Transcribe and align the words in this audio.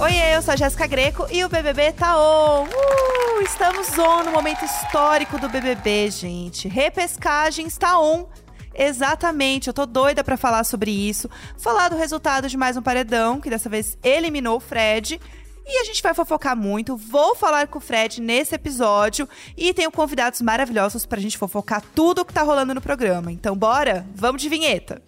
Oi, 0.00 0.12
eu 0.36 0.40
sou 0.42 0.54
a 0.54 0.56
Jéssica 0.56 0.86
Greco 0.86 1.26
e 1.28 1.44
o 1.44 1.48
BBB 1.48 1.90
tá 1.90 2.16
on. 2.16 2.66
Uh, 2.66 3.42
estamos 3.42 3.98
on 3.98 4.22
no 4.22 4.30
momento 4.30 4.64
histórico 4.64 5.40
do 5.40 5.48
BBB, 5.48 6.08
gente. 6.08 6.68
Repescagem 6.68 7.66
está 7.66 7.98
on. 7.98 8.28
Exatamente, 8.72 9.66
eu 9.66 9.74
tô 9.74 9.84
doida 9.84 10.22
para 10.22 10.36
falar 10.36 10.62
sobre 10.62 10.92
isso. 10.92 11.28
Falar 11.56 11.88
do 11.88 11.96
resultado 11.96 12.48
de 12.48 12.56
mais 12.56 12.76
um 12.76 12.82
paredão, 12.82 13.40
que 13.40 13.50
dessa 13.50 13.68
vez 13.68 13.98
eliminou 14.04 14.58
o 14.58 14.60
Fred. 14.60 15.20
E 15.66 15.80
a 15.80 15.84
gente 15.84 16.00
vai 16.00 16.14
fofocar 16.14 16.56
muito. 16.56 16.96
Vou 16.96 17.34
falar 17.34 17.66
com 17.66 17.78
o 17.78 17.82
Fred 17.82 18.20
nesse 18.22 18.54
episódio. 18.54 19.28
E 19.56 19.74
tenho 19.74 19.90
convidados 19.90 20.40
maravilhosos 20.40 21.04
pra 21.06 21.20
gente 21.20 21.36
fofocar 21.36 21.82
tudo 21.94 22.20
o 22.20 22.24
que 22.24 22.32
tá 22.32 22.42
rolando 22.42 22.72
no 22.72 22.80
programa. 22.80 23.32
Então, 23.32 23.56
bora? 23.56 24.06
Vamos 24.14 24.40
de 24.40 24.48
vinheta. 24.48 25.02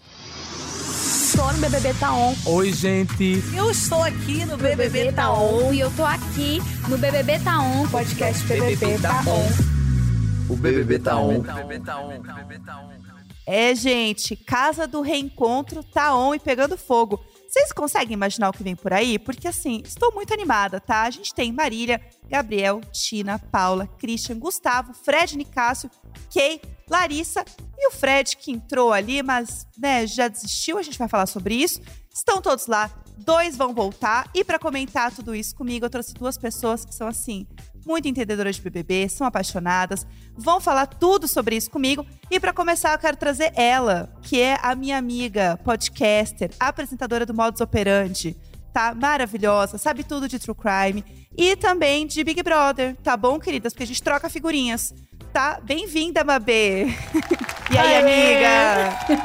Tô 1.36 1.52
no 1.52 1.58
BBB 1.58 1.94
Tá 1.94 2.12
On. 2.12 2.34
Oi, 2.46 2.72
gente. 2.72 3.42
Eu 3.56 3.70
estou 3.70 4.02
aqui 4.02 4.44
no 4.44 4.56
BBB 4.56 5.12
Tá 5.12 5.32
On. 5.32 5.72
E 5.72 5.80
eu 5.80 5.90
tô 5.92 6.04
aqui 6.04 6.60
no 6.88 6.98
BBB 6.98 7.38
Tá 7.40 7.60
On. 7.60 7.88
Podcast 7.88 8.44
BBB 8.46 8.98
Tá 8.98 9.22
On. 9.26 9.70
O 10.52 10.56
BBB 10.56 10.98
tá 10.98 11.16
on. 11.16 11.44
É, 13.46 13.72
gente, 13.72 14.34
Casa 14.34 14.86
do 14.86 15.00
Reencontro 15.00 15.84
tá 15.84 16.16
on 16.16 16.34
e 16.34 16.40
pegando 16.40 16.76
fogo. 16.76 17.20
Vocês 17.48 17.72
conseguem 17.72 18.14
imaginar 18.14 18.50
o 18.50 18.52
que 18.52 18.64
vem 18.64 18.74
por 18.74 18.92
aí? 18.92 19.16
Porque 19.16 19.46
assim, 19.46 19.80
estou 19.84 20.12
muito 20.12 20.34
animada, 20.34 20.80
tá? 20.80 21.02
A 21.02 21.10
gente 21.10 21.32
tem 21.32 21.52
Marília, 21.52 22.00
Gabriel, 22.28 22.80
Tina, 22.92 23.38
Paula, 23.38 23.86
Christian, 23.98 24.38
Gustavo, 24.38 24.92
Fred 24.92 25.36
Nicásio, 25.36 25.88
Kay, 26.32 26.60
Larissa 26.90 27.44
e 27.78 27.88
o 27.88 27.92
Fred 27.92 28.36
que 28.36 28.50
entrou 28.50 28.92
ali, 28.92 29.22
mas 29.22 29.66
né, 29.78 30.06
já 30.06 30.28
desistiu. 30.28 30.76
A 30.76 30.82
gente 30.82 30.98
vai 30.98 31.08
falar 31.08 31.26
sobre 31.26 31.54
isso. 31.54 31.80
Estão 32.12 32.42
todos 32.42 32.66
lá. 32.66 32.90
Dois 33.16 33.56
vão 33.56 33.72
voltar. 33.72 34.28
E 34.34 34.42
para 34.42 34.58
comentar 34.58 35.14
tudo 35.14 35.34
isso 35.34 35.54
comigo, 35.54 35.86
eu 35.86 35.90
trouxe 35.90 36.12
duas 36.14 36.36
pessoas 36.36 36.84
que 36.84 36.94
são 36.94 37.06
assim 37.06 37.46
muito 37.86 38.08
entendedoras 38.08 38.56
de 38.56 38.62
BBB, 38.62 39.08
são 39.08 39.26
apaixonadas, 39.26 40.06
vão 40.36 40.60
falar 40.60 40.86
tudo 40.86 41.26
sobre 41.26 41.56
isso 41.56 41.70
comigo. 41.70 42.04
E 42.30 42.38
para 42.38 42.52
começar, 42.52 42.92
eu 42.92 42.98
quero 42.98 43.16
trazer 43.16 43.52
ela, 43.56 44.12
que 44.22 44.40
é 44.40 44.58
a 44.62 44.74
minha 44.74 44.98
amiga, 44.98 45.58
podcaster, 45.64 46.50
apresentadora 46.58 47.24
do 47.24 47.34
Modus 47.34 47.60
Operandi, 47.60 48.36
tá? 48.72 48.94
Maravilhosa, 48.94 49.78
sabe 49.78 50.04
tudo 50.04 50.28
de 50.28 50.38
true 50.38 50.54
crime 50.54 51.04
e 51.36 51.56
também 51.56 52.06
de 52.06 52.22
Big 52.22 52.42
Brother, 52.42 52.96
tá 53.02 53.16
bom, 53.16 53.38
queridas? 53.38 53.72
Porque 53.72 53.84
a 53.84 53.86
gente 53.86 54.02
troca 54.02 54.28
figurinhas. 54.28 54.92
Tá? 55.32 55.60
Bem-vinda, 55.62 56.24
Mabê. 56.24 56.86
e 57.72 57.78
aí, 57.78 57.94
Aê! 58.04 58.44
amiga? 58.44 59.18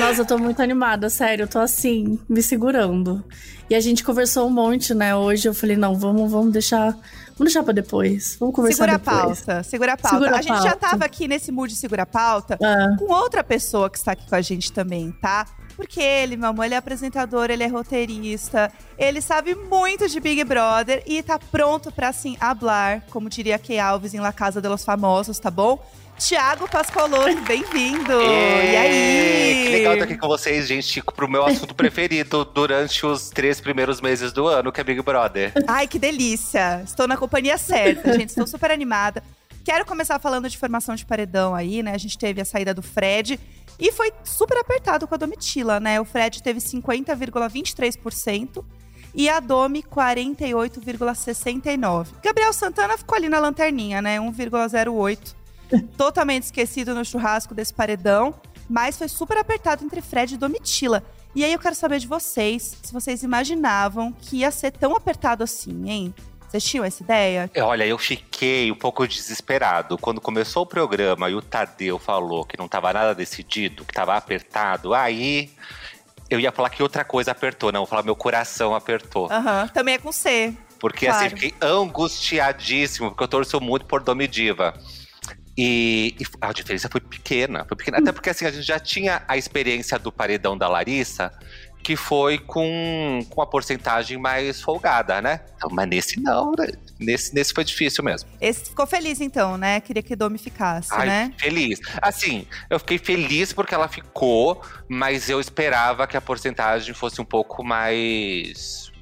Nossa, 0.00 0.20
eu 0.22 0.26
tô 0.26 0.38
muito 0.38 0.60
animada, 0.60 1.08
sério, 1.08 1.44
eu 1.44 1.48
tô 1.48 1.58
assim, 1.58 2.18
me 2.28 2.42
segurando. 2.42 3.24
E 3.70 3.74
a 3.74 3.80
gente 3.80 4.04
conversou 4.04 4.46
um 4.46 4.50
monte, 4.50 4.92
né? 4.92 5.14
Hoje 5.16 5.48
eu 5.48 5.54
falei, 5.54 5.76
não, 5.76 5.94
vamos, 5.94 6.30
vamos 6.30 6.52
deixar. 6.52 6.92
Vamos 7.38 7.50
deixar 7.52 7.62
pra 7.62 7.72
depois. 7.72 8.36
Vamos 8.38 8.54
conversar 8.54 8.84
Segura 8.84 8.94
a 8.94 8.98
depois. 8.98 9.40
pauta, 9.40 9.62
segura 9.62 9.92
a 9.94 9.96
pauta. 9.96 10.16
Segura 10.18 10.36
a 10.36 10.38
a 10.38 10.42
gente 10.42 10.62
já 10.62 10.76
tava 10.76 11.04
aqui 11.06 11.26
nesse 11.26 11.50
mood 11.50 11.72
de 11.72 11.78
segura 11.78 12.02
a 12.02 12.06
pauta 12.06 12.58
Ah, 12.62 12.94
com 12.98 13.10
outra 13.10 13.42
pessoa 13.42 13.88
que 13.88 13.96
está 13.96 14.12
aqui 14.12 14.28
com 14.28 14.34
a 14.34 14.42
gente 14.42 14.70
também, 14.70 15.10
tá? 15.12 15.46
Porque 15.76 16.00
ele, 16.00 16.36
meu 16.36 16.50
amor, 16.50 16.64
ele 16.64 16.74
é 16.74 16.76
apresentador, 16.76 17.50
ele 17.50 17.62
é 17.62 17.66
roteirista, 17.66 18.72
ele 18.98 19.20
sabe 19.20 19.54
muito 19.54 20.08
de 20.08 20.20
Big 20.20 20.44
Brother 20.44 21.02
e 21.06 21.22
tá 21.22 21.38
pronto 21.38 21.90
pra, 21.90 22.08
assim, 22.08 22.36
hablar, 22.40 23.02
como 23.10 23.28
diria 23.28 23.58
Key 23.58 23.78
Alves 23.78 24.14
em 24.14 24.20
La 24.20 24.32
Casa 24.32 24.60
de 24.60 24.68
los 24.68 24.84
Famosos, 24.84 25.38
tá 25.38 25.50
bom? 25.50 25.82
Tiago 26.18 26.68
Pascoloni, 26.68 27.40
bem-vindo! 27.42 28.12
E 28.12 28.76
aí? 28.76 29.64
Que 29.64 29.72
legal 29.72 29.94
estar 29.94 30.04
aqui 30.04 30.16
com 30.16 30.28
vocês, 30.28 30.68
gente, 30.68 31.02
pro 31.02 31.28
meu 31.28 31.44
assunto 31.44 31.74
preferido 31.74 32.44
durante 32.54 33.04
os 33.04 33.30
três 33.30 33.60
primeiros 33.60 34.00
meses 34.00 34.32
do 34.32 34.46
ano, 34.46 34.70
que 34.70 34.80
é 34.80 34.84
Big 34.84 35.02
Brother. 35.02 35.52
Ai, 35.66 35.88
que 35.88 35.98
delícia! 35.98 36.82
Estou 36.84 37.08
na 37.08 37.16
companhia 37.16 37.58
certa, 37.58 38.12
gente. 38.12 38.28
Estou 38.28 38.46
super 38.46 38.70
animada. 38.70 39.22
Quero 39.64 39.86
começar 39.86 40.18
falando 40.18 40.48
de 40.48 40.58
formação 40.58 40.96
de 40.96 41.06
paredão 41.06 41.54
aí, 41.54 41.80
né? 41.82 41.94
A 41.94 41.98
gente 41.98 42.18
teve 42.18 42.40
a 42.40 42.44
saída 42.44 42.74
do 42.74 42.82
Fred 42.82 43.38
e 43.78 43.92
foi 43.92 44.12
super 44.24 44.58
apertado 44.58 45.06
com 45.06 45.14
a 45.14 45.18
Domitila, 45.18 45.78
né? 45.78 46.00
O 46.00 46.04
Fred 46.04 46.42
teve 46.42 46.58
50,23% 46.58 48.64
e 49.14 49.28
a 49.28 49.38
Domi 49.40 49.82
48,69%. 49.82 52.06
Gabriel 52.22 52.52
Santana 52.52 52.98
ficou 52.98 53.16
ali 53.16 53.28
na 53.28 53.38
lanterninha, 53.38 54.02
né? 54.02 54.18
1,08%. 54.18 55.36
Totalmente 55.96 56.42
esquecido 56.44 56.94
no 56.94 57.04
churrasco 57.04 57.54
desse 57.54 57.72
paredão, 57.72 58.34
mas 58.68 58.98
foi 58.98 59.08
super 59.08 59.38
apertado 59.38 59.84
entre 59.84 60.02
Fred 60.02 60.34
e 60.34 60.38
Domitila. 60.38 61.02
E 61.34 61.44
aí 61.44 61.52
eu 61.52 61.58
quero 61.58 61.74
saber 61.74 61.98
de 61.98 62.06
vocês, 62.06 62.76
se 62.82 62.92
vocês 62.92 63.22
imaginavam 63.22 64.12
que 64.12 64.38
ia 64.38 64.50
ser 64.50 64.70
tão 64.70 64.94
apertado 64.94 65.42
assim, 65.42 65.88
hein? 65.88 66.14
Vocês 66.52 66.64
tinham 66.64 66.84
essa 66.84 67.02
ideia? 67.02 67.50
Olha, 67.62 67.86
eu 67.86 67.96
fiquei 67.96 68.70
um 68.70 68.74
pouco 68.74 69.08
desesperado. 69.08 69.96
Quando 69.96 70.20
começou 70.20 70.64
o 70.64 70.66
programa 70.66 71.30
e 71.30 71.34
o 71.34 71.40
Tadeu 71.40 71.98
falou 71.98 72.44
que 72.44 72.58
não 72.58 72.68
tava 72.68 72.92
nada 72.92 73.14
decidido, 73.14 73.86
que 73.86 73.94
tava 73.94 74.14
apertado, 74.14 74.92
aí 74.92 75.50
eu 76.28 76.38
ia 76.38 76.52
falar 76.52 76.68
que 76.68 76.82
outra 76.82 77.04
coisa 77.04 77.30
apertou. 77.30 77.72
Não, 77.72 77.80
eu 77.80 77.84
ia 77.84 77.88
falar 77.88 78.02
meu 78.02 78.14
coração 78.14 78.74
apertou. 78.74 79.32
Aham, 79.32 79.66
também 79.68 79.94
é 79.94 79.98
com 79.98 80.12
C. 80.12 80.54
Porque 80.78 81.06
claro. 81.06 81.24
assim, 81.24 81.34
fiquei 81.34 81.54
angustiadíssimo, 81.58 83.08
porque 83.08 83.24
eu 83.24 83.28
torço 83.28 83.58
muito 83.58 83.86
por 83.86 84.02
Domidiva. 84.02 84.74
E, 85.56 86.14
e 86.20 86.26
a 86.38 86.52
diferença 86.52 86.86
foi 86.90 87.00
pequena, 87.00 87.64
foi 87.64 87.78
pequena. 87.78 87.96
Até 87.96 88.12
porque 88.12 88.28
assim, 88.28 88.44
a 88.44 88.50
gente 88.50 88.66
já 88.66 88.78
tinha 88.78 89.22
a 89.26 89.38
experiência 89.38 89.98
do 89.98 90.12
paredão 90.12 90.56
da 90.58 90.68
Larissa, 90.68 91.32
que 91.82 91.96
foi 91.96 92.38
com, 92.38 93.26
com 93.28 93.42
a 93.42 93.46
porcentagem 93.46 94.16
mais 94.16 94.62
folgada, 94.62 95.20
né? 95.20 95.40
Então, 95.56 95.68
mas 95.70 95.88
nesse 95.88 96.20
não, 96.20 96.52
né? 96.52 96.68
Nesse, 96.98 97.34
nesse 97.34 97.52
foi 97.52 97.64
difícil 97.64 98.04
mesmo. 98.04 98.30
Esse 98.40 98.66
ficou 98.66 98.86
feliz 98.86 99.20
então, 99.20 99.56
né? 99.56 99.80
Queria 99.80 100.02
que 100.02 100.14
Domi 100.14 100.38
ficasse, 100.38 100.90
Ai, 100.92 101.06
né? 101.06 101.34
feliz. 101.36 101.80
Assim, 102.00 102.46
eu 102.70 102.78
fiquei 102.78 102.98
feliz 102.98 103.52
porque 103.52 103.74
ela 103.74 103.88
ficou, 103.88 104.62
mas 104.88 105.28
eu 105.28 105.40
esperava 105.40 106.06
que 106.06 106.16
a 106.16 106.20
porcentagem 106.20 106.94
fosse 106.94 107.20
um 107.20 107.24
pouco 107.24 107.64
mais. 107.64 108.92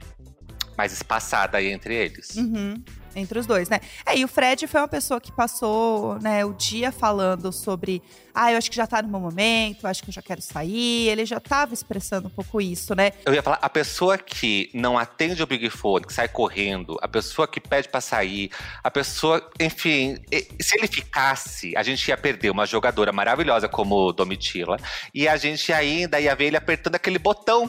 mais 0.76 0.92
espaçada 0.92 1.58
aí 1.58 1.70
entre 1.70 1.94
eles. 1.94 2.34
Uhum. 2.36 2.82
Entre 3.14 3.38
os 3.38 3.46
dois, 3.46 3.68
né? 3.68 3.80
É, 4.06 4.16
e 4.16 4.24
o 4.24 4.28
Fred 4.28 4.66
foi 4.66 4.80
uma 4.80 4.88
pessoa 4.88 5.20
que 5.20 5.32
passou 5.32 6.18
né, 6.20 6.44
o 6.44 6.52
dia 6.52 6.92
falando 6.92 7.52
sobre. 7.52 8.02
Ah, 8.32 8.52
eu 8.52 8.58
acho 8.58 8.70
que 8.70 8.76
já 8.76 8.86
tá 8.86 9.02
no 9.02 9.08
meu 9.08 9.18
momento, 9.18 9.86
acho 9.86 10.02
que 10.02 10.10
eu 10.10 10.14
já 10.14 10.22
quero 10.22 10.40
sair. 10.40 11.08
Ele 11.08 11.26
já 11.26 11.40
tava 11.40 11.74
expressando 11.74 12.28
um 12.28 12.30
pouco 12.30 12.60
isso, 12.60 12.94
né? 12.94 13.12
Eu 13.26 13.34
ia 13.34 13.42
falar, 13.42 13.58
a 13.60 13.68
pessoa 13.68 14.16
que 14.16 14.70
não 14.72 14.96
atende 14.96 15.42
o 15.42 15.46
Big 15.46 15.68
Fone, 15.70 16.06
que 16.06 16.12
sai 16.12 16.28
correndo, 16.28 16.96
a 17.02 17.08
pessoa 17.08 17.48
que 17.48 17.60
pede 17.60 17.88
pra 17.88 18.00
sair, 18.00 18.50
a 18.82 18.90
pessoa, 18.90 19.50
enfim, 19.58 20.16
se 20.60 20.78
ele 20.78 20.86
ficasse, 20.86 21.76
a 21.76 21.82
gente 21.82 22.06
ia 22.08 22.16
perder 22.16 22.50
uma 22.50 22.66
jogadora 22.66 23.12
maravilhosa 23.12 23.68
como 23.68 24.12
Domitila, 24.12 24.76
e 25.12 25.26
a 25.26 25.36
gente 25.36 25.72
ainda 25.72 26.20
ia 26.20 26.34
ver 26.34 26.46
ele 26.46 26.56
apertando 26.56 26.94
aquele 26.94 27.18
botão. 27.18 27.68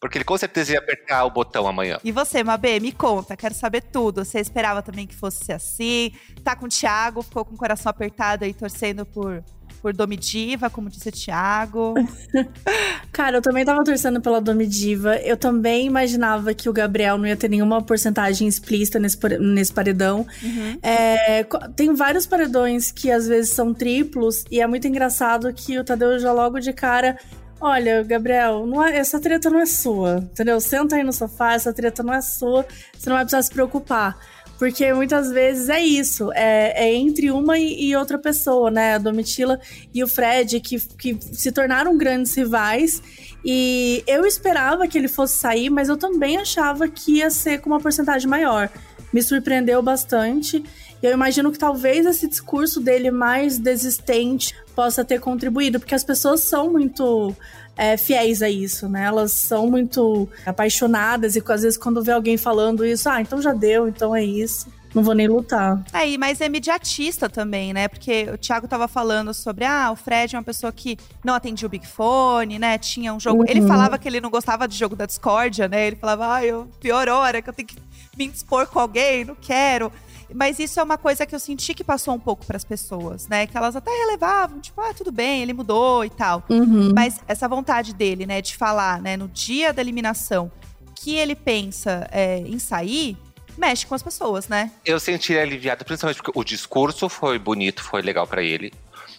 Porque 0.00 0.18
ele 0.18 0.24
com 0.24 0.38
certeza 0.38 0.72
ia 0.72 0.78
apertar 0.78 1.24
o 1.24 1.30
botão 1.30 1.66
amanhã. 1.66 1.98
E 2.04 2.12
você, 2.12 2.44
Mabê, 2.44 2.78
me 2.78 2.92
conta, 2.92 3.36
quero 3.36 3.54
saber 3.54 3.82
tudo. 3.82 4.24
Você 4.24 4.38
esperava 4.38 4.80
também 4.80 5.06
que 5.06 5.14
fosse 5.14 5.52
assim? 5.52 6.12
Tá 6.44 6.54
com 6.54 6.66
o 6.66 6.68
Thiago, 6.68 7.22
ficou 7.22 7.44
com 7.44 7.54
o 7.54 7.58
coração 7.58 7.90
apertado 7.90 8.44
aí, 8.44 8.54
torcendo 8.54 9.04
por, 9.04 9.42
por 9.82 9.92
Domidiva, 9.92 10.70
como 10.70 10.88
disse 10.88 11.08
o 11.08 11.12
Thiago. 11.12 11.94
Cara, 13.10 13.38
eu 13.38 13.42
também 13.42 13.64
tava 13.64 13.82
torcendo 13.82 14.20
pela 14.20 14.40
Domidiva. 14.40 15.16
Eu 15.16 15.36
também 15.36 15.86
imaginava 15.86 16.54
que 16.54 16.68
o 16.68 16.72
Gabriel 16.72 17.18
não 17.18 17.26
ia 17.26 17.36
ter 17.36 17.48
nenhuma 17.48 17.82
porcentagem 17.82 18.46
explícita 18.46 19.00
nesse, 19.00 19.18
nesse 19.40 19.72
paredão. 19.72 20.24
Uhum. 20.40 20.78
É, 20.80 21.44
tem 21.74 21.92
vários 21.92 22.24
paredões 22.24 22.92
que 22.92 23.10
às 23.10 23.26
vezes 23.26 23.50
são 23.50 23.74
triplos, 23.74 24.44
e 24.48 24.60
é 24.60 24.66
muito 24.68 24.86
engraçado 24.86 25.52
que 25.52 25.76
o 25.76 25.82
Tadeu 25.82 26.20
já 26.20 26.32
logo 26.32 26.60
de 26.60 26.72
cara. 26.72 27.18
Olha, 27.60 28.04
Gabriel, 28.04 28.64
é- 28.84 28.98
essa 28.98 29.18
treta 29.18 29.50
não 29.50 29.60
é 29.60 29.66
sua, 29.66 30.18
entendeu? 30.18 30.60
Senta 30.60 30.96
aí 30.96 31.02
no 31.02 31.12
sofá, 31.12 31.54
essa 31.54 31.72
treta 31.72 32.02
não 32.02 32.14
é 32.14 32.20
sua, 32.20 32.64
você 32.96 33.08
não 33.08 33.16
vai 33.16 33.24
precisar 33.24 33.42
se 33.42 33.50
preocupar. 33.50 34.16
Porque 34.58 34.92
muitas 34.92 35.30
vezes 35.30 35.68
é 35.68 35.80
isso, 35.80 36.32
é, 36.32 36.84
é 36.84 36.92
entre 36.92 37.30
uma 37.30 37.56
e, 37.58 37.90
e 37.90 37.96
outra 37.96 38.18
pessoa, 38.18 38.70
né? 38.70 38.94
A 38.94 38.98
Domitila 38.98 39.60
e 39.94 40.02
o 40.02 40.08
Fred, 40.08 40.58
que, 40.60 40.80
que 40.80 41.16
se 41.32 41.52
tornaram 41.52 41.96
grandes 41.96 42.34
rivais. 42.34 43.00
E 43.44 44.02
eu 44.06 44.26
esperava 44.26 44.88
que 44.88 44.98
ele 44.98 45.06
fosse 45.06 45.38
sair, 45.38 45.70
mas 45.70 45.88
eu 45.88 45.96
também 45.96 46.38
achava 46.38 46.88
que 46.88 47.18
ia 47.18 47.30
ser 47.30 47.60
com 47.60 47.70
uma 47.70 47.80
porcentagem 47.80 48.28
maior. 48.28 48.68
Me 49.12 49.22
surpreendeu 49.22 49.80
bastante. 49.80 50.62
E 51.02 51.06
eu 51.06 51.12
imagino 51.12 51.52
que 51.52 51.58
talvez 51.58 52.06
esse 52.06 52.26
discurso 52.28 52.80
dele 52.80 53.10
mais 53.10 53.58
desistente 53.58 54.54
possa 54.74 55.04
ter 55.04 55.20
contribuído, 55.20 55.78
porque 55.78 55.94
as 55.94 56.04
pessoas 56.04 56.40
são 56.40 56.70
muito 56.70 57.34
é, 57.76 57.96
fiéis 57.96 58.42
a 58.42 58.50
isso, 58.50 58.88
né? 58.88 59.04
Elas 59.04 59.32
são 59.32 59.70
muito 59.70 60.28
apaixonadas 60.44 61.36
e 61.36 61.42
às 61.46 61.62
vezes 61.62 61.78
quando 61.78 62.02
vê 62.02 62.12
alguém 62.12 62.36
falando 62.36 62.84
isso, 62.84 63.08
ah, 63.08 63.20
então 63.20 63.40
já 63.40 63.52
deu, 63.52 63.88
então 63.88 64.14
é 64.14 64.24
isso. 64.24 64.66
Não 64.94 65.02
vou 65.02 65.14
nem 65.14 65.28
lutar. 65.28 65.84
Aí, 65.92 66.16
mas 66.16 66.40
é 66.40 66.46
imediatista 66.46 67.28
também, 67.28 67.72
né? 67.72 67.88
Porque 67.88 68.28
o 68.32 68.38
Thiago 68.38 68.66
tava 68.66 68.88
falando 68.88 69.34
sobre, 69.34 69.64
ah, 69.64 69.90
o 69.92 69.96
Fred 69.96 70.34
é 70.34 70.38
uma 70.38 70.44
pessoa 70.44 70.72
que 70.72 70.96
não 71.22 71.34
atendia 71.34 71.66
o 71.66 71.70
Big 71.70 71.86
Fone, 71.86 72.58
né? 72.58 72.78
Tinha 72.78 73.12
um 73.12 73.20
jogo. 73.20 73.42
Uhum. 73.42 73.48
Ele 73.48 73.66
falava 73.66 73.98
que 73.98 74.08
ele 74.08 74.20
não 74.20 74.30
gostava 74.30 74.66
de 74.66 74.76
jogo 74.76 74.96
da 74.96 75.04
discórdia, 75.04 75.68
né? 75.68 75.86
Ele 75.88 75.96
falava, 75.96 76.34
ah, 76.34 76.44
eu, 76.44 76.66
pior 76.80 77.06
hora 77.08 77.42
que 77.42 77.50
eu 77.50 77.52
tenho 77.52 77.68
que 77.68 77.76
me 78.16 78.26
expor 78.26 78.66
com 78.66 78.80
alguém, 78.80 79.26
não 79.26 79.36
quero. 79.36 79.92
Mas 80.34 80.58
isso 80.58 80.78
é 80.78 80.82
uma 80.82 80.98
coisa 80.98 81.24
que 81.24 81.34
eu 81.34 81.40
senti 81.40 81.74
que 81.74 81.84
passou 81.84 82.14
um 82.14 82.18
pouco 82.18 82.44
pras 82.44 82.64
pessoas, 82.64 83.28
né? 83.28 83.46
Que 83.46 83.56
elas 83.56 83.74
até 83.74 83.90
relevavam, 83.90 84.60
tipo, 84.60 84.80
ah, 84.80 84.92
tudo 84.94 85.10
bem, 85.10 85.42
ele 85.42 85.52
mudou 85.52 86.04
e 86.04 86.10
tal. 86.10 86.44
Uhum. 86.48 86.92
Mas 86.94 87.20
essa 87.26 87.48
vontade 87.48 87.94
dele, 87.94 88.26
né, 88.26 88.42
de 88.42 88.56
falar, 88.56 89.00
né, 89.00 89.16
no 89.16 89.28
dia 89.28 89.72
da 89.72 89.80
eliminação, 89.80 90.50
que 90.94 91.14
ele 91.14 91.34
pensa 91.34 92.08
é, 92.10 92.38
em 92.40 92.58
sair, 92.58 93.16
mexe 93.56 93.86
com 93.86 93.94
as 93.94 94.02
pessoas, 94.02 94.48
né? 94.48 94.70
Eu 94.84 95.00
senti 95.00 95.32
ele 95.32 95.42
aliviado, 95.42 95.84
principalmente 95.84 96.22
porque 96.22 96.38
o 96.38 96.44
discurso 96.44 97.08
foi 97.08 97.38
bonito, 97.38 97.82
foi 97.82 98.02
legal 98.02 98.26
pra 98.26 98.42
ele. 98.42 98.72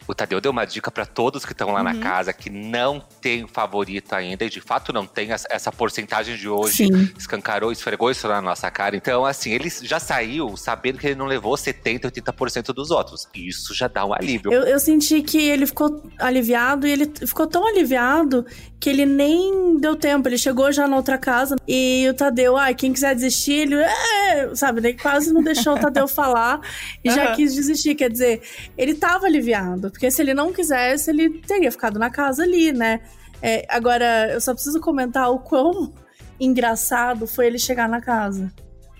O 0.10 0.16
Tadeu 0.16 0.42
deu 0.42 0.52
uma 0.52 0.66
dica 0.66 0.90
pra 0.90 1.06
todos 1.06 1.46
que 1.46 1.52
estão 1.52 1.72
lá 1.72 1.84
na 1.84 1.94
Uhum. 1.94 2.00
casa 2.00 2.34
que 2.34 2.50
não 2.50 3.00
tem 3.22 3.46
favorito 3.48 4.14
ainda, 4.14 4.44
e 4.44 4.50
de 4.50 4.60
fato 4.60 4.92
não 4.92 5.06
tem. 5.06 5.32
Essa- 5.32 5.72
porcentagem 5.72 6.36
de 6.36 6.50
hoje 6.50 6.88
Sim. 6.88 7.12
escancarou, 7.18 7.72
esfregou 7.72 8.10
isso 8.10 8.28
na 8.28 8.42
nossa 8.42 8.72
cara. 8.72 8.96
Então, 8.96 9.24
assim, 9.24 9.52
ele 9.52 9.70
já 9.84 10.00
saiu 10.00 10.58
sabendo 10.58 10.98
que 10.98 11.06
ele 11.08 11.16
não 11.16 11.28
levou 11.28 11.56
70%, 11.56 12.06
80% 12.06 12.74
dos 12.74 12.90
votos. 12.90 13.28
Isso 13.36 13.74
já 13.76 13.88
dá 13.88 14.04
um 14.04 14.12
alívio. 14.14 14.52
Eu, 14.52 14.64
eu 14.64 14.80
senti 14.80 15.22
que 15.22 15.38
ele 15.38 15.68
ficou 15.68 16.04
aliviado 16.18 16.88
e 16.88 16.92
ele 16.92 17.06
ficou 17.26 17.46
tão 17.46 17.68
aliviado 17.68 18.46
que 18.80 18.90
ele 18.90 19.06
nem 19.06 19.78
deu 19.78 19.96
tempo. 19.96 20.28
Ele 20.28 20.38
chegou 20.38 20.72
já 20.72 20.88
na 20.88 20.96
outra 20.96 21.18
casa 21.18 21.56
e 21.68 22.08
o 22.10 22.14
Tadeu, 22.16 22.58
ai, 22.58 22.74
quem 22.74 22.92
quiser 22.92 23.14
desistir, 23.14 23.54
ele, 23.54 23.76
é, 23.76 24.56
sabe, 24.56 24.80
ele 24.80 24.94
quase 24.94 25.32
não 25.32 25.44
deixou 25.44 25.76
o 25.76 25.80
Tadeu 25.80 26.08
falar 26.10 26.62
e 27.04 27.12
já 27.12 27.26
Aham. 27.28 27.36
quis 27.36 27.54
desistir. 27.54 27.94
Quer 27.96 28.10
dizer, 28.10 28.42
ele 28.78 28.96
tava 28.96 29.26
aliviado, 29.28 29.92
porque 30.00 30.10
se 30.10 30.22
ele 30.22 30.34
não 30.34 30.54
quisesse, 30.54 31.10
ele 31.10 31.42
teria 31.42 31.70
ficado 31.70 32.00
na 32.00 32.10
casa 32.10 32.44
ali, 32.44 32.72
né? 32.72 33.02
É, 33.42 33.66
agora, 33.68 34.32
eu 34.32 34.40
só 34.40 34.54
preciso 34.54 34.80
comentar 34.80 35.30
o 35.30 35.40
quão 35.40 35.94
engraçado 36.40 37.28
foi 37.28 37.48
ele 37.48 37.60
chegar 37.60 37.90
na 37.90 38.00
casa. 38.00 38.50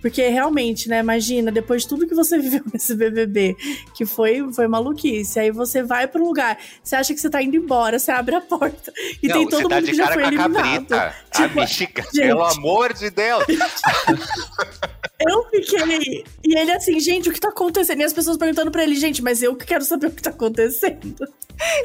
Porque 0.02 0.28
realmente, 0.28 0.88
né, 0.88 1.00
imagina, 1.00 1.52
depois 1.52 1.84
de 1.84 1.90
tudo 1.90 2.08
que 2.08 2.16
você 2.16 2.38
viveu 2.40 2.62
nesse 2.74 2.96
BBB, 2.96 3.56
que 3.96 4.06
foi, 4.06 4.52
foi 4.54 4.68
maluquice, 4.68 5.40
aí 5.40 5.52
você 5.52 5.84
vai 5.84 6.08
pro 6.08 6.24
lugar, 6.24 6.58
você 6.84 6.96
acha 6.96 7.14
que 7.14 7.20
você 7.20 7.30
tá 7.30 7.42
indo 7.42 7.56
embora, 7.56 8.00
você 8.00 8.12
abre 8.12 8.36
a 8.36 8.42
porta 8.42 8.92
e 9.22 9.28
não, 9.28 9.36
tem 9.36 9.48
todo 9.48 9.68
dá 9.68 9.76
mundo 9.76 9.86
de 9.86 9.92
que 9.92 9.98
já 9.98 10.04
cara 10.04 10.14
foi 10.14 10.24
com 10.24 10.28
a 10.28 10.32
eliminado. 10.32 10.88
cabrita. 10.88 11.16
Tipo, 11.30 11.60
Amiga, 11.60 12.04
gente. 12.12 12.28
pelo 12.28 12.44
amor 12.44 12.94
de 12.94 13.10
Deus. 13.12 13.44
Eu 15.20 15.44
fiquei. 15.50 16.24
E 16.44 16.58
ele 16.58 16.72
assim, 16.72 17.00
gente, 17.00 17.30
o 17.30 17.34
que 17.34 17.40
tá 17.40 17.50
acontecendo? 17.50 18.00
E 18.00 18.04
as 18.04 18.14
pessoas 18.14 18.38
perguntando 18.38 18.72
pra 18.72 18.84
ele, 18.84 18.96
gente, 18.96 19.22
mas 19.22 19.44
eu 19.44 19.54
que 19.56 19.66
quero 19.66 19.84
saber 19.84 20.08
o 20.08 20.12
que 20.12 20.22
tá 20.22 20.30
acontecendo. 20.30 21.28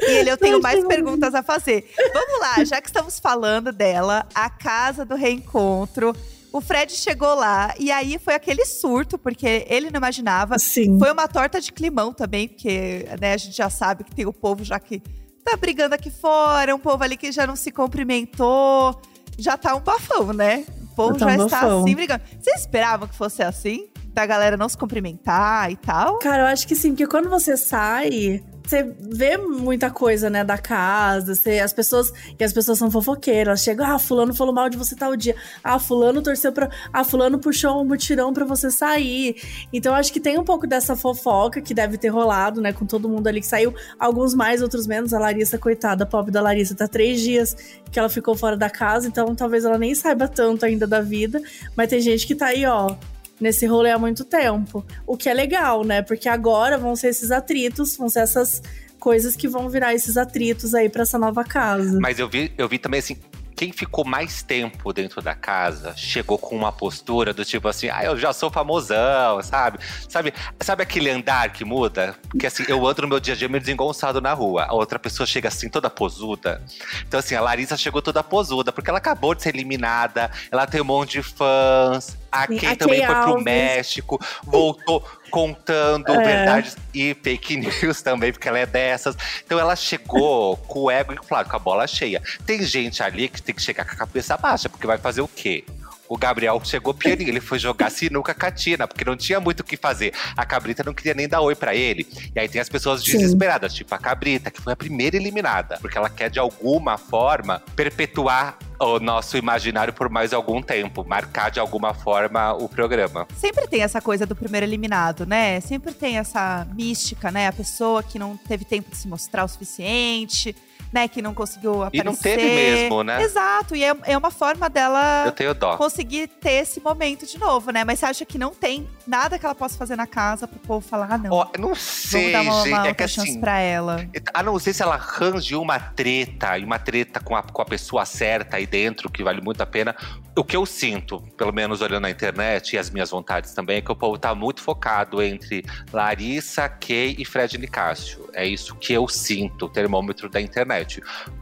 E 0.01 0.11
ele, 0.11 0.31
eu 0.31 0.37
tenho 0.37 0.55
Ai, 0.55 0.61
mais 0.61 0.85
perguntas 0.85 1.35
a 1.35 1.43
fazer. 1.43 1.91
Vamos 2.13 2.39
lá, 2.39 2.63
já 2.63 2.79
que 2.79 2.87
estamos 2.87 3.19
falando 3.19 3.73
dela, 3.73 4.25
a 4.33 4.49
casa 4.49 5.03
do 5.03 5.15
reencontro. 5.15 6.15
O 6.55 6.61
Fred 6.61 6.93
chegou 6.93 7.35
lá 7.35 7.73
e 7.77 7.91
aí 7.91 8.17
foi 8.17 8.33
aquele 8.33 8.63
surto, 8.63 9.17
porque 9.17 9.65
ele 9.69 9.91
não 9.91 9.97
imaginava. 9.97 10.55
Assim. 10.55 10.97
Foi 10.97 11.11
uma 11.11 11.27
torta 11.27 11.59
de 11.59 11.69
climão 11.69 12.13
também, 12.13 12.47
porque 12.47 13.05
né, 13.19 13.33
a 13.33 13.37
gente 13.37 13.57
já 13.57 13.69
sabe 13.69 14.05
que 14.05 14.15
tem 14.15 14.25
o 14.25 14.31
povo 14.31 14.63
já 14.63 14.79
que 14.79 15.01
tá 15.43 15.57
brigando 15.57 15.95
aqui 15.95 16.09
fora, 16.09 16.73
um 16.73 16.79
povo 16.79 17.03
ali 17.03 17.17
que 17.17 17.29
já 17.29 17.45
não 17.45 17.57
se 17.57 17.73
cumprimentou. 17.73 18.97
Já 19.37 19.57
tá 19.57 19.75
um 19.75 19.81
bafão, 19.81 20.31
né? 20.31 20.63
O 20.93 20.95
povo 20.95 21.19
Já 21.19 21.25
tá 21.25 21.35
já 21.35 21.43
um 21.43 21.45
está 21.45 21.59
assim 21.59 21.93
brigando. 21.93 22.23
Vocês 22.39 22.61
esperavam 22.61 23.05
que 23.05 23.15
fosse 23.15 23.43
assim? 23.43 23.89
Da 24.13 24.25
galera 24.25 24.55
não 24.55 24.69
se 24.69 24.77
cumprimentar 24.77 25.69
e 25.69 25.75
tal? 25.75 26.19
Cara, 26.19 26.43
eu 26.43 26.47
acho 26.47 26.65
que 26.65 26.73
sim, 26.73 26.91
porque 26.91 27.05
quando 27.05 27.29
você 27.29 27.57
sai, 27.57 28.41
você 28.65 28.83
vê 28.99 29.37
muita 29.37 29.89
coisa, 29.91 30.29
né, 30.29 30.43
da 30.43 30.57
casa, 30.57 31.35
você, 31.35 31.59
as 31.59 31.71
pessoas, 31.71 32.11
e 32.39 32.43
as 32.43 32.51
pessoas 32.51 32.77
são 32.77 32.89
fofoqueiras, 32.89 33.61
chegam, 33.61 33.85
ah, 33.85 33.99
fulano 33.99 34.33
falou 34.33 34.53
mal 34.53 34.69
de 34.69 34.77
você 34.77 34.95
tal 34.95 35.15
dia, 35.15 35.35
ah, 35.63 35.79
fulano 35.79 36.21
torceu 36.21 36.51
pra, 36.51 36.69
ah, 36.91 37.03
fulano 37.03 37.39
puxou 37.39 37.81
um 37.81 37.85
mutirão 37.85 38.33
pra 38.33 38.45
você 38.45 38.71
sair, 38.71 39.35
então 39.71 39.93
acho 39.93 40.11
que 40.11 40.19
tem 40.19 40.37
um 40.37 40.43
pouco 40.43 40.65
dessa 40.65 40.95
fofoca 40.95 41.61
que 41.61 41.73
deve 41.73 41.97
ter 41.97 42.09
rolado, 42.09 42.61
né, 42.61 42.73
com 42.73 42.85
todo 42.85 43.07
mundo 43.07 43.27
ali 43.27 43.39
que 43.39 43.47
saiu, 43.47 43.73
alguns 43.99 44.33
mais, 44.33 44.61
outros 44.61 44.87
menos, 44.87 45.13
a 45.13 45.19
Larissa, 45.19 45.57
coitada, 45.57 46.05
pobre 46.05 46.31
da 46.31 46.41
Larissa, 46.41 46.75
tá 46.75 46.87
três 46.87 47.21
dias 47.21 47.55
que 47.91 47.99
ela 47.99 48.09
ficou 48.09 48.35
fora 48.35 48.57
da 48.57 48.69
casa, 48.69 49.07
então 49.07 49.35
talvez 49.35 49.63
ela 49.63 49.77
nem 49.77 49.93
saiba 49.93 50.27
tanto 50.27 50.65
ainda 50.65 50.87
da 50.87 51.01
vida, 51.01 51.41
mas 51.75 51.89
tem 51.89 51.99
gente 52.01 52.25
que 52.25 52.35
tá 52.35 52.47
aí, 52.47 52.65
ó, 52.65 52.95
nesse 53.39 53.65
rolê 53.65 53.91
há 53.91 53.97
muito 53.97 54.23
tempo. 54.23 54.85
O 55.05 55.17
que 55.17 55.29
é 55.29 55.33
legal, 55.33 55.83
né? 55.83 56.01
Porque 56.01 56.29
agora 56.29 56.77
vão 56.77 56.95
ser 56.95 57.09
esses 57.09 57.31
atritos, 57.31 57.97
vão 57.97 58.09
ser 58.09 58.19
essas 58.19 58.61
coisas 58.99 59.35
que 59.35 59.47
vão 59.47 59.69
virar 59.69 59.93
esses 59.93 60.17
atritos 60.17 60.73
aí 60.73 60.89
pra 60.89 61.03
essa 61.03 61.19
nova 61.19 61.43
casa. 61.43 61.99
Mas 62.01 62.19
eu 62.19 62.27
vi, 62.27 62.51
eu 62.57 62.67
vi 62.67 62.77
também 62.77 62.99
assim. 62.99 63.17
Quem 63.55 63.71
ficou 63.71 64.03
mais 64.03 64.43
tempo 64.43 64.91
dentro 64.91 65.21
da 65.21 65.33
casa 65.33 65.93
chegou 65.95 66.37
com 66.37 66.55
uma 66.55 66.71
postura 66.71 67.33
do 67.33 67.45
tipo 67.45 67.67
assim, 67.67 67.89
ah, 67.89 68.03
eu 68.03 68.17
já 68.17 68.33
sou 68.33 68.51
famosão, 68.51 69.41
sabe? 69.41 69.79
Sabe, 70.09 70.33
sabe 70.59 70.83
aquele 70.83 71.09
andar 71.09 71.53
que 71.53 71.63
muda? 71.63 72.15
Porque 72.29 72.45
assim, 72.45 72.65
eu 72.67 72.85
ando 72.85 73.03
no 73.03 73.07
meu 73.07 73.19
dia 73.19 73.33
a 73.33 73.37
dia 73.37 73.47
meio 73.47 73.61
desengonçado 73.61 74.19
na 74.19 74.33
rua. 74.33 74.65
A 74.65 74.73
outra 74.73 74.99
pessoa 74.99 75.25
chega 75.25 75.47
assim, 75.47 75.69
toda 75.69 75.89
posuda. 75.89 76.61
Então, 77.07 77.19
assim, 77.19 77.35
a 77.35 77.41
Larissa 77.41 77.77
chegou 77.77 78.01
toda 78.01 78.21
posuda, 78.21 78.71
porque 78.71 78.89
ela 78.89 78.99
acabou 78.99 79.33
de 79.33 79.43
ser 79.43 79.55
eliminada, 79.55 80.29
ela 80.51 80.67
tem 80.67 80.81
um 80.81 80.85
monte 80.85 81.13
de 81.13 81.23
fãs. 81.23 82.17
A 82.31 82.47
Sim, 82.47 82.57
Kay 82.57 82.75
também 82.75 82.99
Kay 82.99 83.07
foi 83.07 83.15
pro 83.15 83.29
Alves. 83.31 83.45
México, 83.45 84.19
voltou 84.43 85.07
contando 85.35 86.09
É. 86.13 86.23
verdades 86.23 86.77
e 86.93 87.13
fake 87.21 87.57
news 87.83 88.01
também, 88.01 88.31
porque 88.31 88.47
ela 88.47 88.57
é 88.57 88.65
dessas. 88.65 89.17
Então 89.45 89.59
ela 89.59 89.75
chegou 89.75 90.55
com 90.65 90.83
o 90.83 90.89
ego, 90.91 91.13
claro, 91.27 91.49
com 91.49 91.57
a 91.57 91.59
bola 91.59 91.85
cheia. 91.85 92.21
Tem 92.45 92.63
gente 92.63 93.03
ali 93.03 93.27
que 93.27 93.41
tem 93.41 93.53
que 93.53 93.61
chegar 93.61 93.83
com 93.83 93.91
a 93.91 93.95
cabeça 93.97 94.37
baixa, 94.37 94.69
porque 94.69 94.87
vai 94.87 94.97
fazer 94.97 95.19
o 95.19 95.27
quê? 95.27 95.65
O 96.07 96.17
Gabriel 96.17 96.61
chegou 96.63 96.93
pianinho, 96.93 97.29
ele 97.29 97.41
foi 97.41 97.57
jogar 97.59 97.89
sinuca 97.89 98.31
com 98.33 98.45
a 98.45 98.51
Tina, 98.51 98.87
porque 98.87 99.03
não 99.03 99.17
tinha 99.17 99.39
muito 99.39 99.61
o 99.61 99.63
que 99.63 99.75
fazer. 99.75 100.13
A 100.37 100.45
Cabrita 100.45 100.83
não 100.83 100.93
queria 100.93 101.15
nem 101.15 101.27
dar 101.27 101.41
oi 101.41 101.55
pra 101.55 101.73
ele. 101.75 102.07
E 102.33 102.39
aí 102.39 102.47
tem 102.47 102.61
as 102.61 102.69
pessoas 102.69 103.03
Sim. 103.03 103.17
desesperadas, 103.17 103.73
tipo 103.73 103.93
a 103.93 103.97
Cabrita, 103.97 104.51
que 104.51 104.61
foi 104.61 104.71
a 104.71 104.75
primeira 104.75 105.17
eliminada, 105.17 105.79
porque 105.81 105.97
ela 105.97 106.07
quer 106.09 106.29
de 106.29 106.37
alguma 106.39 106.97
forma 106.97 107.61
perpetuar 107.75 108.55
o 108.79 108.99
nosso 108.99 109.37
imaginário 109.37 109.93
por 109.93 110.09
mais 110.09 110.33
algum 110.33 110.61
tempo, 110.61 111.03
marcar 111.07 111.49
de 111.49 111.59
alguma 111.59 111.93
forma 111.93 112.53
o 112.53 112.67
programa. 112.67 113.27
Sempre 113.35 113.67
tem 113.67 113.81
essa 113.81 114.01
coisa 114.01 114.25
do 114.25 114.35
primeiro 114.35 114.65
eliminado, 114.65 115.25
né? 115.25 115.59
Sempre 115.61 115.93
tem 115.93 116.17
essa 116.17 116.67
mística, 116.73 117.31
né? 117.31 117.47
A 117.47 117.53
pessoa 117.53 118.03
que 118.03 118.19
não 118.19 118.37
teve 118.37 118.65
tempo 118.65 118.89
de 118.89 118.97
se 118.97 119.07
mostrar 119.07 119.43
o 119.43 119.47
suficiente, 119.47 120.55
né? 120.95 121.09
Que 121.09 121.21
não 121.21 121.33
conseguiu 121.33 121.81
E 121.81 121.99
aparecer. 121.99 122.05
não 122.05 122.15
teve 122.15 122.43
mesmo, 122.43 123.03
né? 123.03 123.21
Exato, 123.21 123.75
e 123.75 123.83
é, 123.83 123.93
é 124.03 124.17
uma 124.17 124.31
forma 124.31 124.69
dela 124.69 125.33
conseguir 125.77 126.27
ter 126.27 126.53
esse 126.53 126.79
momento 126.79 127.25
de 127.25 127.37
novo, 127.37 127.69
né? 127.69 127.83
Mas 127.83 127.99
você 127.99 128.05
acha 128.05 128.25
que 128.25 128.37
não 128.37 128.51
tem 128.53 128.87
nada 129.05 129.37
que 129.37 129.45
ela 129.45 129.53
possa 129.53 129.77
fazer 129.77 129.97
na 129.97 130.07
casa 130.07 130.47
pro 130.47 130.57
povo 130.59 130.87
falar, 130.87 131.11
ah, 131.11 131.17
não, 131.17 131.31
Ó, 131.31 131.47
não 131.57 131.63
vamos 131.73 131.79
sei, 131.81 132.31
dar 132.31 132.41
uma, 132.43 132.63
gente. 132.63 132.73
uma 132.73 132.87
é 132.87 132.93
que 132.93 133.07
chance 133.09 133.29
assim, 133.29 133.41
pra 133.41 133.59
ela. 133.59 134.07
A 134.33 134.41
não 134.41 134.57
ser 134.57 134.73
se 134.73 134.81
ela 134.81 134.95
arranje 134.95 135.53
uma 135.55 135.77
treta, 135.79 136.57
e 136.57 136.63
uma 136.63 136.79
treta 136.79 137.19
com 137.19 137.35
a, 137.35 137.43
com 137.43 137.61
a 137.61 137.65
pessoa 137.65 138.05
certa 138.05 138.55
aí 138.55 138.65
dentro, 138.65 139.11
que 139.11 139.21
vale 139.21 139.41
muito 139.41 139.59
a 139.61 139.65
pena. 139.65 139.93
O 140.37 140.43
que 140.43 140.55
eu 140.55 140.65
sinto, 140.65 141.21
pelo 141.37 141.51
menos 141.51 141.81
olhando 141.81 142.03
na 142.03 142.09
internet 142.09 142.73
e 142.73 142.77
as 142.77 142.89
minhas 142.89 143.09
vontades 143.09 143.53
também, 143.53 143.77
é 143.77 143.81
que 143.81 143.91
o 143.91 143.95
povo 143.95 144.17
tá 144.17 144.33
muito 144.33 144.61
focado 144.61 145.21
entre 145.21 145.65
Larissa, 145.91 146.67
Kay 146.69 147.15
e 147.19 147.25
Fred 147.25 147.57
Nicásio. 147.57 148.29
É 148.33 148.45
isso 148.45 148.75
que 148.75 148.93
eu 148.93 149.07
sinto, 149.07 149.65
o 149.65 149.69
termômetro 149.69 150.29
da 150.29 150.39
internet. 150.41 150.84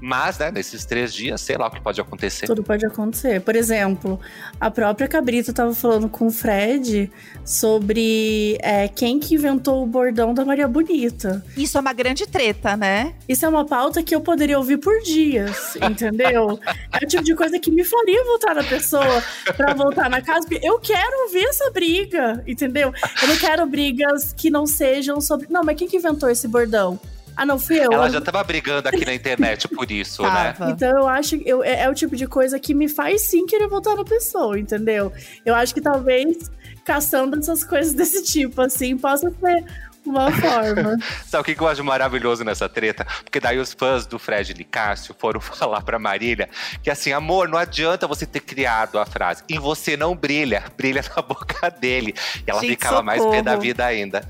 Mas, 0.01 0.37
né, 0.37 0.51
nesses 0.51 0.85
três 0.85 1.13
dias, 1.13 1.41
sei 1.41 1.57
lá 1.57 1.67
o 1.67 1.71
que 1.71 1.81
pode 1.81 1.99
acontecer. 1.99 2.47
Tudo 2.47 2.63
pode 2.63 2.85
acontecer. 2.85 3.41
Por 3.41 3.55
exemplo, 3.55 4.19
a 4.59 4.69
própria 4.71 5.07
Cabrita 5.07 5.53
tava 5.53 5.73
falando 5.73 6.09
com 6.09 6.27
o 6.27 6.31
Fred 6.31 7.11
sobre 7.45 8.57
é, 8.61 8.87
quem 8.87 9.19
que 9.19 9.35
inventou 9.35 9.83
o 9.83 9.85
bordão 9.85 10.33
da 10.33 10.45
Maria 10.45 10.67
Bonita. 10.67 11.43
Isso 11.57 11.77
é 11.77 11.81
uma 11.81 11.93
grande 11.93 12.27
treta, 12.27 12.75
né? 12.77 13.13
Isso 13.27 13.45
é 13.45 13.49
uma 13.49 13.65
pauta 13.65 14.01
que 14.01 14.15
eu 14.15 14.21
poderia 14.21 14.57
ouvir 14.57 14.77
por 14.77 14.99
dias, 15.01 15.75
entendeu? 15.81 16.59
é 16.91 17.05
o 17.05 17.07
tipo 17.07 17.23
de 17.23 17.35
coisa 17.35 17.59
que 17.59 17.71
me 17.71 17.83
faria 17.83 18.23
voltar 18.23 18.55
na 18.55 18.63
pessoa 18.63 19.23
pra 19.55 19.73
voltar 19.73 20.09
na 20.09 20.21
casa, 20.21 20.47
porque 20.47 20.65
eu 20.65 20.79
quero 20.79 21.23
ouvir 21.23 21.45
essa 21.45 21.69
briga, 21.71 22.43
entendeu? 22.47 22.93
Eu 23.21 23.27
não 23.27 23.37
quero 23.37 23.65
brigas 23.65 24.33
que 24.33 24.49
não 24.49 24.65
sejam 24.65 25.19
sobre. 25.21 25.47
Não, 25.49 25.63
mas 25.63 25.77
quem 25.77 25.87
que 25.87 25.97
inventou 25.97 26.29
esse 26.29 26.47
bordão? 26.47 26.99
Ah, 27.35 27.45
não 27.45 27.59
fui 27.59 27.79
eu. 27.79 27.91
Ela 27.91 28.09
já 28.09 28.21
tava 28.21 28.43
brigando 28.43 28.87
aqui 28.87 29.05
na 29.05 29.13
internet 29.13 29.67
por 29.67 29.89
isso, 29.91 30.23
né? 30.23 30.53
Então 30.69 30.89
eu 30.99 31.07
acho 31.07 31.37
que 31.37 31.49
eu, 31.49 31.63
é, 31.63 31.81
é 31.81 31.89
o 31.89 31.93
tipo 31.93 32.15
de 32.15 32.27
coisa 32.27 32.59
que 32.59 32.73
me 32.73 32.87
faz 32.87 33.21
sim 33.21 33.45
querer 33.45 33.67
voltar 33.67 33.95
na 33.95 34.03
pessoa, 34.03 34.59
entendeu? 34.59 35.11
Eu 35.45 35.55
acho 35.55 35.73
que 35.73 35.81
talvez 35.81 36.51
caçando 36.85 37.37
essas 37.37 37.63
coisas 37.63 37.93
desse 37.95 38.23
tipo, 38.23 38.61
assim, 38.61 38.97
possa 38.97 39.29
ser 39.29 39.65
uma 40.05 40.31
forma. 40.31 40.97
Sabe 41.27 41.41
o 41.51 41.55
que 41.55 41.61
eu 41.61 41.67
acho 41.67 41.83
maravilhoso 41.83 42.43
nessa 42.43 42.67
treta? 42.69 43.05
Porque 43.23 43.39
daí 43.39 43.57
os 43.57 43.73
fãs 43.73 44.05
do 44.05 44.17
Fred 44.19 44.53
Nicásio 44.53 45.15
foram 45.17 45.39
falar 45.41 45.81
pra 45.81 45.97
Marília 45.99 46.49
que 46.81 46.89
assim, 46.89 47.11
amor, 47.11 47.47
não 47.47 47.57
adianta 47.57 48.07
você 48.07 48.25
ter 48.25 48.39
criado 48.41 48.99
a 48.99 49.05
frase. 49.05 49.43
E 49.49 49.57
você 49.57 49.95
não 49.97 50.15
brilha, 50.15 50.63
brilha 50.77 51.03
na 51.15 51.21
boca 51.23 51.69
dele. 51.69 52.13
E 52.45 52.49
ela 52.49 52.61
Gente, 52.61 52.71
ficava 52.71 53.01
mais 53.01 53.21
pé 53.21 53.41
da 53.41 53.51
socorro. 53.51 53.61
vida 53.61 53.85
ainda. 53.85 54.29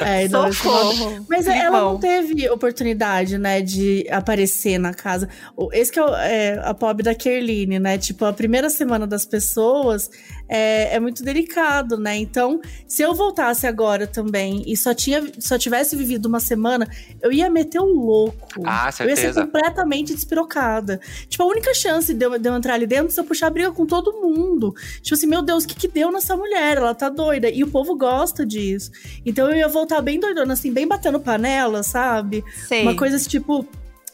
É, 0.00 0.24
e 0.24 0.28
não, 0.28 0.44
não- 0.44 0.52
Socorro. 0.52 1.26
Mas 1.28 1.44
Que 1.46 1.50
ela 1.52 1.80
bom. 1.80 1.92
não 1.92 1.98
teve 2.00 2.48
oportunidade, 2.50 3.38
né, 3.38 3.60
de 3.60 4.06
aparecer 4.10 4.78
na 4.78 4.94
casa. 4.94 5.28
Esse 5.72 5.92
que 5.92 5.98
é, 5.98 6.04
o- 6.04 6.14
é 6.16 6.60
a 6.64 6.74
pobre 6.74 7.02
da 7.02 7.14
Kerline, 7.14 7.78
né? 7.78 7.98
Tipo, 7.98 8.24
a 8.24 8.32
primeira 8.32 8.70
semana 8.70 9.06
das 9.06 9.24
pessoas 9.24 10.10
é, 10.48 10.94
é 10.96 11.00
muito 11.00 11.22
delicado, 11.22 11.98
né? 11.98 12.16
Então, 12.16 12.60
se 12.86 13.02
eu 13.02 13.14
voltasse 13.14 13.66
agora 13.66 14.06
também 14.06 14.62
e 14.66 14.76
só, 14.76 14.94
tinha, 14.94 15.22
só 15.38 15.58
tivesse 15.58 15.94
vivido 15.94 16.26
uma 16.26 16.40
semana, 16.40 16.88
eu 17.22 17.30
ia 17.30 17.50
meter 17.50 17.80
um 17.80 17.92
louco. 17.92 18.62
Ah, 18.64 18.90
Eu 19.00 19.08
ia 19.08 19.16
ser 19.16 19.22
certeza. 19.22 19.44
completamente 19.44 20.14
despirocada. 20.14 21.00
Tipo, 21.28 21.42
a 21.42 21.46
única 21.46 21.74
chance 21.74 22.12
de 22.14 22.24
eu, 22.24 22.38
de 22.38 22.48
eu 22.48 22.54
entrar 22.56 22.74
ali 22.74 22.86
dentro 22.86 23.08
é 23.08 23.10
se 23.10 23.20
eu 23.20 23.24
puxar 23.24 23.50
briga 23.50 23.70
com 23.72 23.84
todo 23.86 24.20
mundo. 24.20 24.74
Tipo 25.02 25.14
assim, 25.14 25.26
meu 25.26 25.42
Deus, 25.42 25.64
o 25.64 25.68
que 25.68 25.74
que 25.74 25.88
deu 25.88 26.10
nessa 26.10 26.36
mulher? 26.36 26.78
Ela 26.78 26.94
tá 26.94 27.08
doida. 27.08 27.50
E 27.50 27.62
o 27.62 27.70
povo 27.70 27.94
gosta 27.96 28.46
disso. 28.46 28.90
Então 29.24 29.48
eu 29.50 29.56
ia 29.56 29.68
voltar 29.68 30.00
bem 30.00 30.18
doidona, 30.18 30.54
assim, 30.54 30.72
bem 30.72 30.86
batendo 30.86 31.20
panela, 31.20 31.82
sabe? 31.82 32.42
Sei. 32.66 32.82
Uma 32.82 32.96
coisa 32.96 33.16
assim, 33.16 33.28
tipo. 33.28 33.66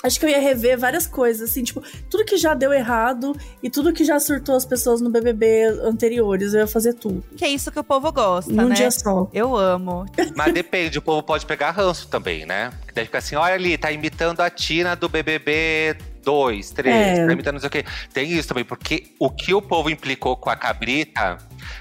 Acho 0.04 0.20
que 0.20 0.26
eu 0.26 0.28
ia 0.28 0.38
rever 0.38 0.78
várias 0.78 1.06
coisas, 1.06 1.50
assim, 1.50 1.64
tipo, 1.64 1.82
tudo 2.10 2.26
que 2.26 2.36
já 2.36 2.52
deu 2.52 2.74
errado 2.74 3.34
e 3.62 3.70
tudo 3.70 3.90
que 3.90 4.04
já 4.04 4.20
surtou 4.20 4.54
as 4.54 4.66
pessoas 4.66 5.00
no 5.00 5.08
BBB 5.08 5.64
anteriores, 5.82 6.52
eu 6.52 6.60
ia 6.60 6.66
fazer 6.66 6.92
tudo. 6.92 7.24
Que 7.34 7.46
é 7.46 7.48
isso 7.48 7.72
que 7.72 7.78
o 7.78 7.84
povo 7.84 8.12
gosta, 8.12 8.52
num 8.52 8.68
né? 8.68 8.74
dia 8.74 8.90
só. 8.90 9.30
Eu 9.32 9.56
amo. 9.56 10.04
Mas 10.36 10.52
depende, 10.52 10.98
o 10.98 11.02
povo 11.02 11.22
pode 11.22 11.46
pegar 11.46 11.70
ranço 11.70 12.06
também, 12.08 12.44
né? 12.44 12.70
Porque 12.80 12.92
daí 12.92 13.06
fica 13.06 13.16
assim, 13.16 13.34
olha 13.34 13.54
ali, 13.54 13.78
tá 13.78 13.90
imitando 13.90 14.40
a 14.40 14.50
Tina 14.50 14.94
do 14.94 15.08
BBB 15.08 15.96
2, 16.24 16.70
3, 16.70 16.94
É. 17.18 17.30
imitando 17.30 17.54
não 17.54 17.60
sei 17.60 17.68
o 17.68 17.70
quê. 17.70 17.84
Tem 18.12 18.30
isso 18.32 18.48
também, 18.48 18.64
porque 18.64 19.08
o 19.18 19.30
que 19.30 19.54
o 19.54 19.62
povo 19.62 19.90
implicou 19.90 20.36
com 20.36 20.50
a 20.50 20.56
cabrita 20.56 21.38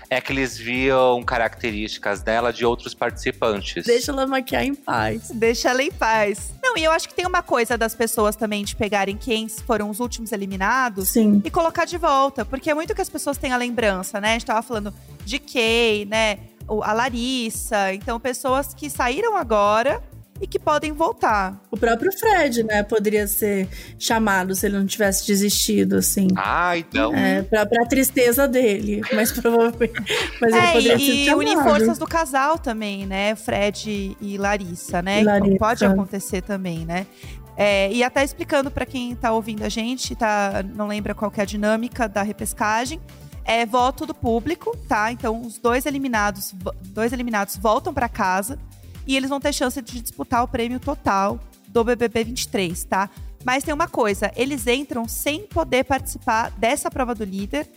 é 0.09 0.21
que 0.21 0.31
eles 0.31 0.57
viam 0.57 1.23
características 1.23 2.21
dela 2.21 2.53
de 2.53 2.65
outros 2.65 2.93
participantes. 2.93 3.85
Deixa 3.85 4.11
ela 4.11 4.27
maquiar 4.27 4.63
em 4.63 4.75
paz. 4.75 5.31
Deixa 5.33 5.69
ela 5.69 5.81
em 5.81 5.91
paz. 5.91 6.53
Não, 6.61 6.77
e 6.77 6.83
eu 6.83 6.91
acho 6.91 7.07
que 7.07 7.15
tem 7.15 7.25
uma 7.25 7.41
coisa 7.41 7.77
das 7.77 7.95
pessoas 7.95 8.35
também 8.35 8.63
de 8.63 8.75
pegarem 8.75 9.17
quem 9.17 9.47
foram 9.49 9.89
os 9.89 9.99
últimos 9.99 10.31
eliminados 10.31 11.09
Sim. 11.09 11.41
e 11.43 11.49
colocar 11.49 11.85
de 11.85 11.97
volta. 11.97 12.45
Porque 12.45 12.69
é 12.69 12.73
muito 12.73 12.93
que 12.93 13.01
as 13.01 13.09
pessoas 13.09 13.37
têm 13.37 13.51
a 13.51 13.57
lembrança, 13.57 14.19
né? 14.21 14.29
A 14.29 14.33
gente 14.33 14.45
tava 14.45 14.61
falando 14.61 14.93
de 15.25 15.39
Kay, 15.39 16.05
né? 16.05 16.39
A 16.83 16.93
Larissa. 16.93 17.93
Então, 17.93 18.19
pessoas 18.19 18.73
que 18.73 18.89
saíram 18.89 19.35
agora 19.35 20.01
e 20.43 20.47
que 20.47 20.59
podem 20.59 20.91
voltar. 20.91 21.57
O 21.71 21.77
próprio 21.77 22.11
Fred, 22.11 22.63
né, 22.63 22.83
poderia 22.83 23.25
ser 23.27 23.65
chamado 23.97 24.53
se 24.53 24.65
ele 24.65 24.77
não 24.77 24.85
tivesse 24.85 25.25
desistido, 25.25 25.95
assim. 25.95 26.27
Ah, 26.35 26.77
então. 26.77 27.15
É, 27.15 27.43
pra, 27.43 27.65
pra 27.65 27.85
tristeza 27.85 28.45
dele, 28.45 29.01
mas 29.15 29.31
provavelmente. 29.31 29.93
Mas 30.41 30.53
ele 30.53 30.65
É, 30.65 30.71
poderia 30.73 30.99
ser 30.99 31.05
e, 31.05 31.27
e 31.29 31.33
unir 31.33 31.57
forças 31.63 31.97
do 31.97 32.05
casal 32.05 32.59
também, 32.59 33.05
né? 33.05 33.35
Fred 33.35 34.17
e 34.19 34.37
Larissa, 34.37 35.01
né? 35.01 35.21
E 35.21 35.23
Larissa. 35.23 35.47
Então 35.47 35.57
pode 35.57 35.85
acontecer 35.85 36.41
também, 36.41 36.85
né? 36.85 37.07
É, 37.55 37.89
e 37.93 38.03
até 38.03 38.21
explicando 38.21 38.69
pra 38.69 38.85
quem 38.85 39.15
tá 39.15 39.31
ouvindo 39.31 39.63
a 39.63 39.69
gente, 39.69 40.13
tá, 40.13 40.61
não 40.75 40.87
lembra 40.87 41.15
qual 41.15 41.31
que 41.31 41.39
é 41.39 41.43
a 41.43 41.45
dinâmica 41.45 42.09
da 42.09 42.21
repescagem. 42.21 42.99
É 43.45 43.65
voto 43.65 44.05
do 44.05 44.13
público, 44.13 44.75
tá? 44.89 45.09
Então 45.09 45.41
os 45.41 45.57
dois 45.57 45.85
eliminados, 45.85 46.53
dois 46.81 47.13
eliminados 47.13 47.55
voltam 47.55 47.93
pra 47.93 48.09
casa 48.09 48.59
e 49.05 49.15
eles 49.15 49.29
vão 49.29 49.39
ter 49.39 49.53
chance 49.53 49.81
de 49.81 50.01
disputar 50.01 50.43
o 50.43 50.47
prêmio 50.47 50.79
total 50.79 51.39
do 51.67 51.83
BBB 51.83 52.23
23, 52.25 52.83
tá? 52.85 53.09
Mas 53.43 53.63
tem 53.63 53.73
uma 53.73 53.87
coisa, 53.87 54.31
eles 54.35 54.67
entram 54.67 55.07
sem 55.07 55.41
poder 55.41 55.83
participar 55.83 56.51
dessa 56.51 56.89
prova 56.89 57.13
do 57.13 57.23
líder 57.23 57.67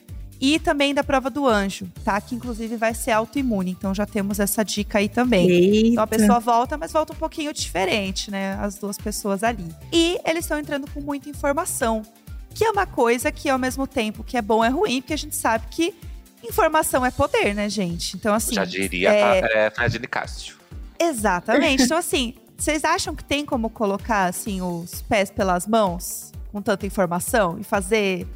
e 0.40 0.58
também 0.58 0.94
da 0.94 1.02
prova 1.02 1.30
do 1.30 1.46
anjo, 1.46 1.90
tá? 2.04 2.20
Que 2.20 2.34
inclusive 2.34 2.76
vai 2.76 2.94
ser 2.94 3.12
autoimune. 3.12 3.70
Então 3.70 3.94
já 3.94 4.06
temos 4.06 4.38
essa 4.38 4.62
dica 4.62 4.98
aí 4.98 5.08
também. 5.08 5.48
Eita. 5.48 5.88
Então 5.88 6.04
a 6.04 6.06
pessoa 6.06 6.38
volta, 6.38 6.76
mas 6.76 6.92
volta 6.92 7.12
um 7.12 7.16
pouquinho 7.16 7.52
diferente, 7.52 8.30
né? 8.30 8.54
As 8.60 8.76
duas 8.76 8.98
pessoas 8.98 9.42
ali. 9.42 9.66
E 9.92 10.18
eles 10.24 10.44
estão 10.44 10.58
entrando 10.58 10.88
com 10.90 11.00
muita 11.00 11.28
informação. 11.28 12.02
Que 12.54 12.64
é 12.64 12.70
uma 12.70 12.86
coisa 12.86 13.30
que, 13.30 13.50
ao 13.50 13.58
mesmo 13.58 13.86
tempo 13.86 14.24
que 14.24 14.36
é 14.36 14.40
bom, 14.40 14.64
é 14.64 14.68
ruim, 14.70 15.02
porque 15.02 15.12
a 15.12 15.18
gente 15.18 15.36
sabe 15.36 15.66
que 15.70 15.94
informação 16.42 17.04
é 17.04 17.10
poder, 17.10 17.54
né, 17.54 17.68
gente? 17.68 18.16
Então, 18.16 18.34
assim. 18.34 18.54
Já 18.54 18.64
diria 18.64 19.12
é, 19.12 19.66
é... 19.66 19.70
Fred 19.70 19.98
Nicásio. 19.98 20.56
Exatamente. 20.98 21.82
Então, 21.82 21.98
assim, 21.98 22.34
vocês 22.56 22.84
acham 22.84 23.14
que 23.14 23.24
tem 23.24 23.44
como 23.44 23.68
colocar, 23.68 24.26
assim, 24.26 24.60
os 24.62 25.02
pés 25.02 25.30
pelas 25.30 25.66
mãos 25.66 26.32
com 26.50 26.62
tanta 26.62 26.86
informação 26.86 27.58
e 27.60 27.64
fazer, 27.64 28.26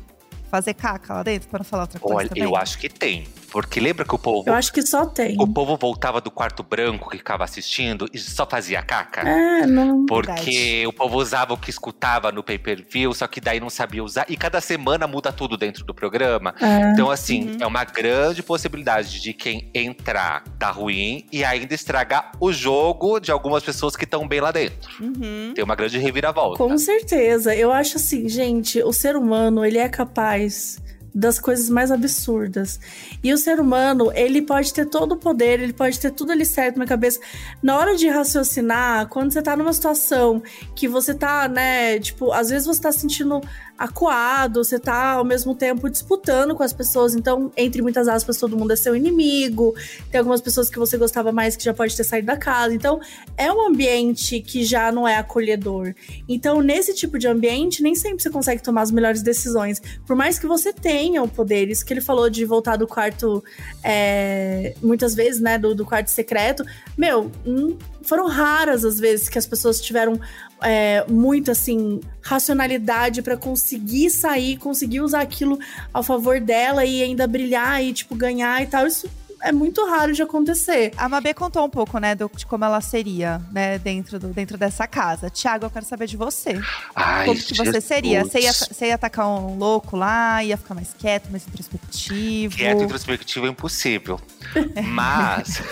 fazer 0.50 0.74
caca 0.74 1.14
lá 1.14 1.22
dentro, 1.22 1.48
para 1.48 1.60
não 1.60 1.64
falar 1.64 1.84
outra 1.84 1.98
coisa 1.98 2.16
Olha, 2.16 2.28
também? 2.28 2.44
eu 2.44 2.54
acho 2.56 2.78
que 2.78 2.88
tem. 2.88 3.26
Porque 3.50 3.80
lembra 3.80 4.04
que 4.04 4.14
o 4.14 4.18
povo. 4.18 4.48
Eu 4.48 4.54
acho 4.54 4.72
que 4.72 4.82
só 4.82 5.06
tem. 5.06 5.36
O 5.40 5.46
povo 5.46 5.76
voltava 5.76 6.20
do 6.20 6.30
quarto 6.30 6.62
branco 6.62 7.10
que 7.10 7.18
ficava 7.18 7.44
assistindo 7.44 8.08
e 8.12 8.18
só 8.18 8.46
fazia 8.46 8.82
caca? 8.82 9.22
É, 9.28 9.66
não. 9.66 10.06
Porque 10.06 10.84
o 10.86 10.92
povo 10.92 11.16
usava 11.18 11.54
o 11.54 11.56
que 11.58 11.70
escutava 11.70 12.30
no 12.32 12.42
pay-per-view, 12.42 13.12
só 13.14 13.26
que 13.26 13.40
daí 13.40 13.60
não 13.60 13.70
sabia 13.70 14.02
usar. 14.04 14.26
E 14.28 14.36
cada 14.36 14.60
semana 14.60 15.06
muda 15.06 15.32
tudo 15.32 15.56
dentro 15.56 15.84
do 15.84 15.94
programa. 15.94 16.54
É. 16.60 16.92
Então, 16.92 17.10
assim, 17.10 17.50
Uhum. 17.50 17.56
é 17.60 17.66
uma 17.66 17.84
grande 17.84 18.42
possibilidade 18.42 19.20
de 19.20 19.32
quem 19.32 19.70
entrar 19.74 20.44
tá 20.58 20.70
ruim 20.70 21.26
e 21.32 21.44
ainda 21.44 21.74
estragar 21.74 22.32
o 22.40 22.52
jogo 22.52 23.18
de 23.20 23.30
algumas 23.30 23.62
pessoas 23.62 23.96
que 23.96 24.04
estão 24.04 24.26
bem 24.28 24.40
lá 24.40 24.50
dentro. 24.52 24.90
Uhum. 25.02 25.52
Tem 25.54 25.64
uma 25.64 25.74
grande 25.74 25.98
reviravolta. 25.98 26.58
Com 26.58 26.76
certeza. 26.78 27.54
Eu 27.54 27.72
acho 27.72 27.96
assim, 27.96 28.28
gente, 28.28 28.82
o 28.82 28.92
ser 28.92 29.16
humano, 29.16 29.64
ele 29.64 29.78
é 29.78 29.88
capaz 29.88 30.78
das 31.14 31.38
coisas 31.38 31.68
mais 31.68 31.90
absurdas. 31.90 32.78
E 33.22 33.32
o 33.32 33.38
ser 33.38 33.60
humano, 33.60 34.10
ele 34.14 34.42
pode 34.42 34.72
ter 34.72 34.86
todo 34.86 35.12
o 35.12 35.16
poder, 35.16 35.60
ele 35.60 35.72
pode 35.72 35.98
ter 35.98 36.10
tudo 36.10 36.32
ali 36.32 36.44
certo 36.44 36.78
na 36.78 36.86
cabeça. 36.86 37.20
Na 37.62 37.78
hora 37.78 37.96
de 37.96 38.08
raciocinar, 38.08 39.08
quando 39.08 39.32
você 39.32 39.42
tá 39.42 39.56
numa 39.56 39.72
situação 39.72 40.42
que 40.74 40.88
você 40.88 41.14
tá, 41.14 41.48
né, 41.48 41.98
tipo, 41.98 42.32
às 42.32 42.50
vezes 42.50 42.66
você 42.66 42.80
tá 42.80 42.92
se 42.92 43.00
sentindo 43.00 43.40
acuado, 43.80 44.62
você 44.62 44.78
tá 44.78 45.12
ao 45.12 45.24
mesmo 45.24 45.54
tempo 45.54 45.88
disputando 45.88 46.54
com 46.54 46.62
as 46.62 46.70
pessoas, 46.70 47.14
então, 47.14 47.50
entre 47.56 47.80
muitas 47.80 48.08
aspas, 48.08 48.36
todo 48.36 48.54
mundo 48.54 48.74
é 48.74 48.76
seu 48.76 48.94
inimigo. 48.94 49.74
Tem 50.10 50.18
algumas 50.18 50.42
pessoas 50.42 50.68
que 50.68 50.78
você 50.78 50.98
gostava 50.98 51.32
mais 51.32 51.56
que 51.56 51.64
já 51.64 51.72
pode 51.72 51.96
ter 51.96 52.04
saído 52.04 52.26
da 52.26 52.36
casa. 52.36 52.74
Então, 52.74 53.00
é 53.38 53.50
um 53.50 53.66
ambiente 53.66 54.42
que 54.42 54.64
já 54.64 54.92
não 54.92 55.08
é 55.08 55.16
acolhedor. 55.16 55.94
Então, 56.28 56.60
nesse 56.60 56.94
tipo 56.94 57.18
de 57.18 57.26
ambiente, 57.26 57.82
nem 57.82 57.94
sempre 57.94 58.22
você 58.22 58.28
consegue 58.28 58.62
tomar 58.62 58.82
as 58.82 58.90
melhores 58.90 59.22
decisões. 59.22 59.80
Por 60.06 60.14
mais 60.14 60.38
que 60.38 60.46
você 60.46 60.74
tenha 60.74 61.22
o 61.22 61.28
poder. 61.28 61.70
Isso 61.70 61.86
que 61.86 61.94
ele 61.94 62.02
falou 62.02 62.28
de 62.28 62.44
voltar 62.44 62.76
do 62.76 62.86
quarto, 62.86 63.42
é, 63.82 64.74
muitas 64.82 65.14
vezes, 65.14 65.40
né? 65.40 65.56
Do, 65.56 65.74
do 65.74 65.86
quarto 65.86 66.08
secreto. 66.08 66.62
Meu, 66.98 67.32
hum, 67.46 67.78
foram 68.02 68.28
raras 68.28 68.84
as 68.84 69.00
vezes 69.00 69.30
que 69.30 69.38
as 69.38 69.46
pessoas 69.46 69.80
tiveram 69.80 70.20
é, 70.62 71.04
muito, 71.08 71.50
assim, 71.50 72.00
racionalidade 72.22 73.22
para 73.22 73.36
conseguir 73.36 74.10
sair, 74.10 74.56
conseguir 74.56 75.00
usar 75.00 75.20
aquilo 75.20 75.58
ao 75.92 76.02
favor 76.02 76.40
dela 76.40 76.84
e 76.84 77.02
ainda 77.02 77.26
brilhar 77.26 77.82
e, 77.82 77.92
tipo, 77.92 78.14
ganhar 78.14 78.62
e 78.62 78.66
tal. 78.66 78.86
Isso 78.86 79.08
é 79.42 79.52
muito 79.52 79.84
raro 79.86 80.12
de 80.12 80.22
acontecer. 80.22 80.92
A 80.96 81.08
Mabê 81.08 81.32
contou 81.32 81.64
um 81.64 81.70
pouco, 81.70 81.98
né, 81.98 82.14
do, 82.14 82.30
de 82.34 82.44
como 82.46 82.64
ela 82.64 82.80
seria, 82.80 83.40
né, 83.50 83.78
dentro, 83.78 84.18
do, 84.18 84.28
dentro 84.28 84.58
dessa 84.58 84.86
casa. 84.86 85.30
Tiago, 85.30 85.66
eu 85.66 85.70
quero 85.70 85.84
saber 85.84 86.06
de 86.06 86.16
você. 86.16 86.60
Ai, 86.94 87.26
como 87.26 87.40
que 87.40 87.54
você 87.54 87.64
Jesus. 87.64 87.84
seria? 87.84 88.24
Você 88.24 88.40
ia, 88.40 88.52
você 88.52 88.86
ia 88.86 88.94
atacar 88.94 89.26
um 89.26 89.56
louco 89.56 89.96
lá, 89.96 90.44
ia 90.44 90.56
ficar 90.56 90.74
mais 90.74 90.94
quieto, 90.96 91.30
mais 91.30 91.46
introspectivo? 91.46 92.56
Quieto, 92.56 92.82
introspectivo 92.82 93.46
é 93.46 93.50
impossível. 93.50 94.20
Mas, 94.92 95.62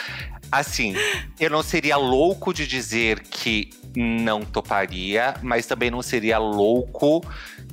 assim, 0.50 0.94
eu 1.38 1.50
não 1.50 1.62
seria 1.62 1.96
louco 1.96 2.54
de 2.54 2.66
dizer 2.66 3.20
que 3.20 3.70
não 3.96 4.42
toparia, 4.42 5.34
mas 5.42 5.66
também 5.66 5.90
não 5.90 6.02
seria 6.02 6.38
louco 6.38 7.24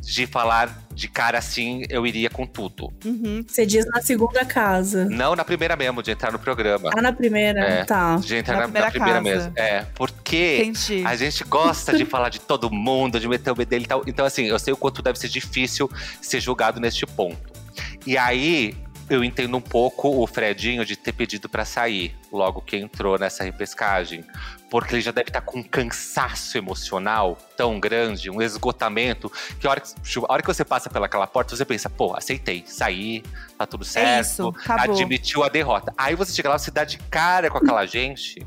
de 0.02 0.26
falar 0.26 0.86
de 0.94 1.08
cara 1.08 1.38
assim, 1.38 1.84
eu 1.90 2.08
iria 2.08 2.30
com 2.30 2.46
tudo. 2.46 2.92
Uhum. 3.06 3.44
Você 3.48 3.66
diz 3.66 3.86
na 3.86 4.02
segunda 4.02 4.44
casa. 4.46 5.06
Não 5.06 5.36
na 5.36 5.46
primeira 5.46 5.76
mesmo, 5.76 6.02
de 6.02 6.12
entrar 6.12 6.32
no 6.32 6.40
programa. 6.40 6.90
Ah, 6.96 7.02
na 7.02 7.14
primeira? 7.14 7.60
É. 7.60 7.86
Tá. 7.86 8.16
De 8.16 8.36
entrar 8.36 8.56
Na 8.56 8.62
na, 8.62 8.66
primeira 8.68 8.86
na 8.86 8.92
primeira 8.92 9.22
casa. 9.22 9.36
mesmo. 9.36 9.54
É, 9.56 9.86
porque 9.94 10.64
Entendi. 10.66 11.06
a 11.06 11.16
gente 11.16 11.44
gosta 11.44 11.96
de 11.96 12.04
falar 12.06 12.30
de 12.30 12.40
todo 12.40 12.72
mundo, 12.72 13.20
de 13.20 13.28
meter 13.28 13.52
o 13.52 13.56
bedelho 13.56 13.84
e 13.84 13.88
tal. 13.88 14.04
Então, 14.08 14.26
assim, 14.26 14.46
eu 14.46 14.58
sei 14.58 14.74
o 14.74 14.78
quanto 14.78 15.02
deve 15.02 15.20
ser 15.20 15.30
difícil 15.30 15.90
ser 16.22 16.40
julgado 16.40 16.80
neste 16.80 17.06
ponto. 17.06 17.58
E 18.06 18.18
aí, 18.18 18.74
eu 19.10 19.24
entendo 19.24 19.56
um 19.56 19.62
pouco 19.62 20.22
o 20.22 20.28
Fredinho 20.28 20.86
de 20.86 20.96
ter 20.96 21.14
pedido 21.14 21.48
pra 21.48 21.64
sair 21.64 22.16
logo 22.32 22.62
que 22.62 22.76
entrou 22.78 23.18
nessa 23.18 23.44
repescagem. 23.44 24.24
Porque 24.70 24.96
ele 24.96 25.02
já 25.02 25.12
deve 25.12 25.30
estar 25.30 25.40
com 25.42 25.60
um 25.60 25.64
cansaço 25.64 26.58
emocional 26.58 27.38
tão 27.56 27.80
grande, 27.80 28.30
um 28.30 28.42
esgotamento, 28.42 29.32
que 29.60 29.66
a 29.66 29.72
hora 29.72 29.80
que, 29.82 29.90
a 30.20 30.34
hora 30.34 30.42
que 30.42 30.48
você 30.48 30.66
passa 30.66 30.90
pelaquela 30.90 31.26
porta, 31.26 31.56
você 31.56 31.64
pensa, 31.64 31.90
pô, 31.90 32.14
aceitei, 32.16 32.66
saí, 32.68 33.24
tá 33.58 33.66
tudo 33.66 33.86
certo, 33.86 34.26
isso, 34.28 34.48
acabou. 34.50 34.94
admitiu 34.94 35.44
a 35.44 35.48
derrota. 35.50 35.94
Aí 35.98 36.16
você 36.16 36.34
chega 36.34 36.50
lá, 36.50 36.60
você 36.60 36.70
dá 36.70 36.84
de 36.84 36.98
cara 36.98 37.50
com 37.50 37.58
aquela 37.58 37.86
gente. 37.86 38.46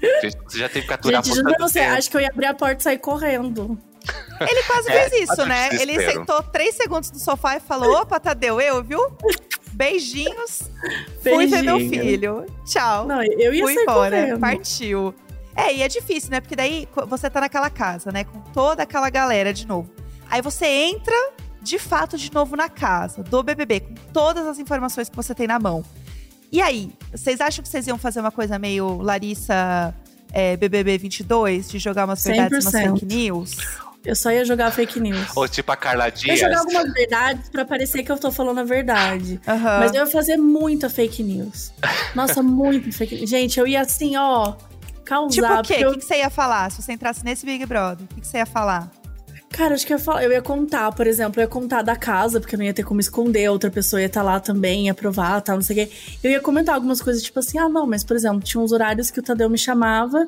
Você 0.00 0.58
já 0.58 0.68
teve 0.68 0.84
que 0.84 0.92
aturar 0.92 1.22
Gente, 1.22 1.36
juro 1.36 1.54
pra 1.54 1.68
você, 1.68 1.78
tempo. 1.78 1.92
acho 1.96 2.10
que 2.10 2.16
eu 2.16 2.20
ia 2.20 2.28
abrir 2.28 2.46
a 2.46 2.54
porta 2.54 2.80
e 2.80 2.82
sair 2.82 2.98
correndo. 2.98 3.78
Ele 4.40 4.62
quase 4.64 4.90
É, 4.90 5.08
fez 5.08 5.30
isso, 5.30 5.46
né? 5.46 5.68
Ele 5.80 5.94
sentou 6.10 6.42
três 6.42 6.74
segundos 6.74 7.12
no 7.12 7.20
sofá 7.20 7.56
e 7.56 7.60
falou: 7.60 8.00
opa, 8.00 8.18
Tadeu, 8.18 8.60
eu, 8.60 8.82
viu? 8.82 8.98
Beijinhos. 9.82 10.62
Fui 11.22 11.46
ver 11.46 11.62
meu 11.62 11.76
Beijinho. 11.78 12.02
filho. 12.02 12.46
Tchau. 12.64 13.06
Não, 13.06 13.22
eu 13.22 13.52
ia 13.52 13.64
Fui 13.64 13.74
embora. 13.74 14.16
correndo. 14.16 14.40
Partiu. 14.40 15.14
É, 15.56 15.74
e 15.74 15.82
é 15.82 15.88
difícil, 15.88 16.30
né? 16.30 16.40
Porque 16.40 16.56
daí 16.56 16.88
você 17.08 17.28
tá 17.28 17.40
naquela 17.40 17.68
casa, 17.68 18.10
né? 18.12 18.24
Com 18.24 18.40
toda 18.52 18.84
aquela 18.84 19.10
galera 19.10 19.52
de 19.52 19.66
novo. 19.66 19.90
Aí 20.30 20.40
você 20.40 20.66
entra, 20.66 21.14
de 21.60 21.78
fato, 21.78 22.16
de 22.16 22.32
novo 22.32 22.56
na 22.56 22.68
casa 22.68 23.22
do 23.22 23.42
BBB, 23.42 23.80
com 23.80 23.94
todas 24.12 24.46
as 24.46 24.58
informações 24.58 25.08
que 25.08 25.16
você 25.16 25.34
tem 25.34 25.46
na 25.46 25.58
mão. 25.58 25.84
E 26.50 26.60
aí, 26.62 26.90
vocês 27.10 27.40
acham 27.40 27.62
que 27.62 27.68
vocês 27.68 27.86
iam 27.86 27.98
fazer 27.98 28.20
uma 28.20 28.30
coisa 28.30 28.58
meio 28.58 29.00
Larissa 29.02 29.94
é, 30.32 30.56
BBB 30.56 30.96
22? 30.98 31.70
De 31.70 31.78
jogar 31.78 32.04
umas 32.06 32.24
verdades, 32.24 32.64
umas 32.64 32.74
100%. 32.74 32.92
fake 33.00 33.06
news? 33.06 33.56
Eu 34.04 34.16
só 34.16 34.30
ia 34.32 34.44
jogar 34.44 34.70
fake 34.72 34.98
news. 34.98 35.28
Ou 35.36 35.46
tipo 35.48 35.70
a 35.70 35.76
Carla 35.76 36.04
Eu 36.04 36.08
ia 36.08 36.12
Dias. 36.12 36.40
jogar 36.40 36.58
algumas 36.58 36.92
verdades 36.92 37.48
pra 37.50 37.64
parecer 37.64 38.02
que 38.02 38.10
eu 38.10 38.18
tô 38.18 38.32
falando 38.32 38.58
a 38.58 38.64
verdade. 38.64 39.40
Aham. 39.46 39.78
Mas 39.80 39.94
eu 39.94 40.00
ia 40.04 40.06
fazer 40.10 40.36
muita 40.36 40.90
fake 40.90 41.22
news. 41.22 41.72
Nossa, 42.14 42.42
muita 42.42 42.90
fake 42.90 43.14
news. 43.16 43.30
Gente, 43.30 43.60
eu 43.60 43.66
ia 43.66 43.80
assim, 43.82 44.16
ó, 44.16 44.54
causar. 45.04 45.62
Tipo 45.62 45.74
o 45.74 45.78
quê? 45.78 45.84
O 45.84 45.88
eu- 45.88 45.92
que 45.92 45.98
que 46.00 46.04
você 46.04 46.16
ia 46.16 46.30
falar 46.30 46.70
se 46.72 46.82
você 46.82 46.92
entrasse 46.92 47.24
nesse 47.24 47.46
Big 47.46 47.64
Brother? 47.64 48.04
O 48.10 48.14
que 48.14 48.20
que 48.22 48.26
você 48.26 48.38
ia 48.38 48.46
falar? 48.46 48.90
Cara, 49.50 49.74
acho 49.74 49.86
que 49.86 49.92
eu 49.92 49.98
ia, 49.98 50.02
falar, 50.02 50.24
eu 50.24 50.32
ia 50.32 50.40
contar, 50.40 50.90
por 50.92 51.06
exemplo, 51.06 51.38
eu 51.38 51.42
ia 51.44 51.48
contar 51.48 51.82
da 51.82 51.94
casa, 51.94 52.40
porque 52.40 52.54
eu 52.54 52.58
não 52.58 52.64
ia 52.64 52.72
ter 52.72 52.84
como 52.84 53.00
esconder, 53.00 53.50
outra 53.50 53.70
pessoa 53.70 54.00
ia 54.00 54.06
estar 54.06 54.22
lá 54.22 54.40
também, 54.40 54.86
ia 54.86 54.94
provar, 54.94 55.42
tal, 55.42 55.56
não 55.56 55.62
sei 55.62 55.84
o 55.84 55.86
quê. 55.86 55.92
Eu 56.24 56.30
ia 56.30 56.40
comentar 56.40 56.74
algumas 56.74 57.02
coisas, 57.02 57.22
tipo 57.22 57.38
assim, 57.38 57.58
ah, 57.58 57.68
não, 57.68 57.86
mas, 57.86 58.02
por 58.02 58.16
exemplo, 58.16 58.40
tinha 58.40 58.58
uns 58.62 58.72
horários 58.72 59.10
que 59.10 59.20
o 59.20 59.22
Tadeu 59.22 59.50
me 59.50 59.58
chamava 59.58 60.26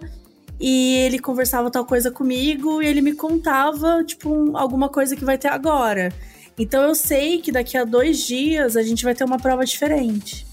e 0.60 0.96
ele 0.98 1.18
conversava 1.18 1.70
tal 1.70 1.84
coisa 1.84 2.10
comigo 2.10 2.80
e 2.82 2.86
ele 2.86 3.00
me 3.00 3.12
contava, 3.14 4.02
tipo, 4.04 4.30
um- 4.30 4.56
alguma 4.56 4.88
coisa 4.88 5.14
que 5.16 5.24
vai 5.24 5.36
ter 5.38 5.48
agora. 5.48 6.12
Então 6.58 6.82
eu 6.82 6.94
sei 6.94 7.40
que 7.40 7.50
daqui 7.50 7.76
a 7.76 7.84
dois 7.84 8.18
dias 8.24 8.76
a 8.76 8.82
gente 8.82 9.04
vai 9.04 9.14
ter 9.14 9.24
uma 9.24 9.38
prova 9.38 9.64
diferente. 9.64 10.46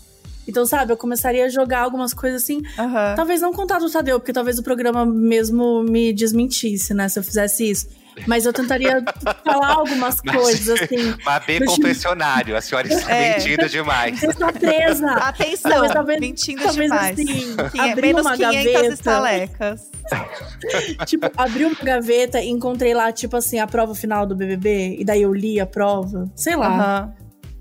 Então, 0.48 0.65
sabe, 0.65 0.91
eu 0.91 0.98
começaria 0.98 1.46
a 1.46 1.50
jogar 1.50 1.81
algumas 1.81 2.13
coisas 2.15 2.41
assim, 2.43 2.62
Aham. 2.77 3.13
Talvez 3.15 3.39
não 3.41 3.53
contar 3.53 3.77
do 3.77 3.89
Tadeu, 3.89 4.20
porque 4.20 4.34
talvez 4.34 4.58
o 4.58 4.63
programa 4.63 5.05
mesmo 5.05 5.84
me 5.84 6.12
desmentisse, 6.12 6.93
né? 6.96 7.08
Se 7.08 7.20
eu 7.20 7.24
fizesse 7.24 7.70
isso. 7.70 7.88
Mas 8.27 8.46
eu 8.46 8.53
tentaria 8.53 9.03
falar 9.44 9.74
algumas 9.74 10.18
Mas- 10.24 10.36
coisas, 10.36 10.70
assim. 10.82 11.15
Mabê 11.25 11.60
Mas- 11.60 11.70
confessionário. 11.70 12.56
A 12.58 12.62
senhora 12.62 12.88
está 12.88 13.12
É. 13.12 13.38
mentindo 13.38 13.70
demais. 13.70 14.20
Você 14.20 14.27
está 14.27 14.51
presa. 14.51 15.12
Atenção, 15.13 15.72
Talvez- 15.72 15.94
talvez- 15.94 16.20
mentindo 16.20 16.63
talvez 16.63 16.89
demais. 16.91 17.20
assim, 17.20 17.56
menos 18.01 18.22
uma 18.25 18.36
500 18.38 18.63
gaveta. 18.74 18.94
estalecas. 18.94 19.91
tipo, 21.06 21.30
abri 21.38 21.65
uma 21.65 21.75
gaveta 21.82 22.41
e 22.41 22.50
encontrei 22.50 22.94
lá, 22.94 23.12
tipo 23.12 23.38
assim, 23.38 23.60
a 23.60 23.68
prova 23.68 23.96
final 23.96 24.25
do 24.25 24.36
BBB. 24.36 24.98
E 25.00 25.06
daí 25.06 25.22
eu 25.22 25.34
li 25.34 25.60
a 25.60 25.65
prova. 25.65 26.30
Sei 26.36 26.56
lá. 26.56 27.12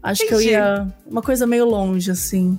Acho 0.02 0.26
que 0.26 0.32
eu 0.34 0.38
Entendi. 0.40 0.54
ia. 0.54 0.86
Uma 1.06 1.22
coisa 1.22 1.46
meio 1.46 1.64
longe, 1.66 2.10
assim. 2.10 2.58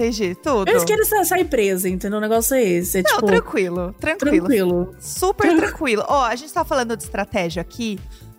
Entendi, 0.00 0.34
tudo. 0.34 0.68
Eu 0.70 0.84
queria 0.84 1.04
sa- 1.04 1.24
sair 1.24 1.44
presa, 1.44 1.88
entendeu? 1.88 2.18
O 2.18 2.20
negócio 2.22 2.54
é 2.54 2.62
esse. 2.62 2.98
É 2.98 3.02
Não, 3.02 3.16
tipo. 3.16 3.26
tranquilo, 3.26 3.94
tranquilo. 4.00 4.36
Tranquilo. 4.46 4.94
Super 4.98 5.54
tranquilo. 5.58 6.04
Ó, 6.08 6.24
a 6.24 6.34
gente 6.36 6.52
tá 6.52 6.64
falando 6.64 6.96
de 6.96 7.02
estratégia 7.02 7.60
aqui, 7.60 7.98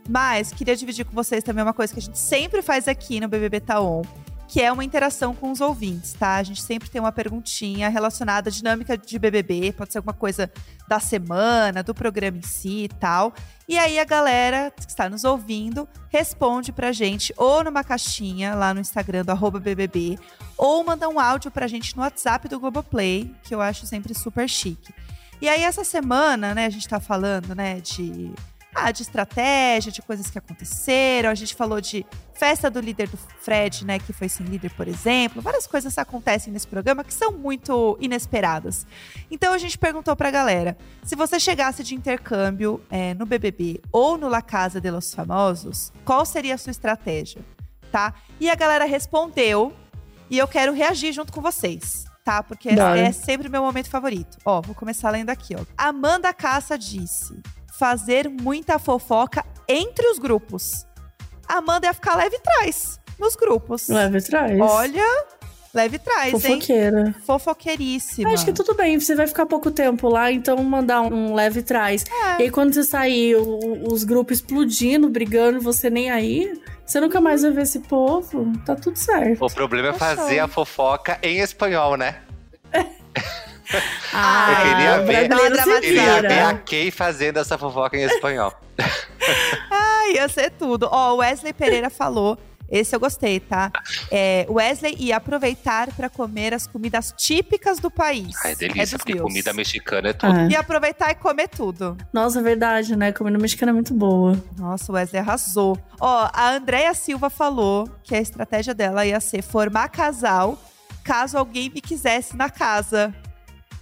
mas 0.10 0.52
queria 0.52 0.76
dividir 0.76 1.06
com 1.06 1.14
vocês 1.14 1.44
também 1.44 1.64
uma 1.64 1.74
coisa 1.74 1.94
que 1.94 2.00
a 2.00 2.02
gente 2.02 2.18
sempre 2.18 2.62
faz 2.64 2.88
aqui 2.88 3.20
no 3.20 3.28
BBB 3.28 3.60
Taon, 3.60 4.02
que 4.52 4.62
é 4.62 4.70
uma 4.70 4.84
interação 4.84 5.34
com 5.34 5.50
os 5.50 5.62
ouvintes, 5.62 6.12
tá? 6.12 6.36
A 6.36 6.44
gente 6.44 6.62
sempre 6.62 6.90
tem 6.90 7.00
uma 7.00 7.14
perguntinha 7.14 7.88
relacionada 7.88 8.50
à 8.50 8.52
dinâmica 8.52 8.98
de 8.98 9.18
BBB, 9.18 9.72
pode 9.72 9.94
ser 9.94 10.00
alguma 10.00 10.14
coisa 10.14 10.52
da 10.90 11.00
semana, 11.00 11.82
do 11.82 11.96
programa 11.96 12.38
em 12.38 12.42
si 12.42 12.84
e 12.84 12.90
tal. 12.90 13.34
E 13.66 13.80
aí 13.80 13.98
a 13.98 14.04
galera 14.04 14.70
que 14.70 14.90
está 14.90 15.10
nos 15.10 15.24
ouvindo 15.24 15.88
responde 16.10 16.74
pra 16.74 16.92
gente 16.92 17.34
ou 17.38 17.64
numa 17.64 17.82
caixinha 17.82 18.54
lá 18.54 18.74
no 18.74 18.82
Instagram 18.82 19.24
do 19.24 19.52
BBB, 19.58 20.20
ou 20.58 20.84
manda 20.84 21.08
um 21.08 21.18
áudio 21.18 21.50
pra 21.50 21.66
gente 21.66 21.96
no 21.96 22.02
WhatsApp 22.02 22.50
do 22.50 22.60
Globoplay, 22.60 23.34
que 23.44 23.56
eu 23.56 23.62
acho 23.62 23.86
sempre 23.86 24.14
super 24.14 24.50
chique. 24.50 24.94
E 25.42 25.48
aí, 25.48 25.64
essa 25.64 25.86
semana, 25.86 26.54
né, 26.54 26.66
a 26.66 26.70
gente 26.70 26.90
tá 26.90 27.00
falando, 27.00 27.56
né, 27.56 27.80
de, 27.80 28.34
ah, 28.74 28.92
de 28.92 29.02
estratégia, 29.02 29.92
de 29.92 30.02
coisas 30.02 30.30
que 30.30 30.38
aconteceram. 30.38 31.30
A 31.30 31.36
gente 31.36 31.56
falou 31.56 31.82
de 31.82 32.06
festa 32.34 32.70
do 32.70 32.80
líder 32.80 33.08
do 33.08 33.18
Fred, 33.18 33.86
né, 33.86 34.00
que 34.00 34.12
foi 34.14 34.28
sem 34.28 34.46
líder, 34.46 34.72
por 34.72 34.88
exemplo. 34.88 35.42
Várias 35.42 35.68
coisas 35.68 35.98
acontecem 35.98 36.52
nesse 36.52 36.68
programa 36.68 37.04
que 37.04 37.14
são 37.14 37.32
muito 37.32 37.98
inesperadas. 38.00 38.88
Então, 39.30 39.54
a 39.54 39.58
gente 39.58 39.78
perguntou 39.78 40.16
pra 40.16 40.32
galera, 40.32 40.78
se 41.04 41.16
você 41.16 41.40
chegasse 41.40 41.84
de 41.84 41.94
intercâmbio 41.94 42.82
é, 42.90 43.14
no 43.14 43.26
BBB 43.26 43.82
ou 43.92 44.18
no 44.18 44.28
La 44.28 44.42
Casa 44.42 44.82
de 44.82 44.90
los 44.90 45.14
Famosos, 45.14 45.92
qual 46.04 46.26
seria 46.26 46.56
a 46.56 46.58
sua 46.58 46.72
estratégia, 46.72 47.42
tá? 47.92 48.14
E 48.40 48.50
a 48.50 48.56
galera 48.56 48.86
respondeu, 48.86 49.74
e 50.30 50.38
eu 50.38 50.48
quero 50.48 50.74
reagir 50.74 51.12
junto 51.12 51.32
com 51.32 51.42
vocês. 51.42 52.06
Tá, 52.24 52.44
porque 52.44 52.74
Bora. 52.74 53.00
é 53.00 53.12
sempre 53.12 53.48
o 53.48 53.52
meu 53.52 53.64
momento 53.64 53.90
favorito. 53.90 54.38
Ó, 54.46 54.62
vou 54.62 54.76
começar 54.76 55.10
lendo 55.10 55.32
aqui, 55.32 55.56
ó. 55.56 55.66
Amanda 55.76 56.32
Caça 56.32 56.78
disse: 56.78 57.42
fazer 57.86 58.30
muita 58.30 58.78
fofoca 58.78 59.44
entre 59.68 60.06
os 60.12 60.20
grupos. 60.20 60.86
A 61.48 61.58
Amanda 61.58 61.88
ia 61.88 61.94
ficar 61.96 62.16
leve 62.16 62.38
trás 62.38 63.00
nos 63.18 63.36
grupos. 63.36 63.88
Leve 63.90 64.20
atrás. 64.20 64.60
Olha, 64.62 65.26
leve 65.74 65.98
trás, 65.98 66.32
hein? 66.32 66.40
Fofoqueira. 66.60 67.16
Fofoqueiríssima. 67.26 68.30
Acho 68.34 68.46
que 68.46 68.54
tudo 68.54 68.76
bem, 68.76 69.00
você 69.00 69.16
vai 69.16 69.26
ficar 69.26 69.48
pouco 69.48 69.72
tempo 69.72 70.08
lá, 70.10 70.32
então 70.32 70.64
mandar 70.64 71.02
um 71.02 71.34
leve 71.34 71.64
trás. 71.64 72.06
É. 72.08 72.42
E 72.42 72.44
aí 72.44 72.52
quando 72.52 72.72
você 72.76 72.84
sair, 72.84 73.36
o- 73.36 73.92
os 73.92 74.04
grupos 74.04 74.38
explodindo, 74.38 75.10
brigando, 75.10 75.60
você 75.60 75.90
nem 75.90 76.12
aí, 76.12 76.54
você 76.86 77.00
nunca 77.02 77.20
mais 77.20 77.42
vai 77.42 77.50
ver 77.50 77.64
esse 77.64 77.80
povo, 77.80 78.54
tá 78.64 78.76
tudo 78.76 78.96
certo. 78.96 79.44
O 79.44 79.50
problema 79.50 79.88
é 79.88 79.92
Tá 79.94 79.98
fazer 79.98 80.38
a 80.38 80.48
fofoca 80.48 81.18
em 81.24 81.40
espanhol, 81.40 81.98
né? 81.98 82.22
Ah, 84.14 84.52
Eu 84.52 85.06
queria 85.06 85.28
ver- 85.28 85.32
uma 85.34 85.82
Queria 85.82 86.22
ver 86.22 86.40
a. 86.42 86.54
Kay 86.56 86.92
fazendo 86.92 87.38
essa 87.40 87.58
fofoca 87.58 87.98
em 87.98 88.04
espanhol. 88.04 88.54
Ah, 89.72 90.10
ia 90.14 90.28
ser 90.28 90.52
tudo. 90.52 90.88
Ó, 90.92 91.14
o 91.14 91.18
Wesley 91.18 91.54
Pereira 91.54 91.90
falou. 91.90 92.38
Esse 92.70 92.96
eu 92.96 93.02
gostei, 93.02 93.38
tá? 93.42 93.70
É, 94.10 94.46
Wesley 94.50 94.96
ia 94.98 95.18
aproveitar 95.18 95.90
para 95.94 96.10
comer 96.10 96.54
as 96.54 96.66
comidas 96.66 97.14
típicas 97.18 97.80
do 97.80 97.92
país. 97.92 98.34
Ai, 98.46 98.54
é 98.54 98.56
delícia, 98.56 98.84
dos 98.86 98.92
porque 98.94 99.14
meus. 99.14 99.24
comida 99.26 99.52
mexicana 99.52 100.08
é 100.10 100.14
tudo. 100.14 100.32
Ah. 100.34 100.48
Ia 100.50 100.60
aproveitar 100.62 101.12
e 101.12 101.16
comer 101.16 101.50
tudo. 101.50 101.98
Nossa, 102.14 102.40
é 102.40 102.42
verdade, 102.42 102.96
né? 102.96 103.12
Comida 103.12 103.38
mexicana 103.38 103.72
é 103.72 103.74
muito 103.74 103.94
boa. 103.94 104.42
Nossa, 104.58 104.90
o 104.90 104.96
Wesley 104.96 105.20
arrasou. 105.22 105.78
Ó, 106.00 106.30
a 106.32 106.52
Andréia 106.52 106.94
Silva 106.94 107.30
falou 107.30 107.90
que 108.06 108.16
a 108.16 108.22
estratégia 108.22 108.74
dela 108.74 109.06
ia 109.06 109.20
ser 109.20 109.42
formar 109.42 109.90
casal 109.90 110.58
caso 111.04 111.38
alguém 111.38 111.70
me 111.70 111.82
quisesse 111.82 112.38
na 112.38 112.50
casa. 112.50 113.14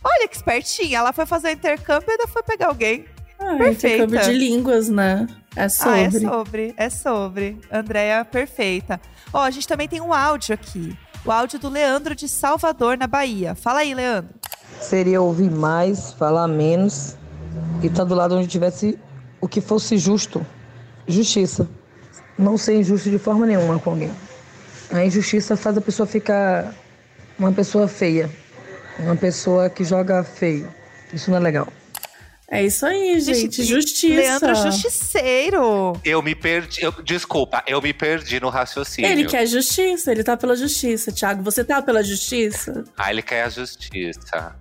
Olha 0.04 0.28
que 0.28 0.36
espertinha. 0.36 1.00
Ela 1.00 1.14
foi 1.14 1.26
fazer 1.26 1.50
o 1.50 1.52
intercâmbio 1.52 2.06
e 2.08 2.12
ainda 2.12 2.28
foi 2.28 2.44
pegar 2.44 2.68
alguém. 2.68 3.06
Ah, 3.40 3.56
Perfeita. 3.58 3.88
intercâmbio 4.06 4.22
de 4.22 4.34
línguas, 4.34 4.90
né? 4.90 5.28
É 5.56 5.68
sobre. 5.70 5.92
Ah, 5.94 6.00
é 6.00 6.12
sobre, 6.12 6.74
é 6.78 6.90
sobre. 6.90 7.58
Andréia, 7.72 8.24
perfeita. 8.26 9.00
Ó, 9.34 9.42
a 9.42 9.50
gente 9.52 9.68
também 9.68 9.88
tem 9.88 10.02
um 10.02 10.14
áudio 10.14 10.54
aqui. 10.54 10.98
O 11.26 11.32
áudio 11.32 11.60
do 11.60 11.70
Leandro 11.70 12.16
de 12.16 12.28
Salvador, 12.30 12.98
na 12.98 13.08
Bahia. 13.08 13.56
Fala 13.56 13.80
aí, 13.80 13.94
Leandro. 13.94 14.34
seria 14.80 15.22
ouvir 15.22 15.50
mais, 15.52 16.14
falar 16.14 16.48
menos 16.48 17.16
e 17.82 17.88
estar 17.88 18.04
do 18.06 18.16
lado 18.16 18.38
onde 18.38 18.48
tivesse 18.48 18.98
o 19.42 19.48
que 19.48 19.60
fosse 19.60 19.98
justo. 19.98 20.46
Justiça. 21.08 21.68
Não 22.38 22.58
ser 22.58 22.78
injusto 22.80 23.10
de 23.10 23.18
forma 23.20 23.46
nenhuma 23.46 23.80
com 23.80 23.90
alguém. 23.90 24.12
A 24.92 25.04
injustiça 25.04 25.58
faz 25.58 25.78
a 25.78 25.82
pessoa 25.82 26.08
ficar 26.08 26.74
uma 27.38 27.52
pessoa 27.52 27.88
feia. 27.88 28.30
Uma 29.00 29.16
pessoa 29.16 29.70
que 29.70 29.84
joga 29.84 30.24
feio. 30.24 30.74
Isso 31.14 31.30
não 31.32 31.38
é 31.38 31.42
legal. 31.42 31.68
É 32.52 32.64
isso 32.64 32.84
aí, 32.86 33.20
gente. 33.20 33.64
Justiça. 33.64 34.16
Leandro 34.16 34.56
Justiceiro. 34.56 35.94
Eu 36.04 36.22
me 36.22 36.34
perdi. 36.34 36.82
eu- 36.84 36.92
desculpa, 37.04 37.64
eu 37.68 37.80
me 37.82 37.94
perdi 37.94 38.40
no 38.40 38.50
raciocínio. 38.50 39.10
Ele 39.10 39.26
quer 39.26 39.46
justiça, 39.46 40.12
ele 40.12 40.24
tá 40.24 40.36
pela 40.36 40.56
justiça. 40.56 41.12
Thiago, 41.12 41.44
você 41.44 41.64
tá 41.64 41.82
pela 41.82 42.04
justiça? 42.04 42.84
Ah, 42.98 43.12
ele 43.12 43.22
quer 43.22 43.44
a 43.44 43.50
justiça. 43.50 44.56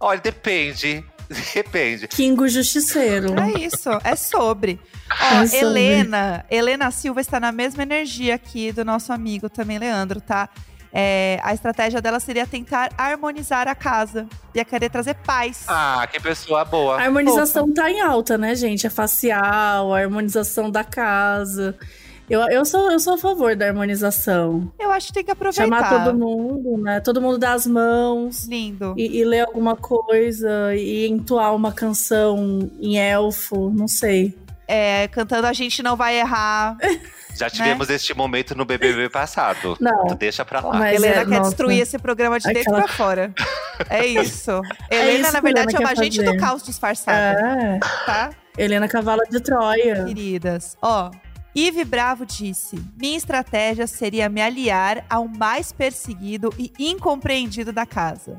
Olha, 0.00 0.20
depende. 0.20 1.04
Depende. 1.54 2.08
Kingo 2.08 2.46
Justiceiro. 2.46 3.34
É 3.40 3.58
isso, 3.58 3.88
é 4.04 4.14
sobre. 4.14 4.78
Ó, 5.10 5.42
É 5.42 5.46
sobre. 5.46 5.56
Helena, 5.66 6.44
Helena 6.50 6.90
Silva 6.90 7.22
está 7.22 7.40
na 7.40 7.50
mesma 7.50 7.82
energia 7.84 8.34
aqui 8.34 8.70
do 8.70 8.84
nosso 8.84 9.12
amigo 9.14 9.48
também, 9.48 9.78
Leandro, 9.78 10.20
tá? 10.20 10.50
É, 10.92 11.40
a 11.42 11.54
estratégia 11.54 12.02
dela 12.02 12.20
seria 12.20 12.46
tentar 12.46 12.90
harmonizar 12.98 13.66
a 13.66 13.74
casa. 13.74 14.26
Ia 14.54 14.64
querer 14.64 14.90
trazer 14.90 15.14
paz. 15.14 15.64
Ah, 15.66 16.06
que 16.10 16.20
pessoa 16.20 16.64
boa. 16.64 16.96
A 17.00 17.04
harmonização 17.04 17.72
tá 17.72 17.90
em 17.90 18.00
alta, 18.00 18.36
né, 18.36 18.54
gente? 18.54 18.86
A 18.86 18.90
facial, 18.90 19.94
a 19.94 19.98
harmonização 19.98 20.70
da 20.70 20.84
casa. 20.84 21.74
Eu, 22.28 22.40
eu, 22.48 22.64
sou, 22.64 22.90
eu 22.90 22.98
sou 23.00 23.14
a 23.14 23.18
favor 23.18 23.56
da 23.56 23.66
harmonização. 23.66 24.72
Eu 24.78 24.90
acho 24.90 25.08
que 25.08 25.12
tem 25.14 25.24
que 25.24 25.30
aproveitar. 25.30 25.64
Chamar 25.64 26.04
todo 26.04 26.18
mundo, 26.18 26.78
né? 26.78 27.00
Todo 27.00 27.20
mundo 27.20 27.38
dar 27.38 27.54
as 27.54 27.66
mãos. 27.66 28.46
Lindo. 28.46 28.94
E, 28.96 29.18
e 29.18 29.24
ler 29.24 29.40
alguma 29.40 29.76
coisa 29.76 30.74
e 30.74 31.06
entoar 31.08 31.54
uma 31.54 31.72
canção 31.72 32.70
em 32.80 32.98
elfo, 32.98 33.70
não 33.70 33.88
sei. 33.88 34.34
É, 34.68 35.08
cantando 35.08 35.46
A 35.46 35.52
Gente 35.52 35.82
Não 35.82 35.96
Vai 35.96 36.18
Errar. 36.18 36.76
Já 37.34 37.48
tivemos 37.48 37.88
este 37.88 38.14
momento 38.14 38.54
no 38.54 38.64
BBB 38.66 39.08
passado. 39.08 39.76
Não. 39.80 40.06
Tu 40.06 40.14
deixa 40.16 40.44
pra 40.44 40.60
lá. 40.60 40.78
Mas 40.78 40.96
Helena 40.96 41.14
é, 41.22 41.24
quer 41.24 41.38
nossa. 41.38 41.48
destruir 41.50 41.80
esse 41.80 41.98
programa 41.98 42.38
de 42.38 42.44
dentro 42.52 42.60
Aquela- 42.74 42.82
pra 42.84 42.88
fora. 42.92 43.34
É 43.88 44.04
isso. 44.06 44.60
Helena, 44.90 45.18
isso 45.28 45.32
na 45.32 45.40
que 45.40 45.46
a 45.46 45.50
Helena 45.50 45.66
verdade, 45.66 45.76
é 45.76 45.78
uma 45.80 45.90
agente 45.90 46.16
fazer. 46.18 46.30
do 46.32 46.36
caos 46.38 46.62
disfarçada, 46.62 47.38
É. 47.38 47.78
tá? 48.04 48.30
Helena 48.58 48.86
Cavalo 48.86 49.22
de 49.30 49.40
Troia. 49.40 50.04
Queridas. 50.04 50.76
Ó, 50.82 51.10
Ive 51.54 51.84
Bravo 51.86 52.26
disse: 52.26 52.76
Minha 53.00 53.16
estratégia 53.16 53.86
seria 53.86 54.28
me 54.28 54.42
aliar 54.42 55.02
ao 55.08 55.26
mais 55.26 55.72
perseguido 55.72 56.52
e 56.58 56.70
incompreendido 56.78 57.72
da 57.72 57.86
casa. 57.86 58.36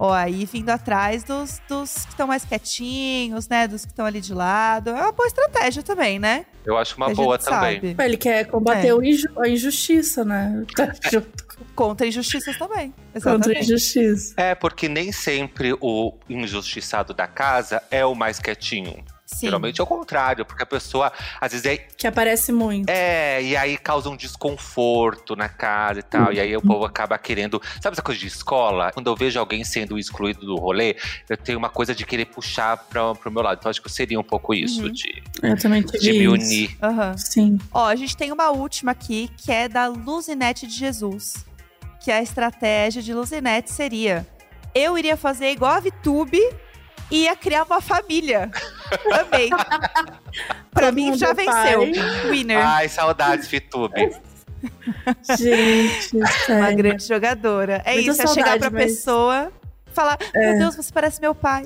Ó, 0.00 0.12
aí 0.12 0.44
vindo 0.44 0.70
atrás 0.70 1.24
dos, 1.24 1.60
dos 1.68 1.92
que 2.04 2.10
estão 2.10 2.26
mais 2.28 2.44
quietinhos, 2.44 3.48
né? 3.48 3.66
Dos 3.66 3.84
que 3.84 3.90
estão 3.90 4.06
ali 4.06 4.20
de 4.20 4.32
lado. 4.32 4.90
É 4.90 5.02
uma 5.02 5.10
boa 5.12 5.26
estratégia 5.26 5.82
também, 5.82 6.18
né? 6.20 6.46
Eu 6.64 6.76
acho 6.78 6.96
uma 6.96 7.10
A 7.10 7.14
boa 7.14 7.36
também. 7.38 7.80
sabe. 7.80 7.96
Ele 7.98 8.16
quer 8.16 8.44
combater 8.46 8.88
É. 8.88 8.94
o 8.94 9.02
inju- 9.02 9.28
a 9.40 9.48
injustiça, 9.48 10.24
né? 10.24 10.64
Tá 10.76 10.92
junto 11.10 11.48
Contra 11.74 12.06
injustiças 12.06 12.56
também. 12.56 12.90
contra 13.14 13.30
Exatamente. 13.32 13.60
injustiça. 13.64 14.34
É, 14.36 14.54
porque 14.54 14.88
nem 14.88 15.10
sempre 15.10 15.76
o 15.80 16.12
injustiçado 16.28 17.12
da 17.12 17.26
casa 17.26 17.82
é 17.90 18.04
o 18.06 18.14
mais 18.14 18.38
quietinho. 18.38 19.04
Sim. 19.38 19.46
Geralmente 19.46 19.80
é 19.80 19.84
o 19.84 19.86
contrário, 19.86 20.44
porque 20.44 20.62
a 20.62 20.66
pessoa, 20.66 21.12
às 21.40 21.52
vezes, 21.52 21.64
é, 21.66 21.76
Que 21.76 22.06
aparece 22.06 22.50
muito. 22.52 22.88
é, 22.90 23.42
e 23.42 23.56
aí 23.56 23.76
causa 23.78 24.08
um 24.10 24.16
desconforto 24.16 25.36
na 25.36 25.48
casa 25.48 26.00
e 26.00 26.02
tal. 26.02 26.32
E 26.32 26.40
aí 26.40 26.56
o 26.56 26.62
povo 26.62 26.84
acaba 26.84 27.16
querendo. 27.18 27.60
Sabe 27.80 27.94
essa 27.94 28.02
coisa 28.02 28.20
de 28.20 28.26
escola? 28.26 28.90
Quando 28.92 29.06
eu 29.08 29.16
vejo 29.16 29.38
alguém 29.38 29.64
sendo 29.64 29.98
excluído 29.98 30.40
do 30.44 30.56
rolê, 30.56 30.96
eu 31.28 31.36
tenho 31.36 31.58
uma 31.58 31.68
coisa 31.68 31.94
de 31.94 32.04
querer 32.04 32.26
puxar 32.26 32.76
pra, 32.76 33.14
pro 33.14 33.30
meu 33.30 33.42
lado. 33.42 33.58
Então 33.58 33.70
acho 33.70 33.82
que 33.82 33.90
seria 33.90 34.18
um 34.18 34.24
pouco 34.24 34.52
isso, 34.54 34.82
Uhum. 34.82 34.92
de, 34.92 35.22
Eu 35.42 35.56
também 35.58 35.82
tive 35.82 35.98
de 35.98 36.12
me 36.12 36.18
isso. 36.24 36.32
unir. 36.32 36.76
Aham. 36.82 37.16
Sim. 37.16 37.58
Ó, 37.72 37.86
a 37.86 37.94
gente 37.96 38.16
tem 38.16 38.32
uma 38.32 38.50
última 38.50 38.92
aqui, 38.92 39.30
que 39.36 39.50
é 39.52 39.68
da 39.68 39.86
Luzinete 39.86 40.66
de 40.66 40.74
Jesus. 40.74 41.44
Que 42.00 42.10
a 42.12 42.22
estratégia 42.22 43.02
de 43.02 43.12
Luzinete 43.12 43.70
seria: 43.72 44.26
eu 44.74 44.96
iria 44.96 45.16
fazer 45.16 45.50
igual 45.50 45.72
a 45.72 45.80
Vitube 45.80 46.40
e 47.10 47.24
ia 47.24 47.36
criar 47.36 47.64
uma 47.64 47.80
família. 47.80 48.50
Amei. 49.20 49.50
pra 50.72 50.92
mim 50.92 51.16
já 51.16 51.28
é 51.30 51.34
venceu. 51.34 51.80
pai. 51.80 52.30
Winner. 52.30 52.64
Ai, 52.66 52.88
saudades, 52.88 53.48
Fitube. 53.48 54.10
Gente, 55.38 56.16
uma 56.48 56.72
grande 56.72 57.06
jogadora. 57.06 57.82
É 57.84 57.94
Muita 57.94 58.10
isso, 58.10 58.22
é 58.22 58.26
chegar 58.26 58.58
pra 58.58 58.70
mas- 58.70 58.84
pessoa 58.84 59.52
e 59.86 59.90
falar: 59.92 60.18
Meu 60.34 60.58
Deus, 60.58 60.76
você 60.76 60.92
parece 60.92 61.20
meu 61.20 61.34
pai. 61.34 61.64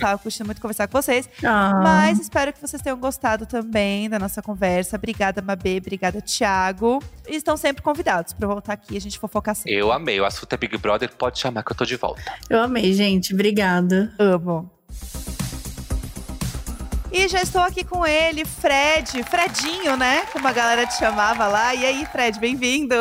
Tava 0.00 0.18
curtindo 0.18 0.46
muito 0.46 0.60
conversar 0.60 0.88
com 0.88 1.00
vocês. 1.00 1.28
Ah, 1.44 1.80
Mas 1.82 2.18
espero 2.18 2.52
que 2.52 2.60
vocês 2.60 2.80
tenham 2.82 2.98
gostado 2.98 3.46
também 3.46 4.08
da 4.08 4.18
nossa 4.18 4.42
conversa. 4.42 4.96
Obrigada, 4.96 5.42
Mabê. 5.42 5.78
Obrigada, 5.78 6.20
Thiago. 6.20 7.02
E 7.28 7.36
estão 7.36 7.56
sempre 7.56 7.82
convidados 7.82 8.32
pra 8.32 8.48
voltar 8.48 8.72
aqui 8.72 8.94
e 8.94 8.96
a 8.96 9.00
gente 9.00 9.18
fofocar 9.18 9.54
sempre. 9.54 9.74
Eu 9.74 9.92
amei. 9.92 10.18
O 10.20 10.24
assunto 10.24 10.52
é 10.52 10.56
Big 10.56 10.76
Brother, 10.78 11.14
pode 11.16 11.38
chamar 11.38 11.62
que 11.62 11.72
eu 11.72 11.76
tô 11.76 11.84
de 11.84 11.96
volta. 11.96 12.22
eu 12.48 12.60
amei, 12.60 12.92
gente. 12.92 13.34
Obrigada. 13.34 14.12
Amo. 14.18 14.70
E 17.12 17.26
já 17.26 17.42
estou 17.42 17.60
aqui 17.62 17.82
com 17.82 18.06
ele, 18.06 18.44
Fred. 18.44 19.24
Fredinho, 19.24 19.96
né? 19.96 20.24
Como 20.32 20.46
a 20.46 20.52
galera 20.52 20.86
te 20.86 20.96
chamava 20.96 21.48
lá. 21.48 21.74
E 21.74 21.84
aí, 21.84 22.06
Fred, 22.06 22.38
bem-vindo. 22.38 22.94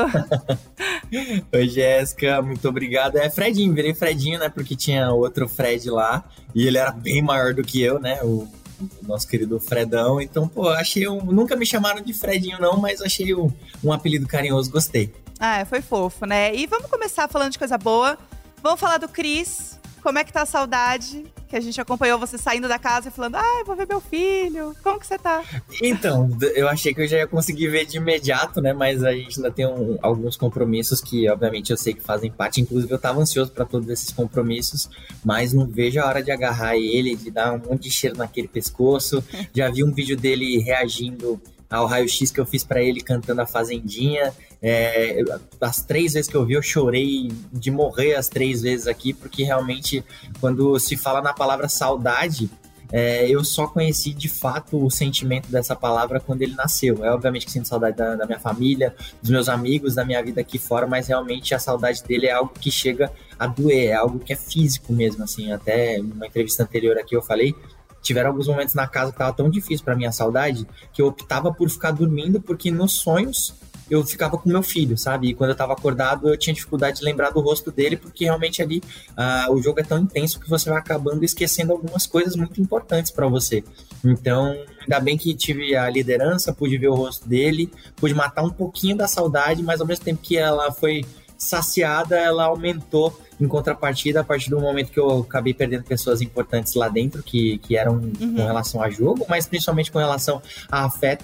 Oi, 1.54 1.67
Jéssica, 1.69 2.41
muito 2.41 2.67
obrigado. 2.67 3.17
É 3.17 3.30
Fredinho, 3.30 3.72
virei 3.72 3.93
Fredinho, 3.93 4.39
né? 4.39 4.50
Porque 4.50 4.76
tinha 4.76 5.12
outro 5.12 5.48
Fred 5.48 5.91
lá 5.91 6.24
e 6.56 6.65
ele 6.65 6.80
era 6.80 6.91
bem 6.91 7.22
maior 7.22 7.54
do 7.54 7.62
que 7.62 7.80
eu, 7.84 8.00
né? 8.00 8.19
O, 8.24 8.48
o 8.82 9.08
nosso 9.08 9.28
querido 9.28 9.60
Fredão. 9.60 10.19
Então, 10.19 10.48
pô, 10.48 10.69
achei 10.69 11.08
um. 11.08 11.22
Nunca 11.26 11.56
me 11.56 11.65
chamaram 11.65 12.02
de 12.02 12.12
Fredinho, 12.12 12.60
não, 12.60 12.78
mas 12.78 13.02
achei 13.02 13.36
um, 13.36 13.52
um 13.84 13.93
apelido 13.93 14.26
carinhoso, 14.26 14.72
gostei. 14.72 15.13
Ah, 15.39 15.63
foi 15.65 15.82
fofo, 15.82 16.26
né? 16.26 16.54
E 16.56 16.65
vamos 16.65 16.89
começar 16.89 17.28
falando 17.28 17.52
de 17.52 17.60
coisa 17.60 17.78
boa. 17.78 18.17
Vamos 18.63 18.80
falar 18.80 18.98
do 18.98 19.08
Cris. 19.08 19.80
Como 20.02 20.18
é 20.18 20.24
que 20.24 20.32
tá 20.34 20.42
a 20.44 20.46
saudade? 20.46 21.26
Que 21.48 21.56
a 21.56 21.60
gente 21.60 21.80
acompanhou 21.82 22.20
você 22.20 22.38
saindo 22.38 22.68
da 22.68 22.78
casa 22.78 23.10
e 23.10 23.12
falando, 23.12 23.36
ai, 23.36 23.64
vou 23.66 23.76
ver 23.76 23.88
meu 23.88 24.00
filho. 24.00 24.76
Como 24.84 25.00
que 25.00 25.08
você 25.08 25.18
tá? 25.18 25.44
Então, 25.82 26.30
eu 26.54 26.68
achei 26.70 26.94
que 26.94 27.02
eu 27.02 27.08
já 27.08 27.18
ia 27.18 27.28
conseguir 27.28 27.68
ver 27.70 27.86
de 27.86 27.98
imediato, 27.98 28.62
né? 28.62 28.72
Mas 28.72 29.04
a 29.04 29.12
gente 29.12 29.38
ainda 29.40 29.52
tem 29.52 29.66
um- 29.68 29.98
alguns 30.02 30.38
compromissos 30.38 31.02
que, 31.02 31.28
obviamente, 31.30 31.72
eu 31.72 31.78
sei 31.78 31.94
que 31.94 32.02
fazem 32.02 32.32
parte. 32.32 32.62
Inclusive, 32.62 32.94
eu 32.94 33.00
tava 33.00 33.20
ansioso 33.20 33.52
para 33.52 33.66
todos 33.66 33.90
esses 33.90 34.12
compromissos, 34.12 34.90
mas 35.26 35.52
não 35.54 35.66
vejo 35.66 36.00
a 36.00 36.06
hora 36.06 36.22
de 36.24 36.32
agarrar 36.32 36.76
ele, 36.78 37.16
de 37.16 37.32
dar 37.32 37.54
um 37.54 37.58
monte 37.70 37.84
de 37.84 37.92
cheiro 37.92 38.16
naquele 38.18 38.48
pescoço. 38.48 39.24
Já 39.54 39.70
vi 39.72 39.84
um 39.84 39.92
vídeo 39.92 40.16
dele 40.16 40.60
reagindo 40.60 41.42
ao 41.70 41.86
raio-x 41.86 42.32
que 42.32 42.40
eu 42.40 42.46
fiz 42.46 42.64
para 42.64 42.82
ele 42.82 43.02
cantando 43.02 43.42
a 43.42 43.46
Fazendinha. 43.46 44.34
É, 44.62 45.22
as 45.62 45.84
três 45.84 46.14
vezes 46.14 46.30
que 46.30 46.36
eu 46.36 46.46
vi, 46.46 46.54
eu 46.54 46.62
chorei 46.62 47.32
de 47.52 47.72
morrer 47.72 48.16
as 48.16 48.28
três 48.28 48.62
vezes 48.62 48.88
aqui, 48.88 49.14
porque 49.14 49.44
realmente, 49.44 50.04
quando 50.42 50.78
se 50.80 50.98
fala 50.98 51.22
na 51.22 51.34
palavra 51.34 51.70
saudade, 51.70 52.50
é, 52.92 53.30
eu 53.30 53.44
só 53.44 53.68
conheci 53.68 54.14
de 54.14 54.28
fato 54.28 54.84
o 54.84 54.90
sentimento 54.90 55.50
dessa 55.50 55.76
palavra 55.76 56.20
quando 56.20 56.42
ele 56.42 56.56
nasceu. 56.56 57.06
É 57.06 57.12
obviamente 57.12 57.46
que 57.46 57.52
sinto 57.52 57.68
saudade 57.68 57.96
da, 57.96 58.16
da 58.16 58.26
minha 58.26 58.40
família, 58.40 58.96
dos 59.22 59.30
meus 59.30 59.48
amigos, 59.48 59.96
da 59.96 60.04
minha 60.04 60.22
vida 60.24 60.42
aqui 60.42 60.58
fora, 60.58 60.88
mas 60.88 61.08
realmente 61.08 61.54
a 61.54 61.60
saudade 61.60 62.04
dele 62.04 62.26
é 62.26 62.32
algo 62.32 62.52
que 62.60 62.72
chega 62.72 63.12
a 63.38 63.46
doer, 63.46 63.90
é 63.90 63.94
algo 63.94 64.20
que 64.20 64.34
é 64.34 64.36
físico 64.36 64.92
mesmo, 64.92 65.24
assim. 65.24 65.52
Até 65.52 66.00
numa 66.00 66.26
entrevista 66.26 66.64
anterior 66.64 66.98
aqui 66.98 67.16
eu 67.16 67.22
falei. 67.22 67.56
Tiveram 68.02 68.30
alguns 68.30 68.48
momentos 68.48 68.74
na 68.74 68.88
casa 68.88 69.12
que 69.12 69.18
tava 69.18 69.34
tão 69.34 69.50
difícil 69.50 69.84
pra 69.84 69.96
minha 69.96 70.12
saudade 70.12 70.66
que 70.94 71.02
eu 71.02 71.08
optava 71.08 71.54
por 71.54 71.70
ficar 71.70 71.92
dormindo 71.92 72.40
porque 72.42 72.72
nos 72.72 72.94
sonhos 72.94 73.54
eu 73.90 74.06
ficava 74.06 74.38
com 74.38 74.48
meu 74.48 74.62
filho, 74.62 74.96
sabe? 74.98 75.30
E 75.30 75.34
quando 75.34 75.50
eu 75.50 75.56
tava 75.56 75.74
acordado 75.74 76.30
eu 76.30 76.38
tinha 76.38 76.54
dificuldade 76.54 77.00
de 77.00 77.06
lembrar 77.06 77.32
do 77.32 77.40
rosto 77.40 77.72
dele 77.72 77.98
porque 77.98 78.26
realmente 78.26 78.62
ali 78.62 78.84
ah, 79.18 79.48
o 79.50 79.62
jogo 79.62 79.80
é 79.80 79.84
tão 79.84 79.98
intenso 79.98 80.40
que 80.40 80.50
você 80.50 80.70
vai 80.70 80.78
acabando 80.78 81.24
esquecendo 81.24 81.72
algumas 81.72 82.06
coisas 82.06 82.36
muito 82.36 82.62
importantes 82.62 83.12
pra 83.12 83.28
você. 83.28 83.64
Então, 84.04 84.56
ainda 84.82 85.00
bem 85.00 85.18
que 85.18 85.34
tive 85.34 85.76
a 85.76 85.90
liderança, 85.90 86.54
pude 86.54 86.78
ver 86.78 86.88
o 86.88 86.96
rosto 86.96 87.28
dele, 87.28 87.72
pude 87.96 88.14
matar 88.14 88.44
um 88.44 88.52
pouquinho 88.52 88.96
da 88.96 89.08
saudade, 89.08 89.64
mas 89.64 89.82
ao 89.82 89.88
mesmo 89.88 90.06
tempo 90.06 90.22
que 90.22 90.38
ela 90.38 90.72
foi 90.72 91.04
saciada, 91.39 92.17
ela 92.17 92.43
aumentou 92.45 93.17
em 93.39 93.47
contrapartida 93.47 94.19
a 94.19 94.23
partir 94.23 94.49
do 94.49 94.60
momento 94.60 94.91
que 94.91 94.99
eu 94.99 95.21
acabei 95.21 95.54
perdendo 95.54 95.84
pessoas 95.86 96.21
importantes 96.21 96.75
lá 96.75 96.89
dentro, 96.89 97.23
que, 97.23 97.58
que 97.60 97.78
eram 97.78 97.93
Uhum. 97.95 98.36
com 98.36 98.43
relação 98.45 98.82
a 98.84 98.89
jogo, 98.89 99.25
mas 99.30 99.47
principalmente 99.47 99.91
com 99.91 99.97
relação 99.97 100.41
a 100.69 100.84
afeto. 100.86 101.23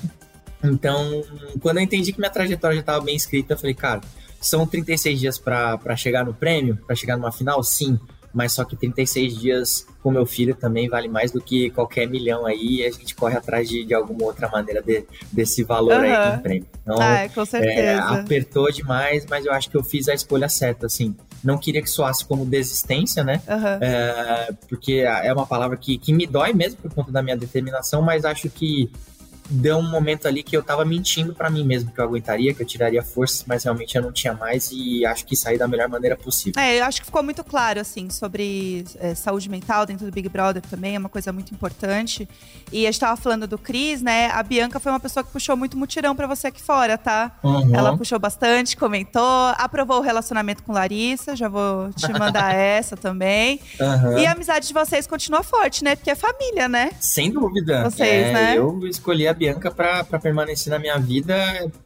Então, 0.63 1.23
quando 1.61 1.77
eu 1.77 1.83
entendi 1.83 2.11
que 2.13 2.19
minha 2.19 2.31
trajetória 2.31 2.75
já 2.75 2.81
estava 2.81 3.03
bem 3.03 3.15
escrita, 3.15 3.53
eu 3.53 3.57
falei, 3.57 3.75
cara, 3.75 4.01
são 4.39 4.65
36 4.65 5.19
dias 5.19 5.37
para 5.37 5.95
chegar 5.95 6.25
no 6.25 6.33
prêmio, 6.33 6.77
para 6.87 6.95
chegar 6.95 7.17
numa 7.17 7.31
final? 7.31 7.61
Sim. 7.63 7.99
Mas 8.35 8.51
só 8.51 8.65
que 8.65 8.75
36 8.75 9.39
dias 9.39 9.87
com 10.03 10.11
meu 10.11 10.25
filho 10.25 10.53
também 10.53 10.89
vale 10.89 11.07
mais 11.07 11.31
do 11.31 11.39
que 11.41 11.69
qualquer 11.69 12.05
milhão 12.07 12.45
aí. 12.45 12.81
E 12.81 12.85
a 12.85 12.91
gente 12.91 13.15
corre 13.15 13.37
atrás 13.37 13.67
de, 13.69 13.85
de 13.85 13.93
alguma 13.93 14.25
outra 14.25 14.49
maneira 14.49 14.81
de- 14.81 15.05
desse 15.31 15.63
valor 15.63 16.03
aí 16.03 16.11
Aham. 16.11 16.35
no 16.35 16.41
prêmio. 16.41 16.67
Então, 16.83 16.99
Ai, 16.99 17.29
com 17.29 17.41
é, 17.41 17.45
certeza. 17.45 18.01
apertou 18.03 18.69
demais, 18.71 19.25
mas 19.29 19.45
eu 19.45 19.53
acho 19.53 19.69
que 19.69 19.77
eu 19.77 19.83
fiz 19.83 20.09
a 20.09 20.13
escolha 20.13 20.49
certa, 20.49 20.85
assim. 20.85 21.15
Não 21.41 21.57
queria 21.57 21.81
que 21.81 21.89
soasse 21.89 22.25
como 22.25 22.45
desistência, 22.45 23.23
né? 23.23 23.41
Aham. 23.47 23.79
É, 23.81 24.49
porque 24.67 24.93
é 25.05 25.31
uma 25.33 25.45
palavra 25.45 25.77
que, 25.77 25.97
que 25.97 26.11
me 26.11 26.27
dói 26.27 26.51
mesmo 26.53 26.77
por 26.81 26.93
conta 26.93 27.11
da 27.11 27.23
minha 27.23 27.37
determinação, 27.37 28.01
mas 28.01 28.25
acho 28.25 28.49
que 28.49 28.91
deu 29.49 29.77
um 29.77 29.89
momento 29.89 30.27
ali 30.27 30.43
que 30.43 30.55
eu 30.55 30.63
tava 30.63 30.83
mentindo 30.83 31.33
pra 31.33 31.49
mim 31.49 31.63
mesmo 31.63 31.91
que 31.91 31.99
eu 31.99 32.03
aguentaria, 32.03 32.53
que 32.53 32.61
eu 32.61 32.65
tiraria 32.65 33.03
forças, 33.03 33.43
mas 33.47 33.63
realmente 33.63 33.95
eu 33.95 34.01
não 34.01 34.11
tinha 34.11 34.33
mais 34.33 34.69
e 34.71 35.05
acho 35.05 35.25
que 35.25 35.35
saí 35.35 35.57
da 35.57 35.67
melhor 35.67 35.87
maneira 35.89 36.15
possível. 36.15 36.61
É, 36.61 36.79
eu 36.79 36.85
acho 36.85 36.99
que 36.99 37.05
ficou 37.05 37.23
muito 37.23 37.43
claro, 37.43 37.79
assim, 37.79 38.09
sobre 38.09 38.85
é, 38.99 39.13
saúde 39.13 39.49
mental 39.49 39.85
dentro 39.85 40.05
do 40.05 40.11
Big 40.11 40.27
Brother 40.29 40.61
também, 40.63 40.95
é 40.95 40.99
uma 40.99 41.09
coisa 41.09 41.31
muito 41.31 41.53
importante. 41.53 42.27
E 42.71 42.87
a 42.87 42.91
gente 42.91 42.99
tava 42.99 43.15
falando 43.15 43.47
do 43.47 43.57
Cris, 43.57 44.01
né? 44.01 44.29
A 44.31 44.41
Bianca 44.41 44.79
foi 44.79 44.91
uma 44.91 44.99
pessoa 44.99 45.23
que 45.23 45.31
puxou 45.31 45.55
muito 45.55 45.77
mutirão 45.77 46.15
pra 46.15 46.27
você 46.27 46.47
aqui 46.47 46.61
fora, 46.61 46.97
tá? 46.97 47.31
Uhum. 47.43 47.75
Ela 47.75 47.95
puxou 47.97 48.17
bastante, 48.17 48.75
comentou, 48.75 49.23
aprovou 49.57 49.97
o 49.99 50.01
relacionamento 50.01 50.63
com 50.63 50.73
Larissa, 50.73 51.35
já 51.35 51.47
vou 51.47 51.91
te 51.93 52.11
mandar 52.11 52.53
essa 52.55 52.97
também. 52.97 53.59
Aham. 53.79 54.17
E 54.17 54.25
a 54.25 54.31
amizade 54.31 54.67
de 54.67 54.73
vocês 54.73 55.05
continua 55.05 55.43
forte, 55.43 55.83
né? 55.83 55.95
Porque 55.95 56.09
é 56.09 56.15
família, 56.15 56.67
né? 56.67 56.91
Sem 56.99 57.31
dúvida. 57.31 57.83
Vocês, 57.83 58.27
É, 58.27 58.33
né? 58.33 58.57
Eu 58.57 58.85
escolhi 58.87 59.27
a 59.27 59.34
Bianca 59.35 59.69
pra 59.69 60.03
permanecer 60.03 60.71
na 60.71 60.79
minha 60.79 60.97
vida 60.97 61.35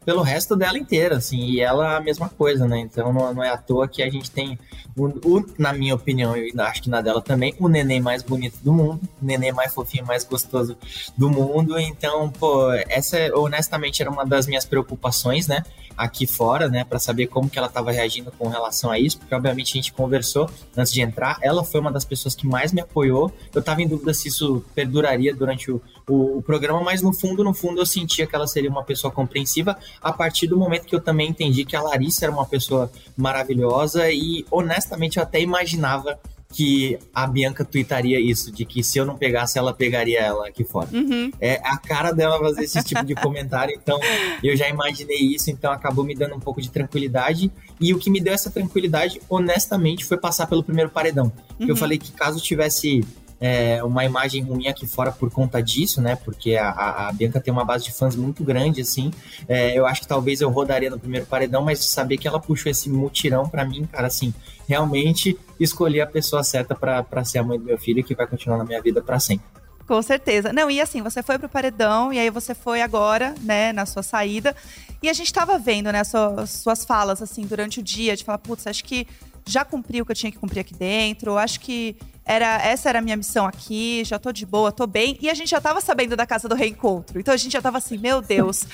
pelo 0.04 0.22
resto 0.22 0.56
dela 0.56 0.78
inteira, 0.78 1.16
assim, 1.16 1.38
e 1.38 1.60
ela 1.60 1.96
a 1.96 2.00
mesma 2.00 2.28
coisa, 2.28 2.66
né? 2.66 2.78
Então 2.80 3.12
não, 3.12 3.34
não 3.34 3.44
é 3.44 3.50
à 3.50 3.56
toa 3.56 3.88
que 3.88 4.02
a 4.02 4.10
gente 4.10 4.30
tem, 4.30 4.58
o, 4.96 5.44
na 5.58 5.72
minha 5.72 5.94
opinião, 5.94 6.36
e 6.36 6.52
acho 6.58 6.82
que 6.82 6.90
na 6.90 7.00
dela 7.00 7.20
também, 7.20 7.54
o 7.58 7.68
neném 7.68 8.00
mais 8.00 8.22
bonito 8.22 8.58
do 8.62 8.72
mundo, 8.72 9.00
o 9.20 9.24
neném 9.24 9.52
mais 9.52 9.74
fofinho, 9.74 10.06
mais 10.06 10.24
gostoso 10.24 10.76
do 11.16 11.28
mundo. 11.28 11.78
Então, 11.78 12.30
pô, 12.30 12.72
essa 12.88 13.16
honestamente 13.34 14.00
era 14.00 14.10
uma 14.10 14.24
das 14.24 14.46
minhas 14.46 14.64
preocupações, 14.64 15.46
né? 15.46 15.62
aqui 16.00 16.26
fora, 16.26 16.66
né, 16.66 16.82
para 16.82 16.98
saber 16.98 17.26
como 17.26 17.50
que 17.50 17.58
ela 17.58 17.68
estava 17.68 17.92
reagindo 17.92 18.32
com 18.32 18.48
relação 18.48 18.90
a 18.90 18.98
isso, 18.98 19.18
porque 19.18 19.34
obviamente 19.34 19.72
a 19.72 19.76
gente 19.76 19.92
conversou 19.92 20.48
antes 20.74 20.92
de 20.92 21.02
entrar. 21.02 21.38
Ela 21.42 21.62
foi 21.62 21.78
uma 21.78 21.92
das 21.92 22.06
pessoas 22.06 22.34
que 22.34 22.46
mais 22.46 22.72
me 22.72 22.80
apoiou. 22.80 23.30
Eu 23.54 23.60
estava 23.60 23.82
em 23.82 23.88
dúvida 23.88 24.14
se 24.14 24.28
isso 24.28 24.64
perduraria 24.74 25.34
durante 25.34 25.70
o, 25.70 25.80
o, 26.08 26.38
o, 26.38 26.42
programa, 26.42 26.80
mas 26.82 27.02
no 27.02 27.12
fundo, 27.12 27.39
no 27.44 27.54
fundo, 27.54 27.80
eu 27.80 27.86
sentia 27.86 28.26
que 28.26 28.34
ela 28.34 28.46
seria 28.46 28.70
uma 28.70 28.84
pessoa 28.84 29.12
compreensiva 29.12 29.78
a 30.00 30.12
partir 30.12 30.46
do 30.46 30.56
momento 30.56 30.86
que 30.86 30.94
eu 30.94 31.00
também 31.00 31.28
entendi 31.28 31.64
que 31.64 31.76
a 31.76 31.82
Larissa 31.82 32.24
era 32.24 32.32
uma 32.32 32.46
pessoa 32.46 32.90
maravilhosa 33.16 34.10
e 34.10 34.44
honestamente 34.50 35.16
eu 35.18 35.22
até 35.22 35.40
imaginava 35.40 36.18
que 36.52 36.98
a 37.14 37.26
Bianca 37.26 37.64
tweetaria 37.64 38.18
isso, 38.18 38.50
de 38.50 38.64
que 38.64 38.82
se 38.82 38.98
eu 38.98 39.06
não 39.06 39.16
pegasse, 39.16 39.56
ela 39.56 39.72
pegaria 39.72 40.18
ela 40.18 40.48
aqui 40.48 40.64
fora. 40.64 40.88
Uhum. 40.92 41.30
É 41.40 41.60
a 41.64 41.76
cara 41.78 42.10
dela 42.12 42.38
fazer 42.40 42.64
esse 42.64 42.82
tipo 42.82 43.04
de 43.04 43.14
comentário, 43.14 43.78
então 43.80 44.00
eu 44.42 44.56
já 44.56 44.68
imaginei 44.68 45.18
isso, 45.18 45.50
então 45.50 45.72
acabou 45.72 46.04
me 46.04 46.14
dando 46.14 46.34
um 46.34 46.40
pouco 46.40 46.60
de 46.60 46.68
tranquilidade. 46.68 47.50
E 47.80 47.94
o 47.94 47.98
que 47.98 48.10
me 48.10 48.20
deu 48.20 48.34
essa 48.34 48.50
tranquilidade, 48.50 49.20
honestamente, 49.28 50.04
foi 50.04 50.16
passar 50.16 50.46
pelo 50.46 50.62
primeiro 50.62 50.90
paredão. 50.90 51.32
Uhum. 51.58 51.68
Eu 51.68 51.76
falei 51.76 51.98
que 51.98 52.10
caso 52.12 52.40
tivesse 52.40 53.04
é, 53.40 53.82
uma 53.82 54.04
imagem 54.04 54.42
ruim 54.42 54.68
aqui 54.68 54.86
fora 54.86 55.10
por 55.10 55.30
conta 55.30 55.62
disso, 55.62 56.00
né? 56.02 56.14
Porque 56.16 56.56
a, 56.56 57.08
a, 57.08 57.12
Bianca 57.12 57.40
tem 57.40 57.52
uma 57.52 57.64
base 57.64 57.84
de 57.84 57.92
fãs 57.92 58.14
muito 58.14 58.44
grande, 58.44 58.82
assim. 58.82 59.10
É, 59.48 59.76
eu 59.76 59.86
acho 59.86 60.02
que 60.02 60.06
talvez 60.06 60.40
eu 60.40 60.50
rodaria 60.50 60.90
no 60.90 60.98
primeiro 60.98 61.26
paredão, 61.26 61.62
mas 61.62 61.84
saber 61.84 62.18
que 62.18 62.28
ela 62.28 62.38
puxou 62.38 62.70
esse 62.70 62.90
mutirão 62.90 63.48
para 63.48 63.64
mim, 63.64 63.88
cara, 63.90 64.08
assim, 64.08 64.34
realmente 64.68 65.38
escolhi 65.58 66.00
a 66.00 66.06
pessoa 66.06 66.44
certa 66.44 66.74
para 66.74 67.24
ser 67.24 67.38
a 67.38 67.42
mãe 67.42 67.58
do 67.58 67.64
meu 67.64 67.78
filho 67.78 68.04
que 68.04 68.14
vai 68.14 68.26
continuar 68.26 68.58
na 68.58 68.64
minha 68.64 68.80
vida 68.82 69.00
para 69.00 69.18
sempre. 69.18 69.46
Com 69.86 70.00
certeza. 70.02 70.52
Não, 70.52 70.70
e 70.70 70.80
assim, 70.80 71.02
você 71.02 71.20
foi 71.20 71.36
pro 71.36 71.48
paredão 71.48 72.12
e 72.12 72.18
aí 72.20 72.30
você 72.30 72.54
foi 72.54 72.80
agora, 72.80 73.34
né, 73.40 73.72
na 73.72 73.84
sua 73.84 74.04
saída. 74.04 74.54
E 75.02 75.08
a 75.08 75.12
gente 75.12 75.32
tava 75.32 75.58
vendo, 75.58 75.90
né, 75.90 76.04
suas, 76.04 76.50
suas 76.50 76.84
falas, 76.84 77.20
assim, 77.20 77.42
durante 77.42 77.80
o 77.80 77.82
dia, 77.82 78.14
de 78.14 78.22
falar, 78.22 78.38
putz, 78.38 78.68
acho 78.68 78.84
que 78.84 79.08
já 79.50 79.64
cumpri 79.64 80.00
o 80.00 80.06
que 80.06 80.12
eu 80.12 80.16
tinha 80.16 80.30
que 80.30 80.38
cumprir 80.38 80.60
aqui 80.60 80.74
dentro. 80.74 81.36
Acho 81.36 81.60
que 81.60 81.96
era 82.24 82.62
essa 82.62 82.88
era 82.88 83.00
a 83.00 83.02
minha 83.02 83.16
missão 83.16 83.44
aqui, 83.44 84.04
já 84.04 84.18
tô 84.18 84.30
de 84.30 84.46
boa, 84.46 84.70
tô 84.70 84.86
bem. 84.86 85.18
E 85.20 85.28
a 85.28 85.34
gente 85.34 85.50
já 85.50 85.60
tava 85.60 85.80
sabendo 85.80 86.14
da 86.16 86.24
casa 86.26 86.48
do 86.48 86.54
reencontro. 86.54 87.18
Então 87.18 87.34
a 87.34 87.36
gente 87.36 87.52
já 87.52 87.60
tava 87.60 87.78
assim, 87.78 87.98
meu 87.98 88.22
Deus, 88.22 88.64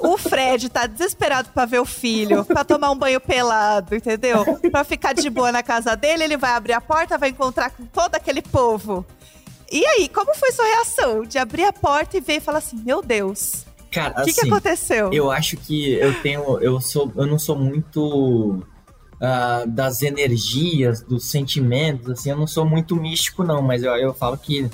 o 0.00 0.18
Fred 0.18 0.68
tá 0.68 0.86
desesperado 0.86 1.50
para 1.50 1.64
ver 1.64 1.78
o 1.78 1.84
filho, 1.84 2.44
para 2.44 2.64
tomar 2.64 2.90
um 2.90 2.96
banho 2.96 3.20
pelado, 3.20 3.94
entendeu? 3.94 4.44
Para 4.70 4.84
ficar 4.84 5.12
de 5.12 5.30
boa 5.30 5.52
na 5.52 5.62
casa 5.62 5.94
dele, 5.96 6.24
ele 6.24 6.36
vai 6.36 6.50
abrir 6.50 6.72
a 6.72 6.80
porta, 6.80 7.16
vai 7.16 7.28
encontrar 7.28 7.70
com 7.70 7.86
todo 7.86 8.14
aquele 8.16 8.42
povo. 8.42 9.06
E 9.70 9.84
aí, 9.84 10.08
como 10.08 10.34
foi 10.34 10.50
sua 10.50 10.64
reação 10.64 11.22
de 11.24 11.38
abrir 11.38 11.64
a 11.64 11.72
porta 11.72 12.16
e 12.16 12.20
ver 12.20 12.36
e 12.36 12.40
falar 12.40 12.58
assim, 12.58 12.76
meu 12.78 13.02
Deus, 13.02 13.66
Cara, 13.90 14.20
o 14.20 14.24
que, 14.24 14.30
assim, 14.30 14.40
que 14.40 14.46
aconteceu? 14.48 15.12
Eu 15.12 15.30
acho 15.30 15.56
que 15.56 15.92
eu 15.94 16.20
tenho, 16.22 16.58
eu 16.60 16.80
sou, 16.80 17.12
eu 17.16 17.26
não 17.26 17.38
sou 17.38 17.56
muito 17.56 18.62
uh, 19.20 19.68
das 19.68 20.02
energias, 20.02 21.00
dos 21.02 21.24
sentimentos, 21.24 22.10
assim, 22.10 22.30
eu 22.30 22.36
não 22.36 22.46
sou 22.46 22.64
muito 22.64 22.96
místico, 22.96 23.44
não, 23.44 23.62
mas 23.62 23.82
eu, 23.82 23.94
eu 23.96 24.14
falo 24.14 24.36
que, 24.36 24.68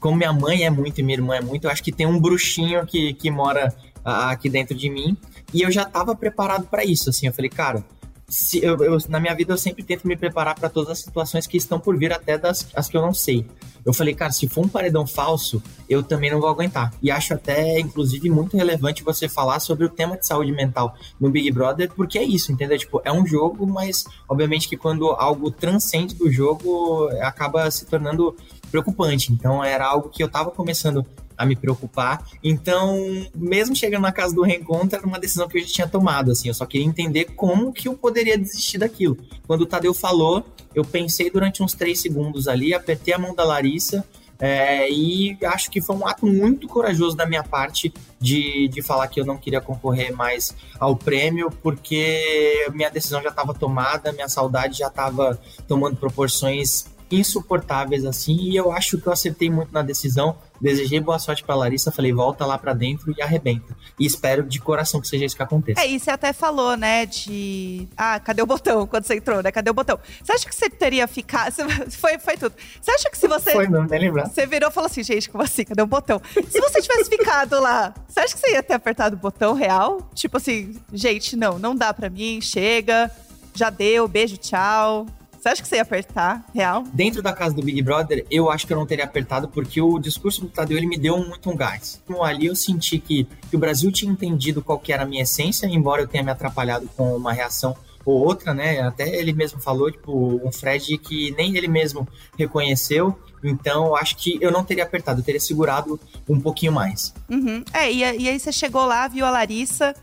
como 0.00 0.16
minha 0.16 0.32
mãe 0.32 0.64
é 0.64 0.70
muito 0.70 1.00
e 1.00 1.02
minha 1.02 1.16
irmã 1.16 1.36
é 1.36 1.40
muito, 1.40 1.64
eu 1.64 1.70
acho 1.70 1.82
que 1.82 1.92
tem 1.92 2.06
um 2.06 2.20
bruxinho 2.20 2.86
que, 2.86 3.14
que 3.14 3.30
mora 3.30 3.74
uh, 3.98 4.30
aqui 4.30 4.48
dentro 4.48 4.74
de 4.74 4.90
mim, 4.90 5.16
e 5.52 5.62
eu 5.62 5.70
já 5.70 5.82
estava 5.82 6.14
preparado 6.14 6.66
para 6.66 6.84
isso, 6.84 7.10
assim, 7.10 7.26
eu 7.26 7.32
falei, 7.32 7.50
cara, 7.50 7.84
se 8.28 8.62
eu, 8.64 8.76
eu, 8.78 8.98
na 9.08 9.20
minha 9.20 9.34
vida 9.34 9.52
eu 9.52 9.58
sempre 9.58 9.82
tento 9.82 10.06
me 10.06 10.16
preparar 10.16 10.54
para 10.54 10.68
todas 10.68 10.90
as 10.90 10.98
situações 11.00 11.46
que 11.46 11.56
estão 11.56 11.78
por 11.78 11.96
vir, 11.96 12.12
até 12.12 12.38
das 12.38 12.66
as 12.74 12.88
que 12.88 12.96
eu 12.96 13.02
não 13.02 13.12
sei. 13.12 13.46
Eu 13.84 13.92
falei, 13.92 14.14
cara, 14.14 14.32
se 14.32 14.48
for 14.48 14.64
um 14.64 14.68
paredão 14.68 15.06
falso, 15.06 15.62
eu 15.88 16.02
também 16.02 16.30
não 16.30 16.40
vou 16.40 16.48
aguentar. 16.48 16.92
E 17.02 17.10
acho 17.10 17.34
até, 17.34 17.78
inclusive, 17.78 18.30
muito 18.30 18.56
relevante 18.56 19.04
você 19.04 19.28
falar 19.28 19.60
sobre 19.60 19.84
o 19.84 19.90
tema 19.90 20.16
de 20.16 20.26
saúde 20.26 20.52
mental 20.52 20.96
no 21.20 21.28
Big 21.28 21.50
Brother, 21.50 21.90
porque 21.94 22.18
é 22.18 22.24
isso, 22.24 22.50
entendeu? 22.50 22.78
Tipo, 22.78 23.02
é 23.04 23.12
um 23.12 23.26
jogo, 23.26 23.66
mas 23.66 24.04
obviamente 24.26 24.68
que 24.68 24.76
quando 24.76 25.10
algo 25.10 25.50
transcende 25.50 26.14
do 26.14 26.32
jogo, 26.32 27.08
acaba 27.20 27.70
se 27.70 27.84
tornando 27.84 28.34
preocupante. 28.70 29.32
Então 29.32 29.62
era 29.62 29.86
algo 29.86 30.08
que 30.08 30.22
eu 30.22 30.28
tava 30.28 30.50
começando 30.50 31.04
a 31.36 31.44
me 31.44 31.56
preocupar. 31.56 32.26
Então, 32.42 32.96
mesmo 33.34 33.74
chegando 33.74 34.02
na 34.02 34.12
casa 34.12 34.34
do 34.34 34.42
reencontro, 34.42 34.96
era 34.98 35.06
uma 35.06 35.18
decisão 35.18 35.48
que 35.48 35.58
eu 35.58 35.62
já 35.62 35.68
tinha 35.68 35.88
tomado, 35.88 36.30
assim. 36.30 36.48
Eu 36.48 36.54
só 36.54 36.66
queria 36.66 36.86
entender 36.86 37.26
como 37.36 37.72
que 37.72 37.88
eu 37.88 37.94
poderia 37.94 38.38
desistir 38.38 38.78
daquilo. 38.78 39.16
Quando 39.46 39.62
o 39.62 39.66
Tadeu 39.66 39.94
falou, 39.94 40.44
eu 40.74 40.84
pensei 40.84 41.30
durante 41.30 41.62
uns 41.62 41.74
três 41.74 42.00
segundos 42.00 42.48
ali, 42.48 42.74
apertei 42.74 43.14
a 43.14 43.18
mão 43.18 43.34
da 43.34 43.44
Larissa, 43.44 44.04
é, 44.38 44.90
e 44.90 45.38
acho 45.44 45.70
que 45.70 45.80
foi 45.80 45.94
um 45.96 46.06
ato 46.06 46.26
muito 46.26 46.66
corajoso 46.66 47.16
da 47.16 47.24
minha 47.24 47.42
parte 47.42 47.92
de, 48.20 48.68
de 48.68 48.82
falar 48.82 49.06
que 49.08 49.20
eu 49.20 49.24
não 49.24 49.36
queria 49.36 49.60
concorrer 49.60 50.14
mais 50.14 50.54
ao 50.78 50.96
prêmio, 50.96 51.50
porque 51.62 52.68
minha 52.74 52.90
decisão 52.90 53.22
já 53.22 53.28
estava 53.28 53.54
tomada, 53.54 54.12
minha 54.12 54.28
saudade 54.28 54.78
já 54.78 54.88
estava 54.88 55.38
tomando 55.68 55.96
proporções 55.96 56.86
insuportáveis 57.10 58.04
assim, 58.04 58.36
e 58.36 58.56
eu 58.56 58.72
acho 58.72 58.98
que 58.98 59.06
eu 59.06 59.12
acertei 59.12 59.50
muito 59.50 59.72
na 59.72 59.82
decisão. 59.82 60.36
Desejei 60.60 61.00
boa 61.00 61.18
sorte 61.18 61.44
para 61.44 61.54
Larissa, 61.54 61.90
falei 61.90 62.12
volta 62.12 62.46
lá 62.46 62.56
para 62.56 62.72
dentro 62.72 63.12
e 63.16 63.20
arrebenta. 63.20 63.76
E 63.98 64.06
espero 64.06 64.42
de 64.42 64.60
coração 64.60 65.00
que 65.00 65.08
seja 65.08 65.24
isso 65.24 65.36
que 65.36 65.42
aconteça. 65.42 65.80
É, 65.80 65.88
e 65.88 65.98
você 65.98 66.10
até 66.10 66.32
falou, 66.32 66.76
né, 66.76 67.04
de 67.06 67.86
ah, 67.96 68.18
cadê 68.18 68.40
o 68.40 68.46
botão 68.46 68.86
quando 68.86 69.04
você 69.04 69.16
entrou, 69.16 69.42
né? 69.42 69.52
Cadê 69.52 69.70
o 69.70 69.74
botão? 69.74 69.98
Você 70.22 70.32
acha 70.32 70.48
que 70.48 70.54
você 70.54 70.70
teria 70.70 71.06
ficado, 71.06 71.54
foi 71.90 72.18
foi 72.18 72.36
tudo. 72.36 72.54
Você 72.80 72.90
acha 72.90 73.10
que 73.10 73.18
se 73.18 73.28
você 73.28 73.52
Foi, 73.52 73.68
nem 73.68 74.00
lembrar. 74.00 74.28
Você 74.28 74.46
virou 74.46 74.70
e 74.70 74.72
falou 74.72 74.86
assim, 74.86 75.02
gente, 75.02 75.28
como 75.28 75.44
assim? 75.44 75.64
Cadê 75.64 75.82
o 75.82 75.86
botão? 75.86 76.20
Se 76.48 76.60
você 76.60 76.80
tivesse 76.80 77.10
ficado 77.10 77.60
lá, 77.60 77.92
você 78.08 78.20
acha 78.20 78.34
que 78.34 78.40
você 78.40 78.52
ia 78.52 78.62
ter 78.62 78.74
apertado 78.74 79.16
o 79.16 79.18
botão 79.18 79.52
real? 79.52 80.08
Tipo 80.14 80.38
assim, 80.38 80.76
gente, 80.92 81.36
não, 81.36 81.58
não 81.58 81.74
dá 81.74 81.92
para 81.92 82.08
mim, 82.08 82.40
chega. 82.40 83.10
Já 83.54 83.70
deu, 83.70 84.08
beijo, 84.08 84.36
tchau. 84.36 85.06
Você 85.44 85.50
acha 85.50 85.62
que 85.62 85.68
você 85.68 85.76
ia 85.76 85.82
apertar, 85.82 86.42
real? 86.54 86.84
Dentro 86.90 87.20
da 87.20 87.30
casa 87.30 87.54
do 87.54 87.60
Big 87.60 87.82
Brother, 87.82 88.24
eu 88.30 88.50
acho 88.50 88.66
que 88.66 88.72
eu 88.72 88.78
não 88.78 88.86
teria 88.86 89.04
apertado, 89.04 89.46
porque 89.46 89.78
o 89.78 89.98
discurso 89.98 90.40
do 90.40 90.48
Tadeu, 90.48 90.78
ele 90.78 90.86
me 90.86 90.96
deu 90.96 91.18
muito 91.18 91.50
um 91.50 91.54
gás. 91.54 92.00
Então, 92.02 92.24
ali 92.24 92.46
eu 92.46 92.56
senti 92.56 92.98
que, 92.98 93.28
que 93.50 93.54
o 93.54 93.58
Brasil 93.58 93.92
tinha 93.92 94.10
entendido 94.10 94.62
qual 94.62 94.78
que 94.78 94.90
era 94.90 95.02
a 95.02 95.06
minha 95.06 95.22
essência, 95.22 95.66
embora 95.66 96.00
eu 96.00 96.08
tenha 96.08 96.24
me 96.24 96.30
atrapalhado 96.30 96.88
com 96.96 97.14
uma 97.14 97.30
reação 97.30 97.76
ou 98.06 98.24
outra, 98.24 98.54
né? 98.54 98.80
Até 98.80 99.06
ele 99.14 99.34
mesmo 99.34 99.60
falou, 99.60 99.92
tipo, 99.92 100.40
um 100.42 100.50
Fred 100.50 100.96
que 100.96 101.32
nem 101.32 101.54
ele 101.54 101.68
mesmo 101.68 102.08
reconheceu. 102.38 103.14
Então, 103.44 103.94
acho 103.94 104.16
que 104.16 104.38
eu 104.40 104.50
não 104.50 104.64
teria 104.64 104.84
apertado, 104.84 105.20
eu 105.20 105.24
teria 105.24 105.40
segurado 105.40 106.00
um 106.26 106.40
pouquinho 106.40 106.72
mais. 106.72 107.12
Uhum. 107.28 107.62
É, 107.70 107.92
e, 107.92 107.98
e 107.98 108.28
aí 108.30 108.40
você 108.40 108.50
chegou 108.50 108.86
lá, 108.86 109.06
viu 109.08 109.26
a 109.26 109.30
Larissa 109.30 109.94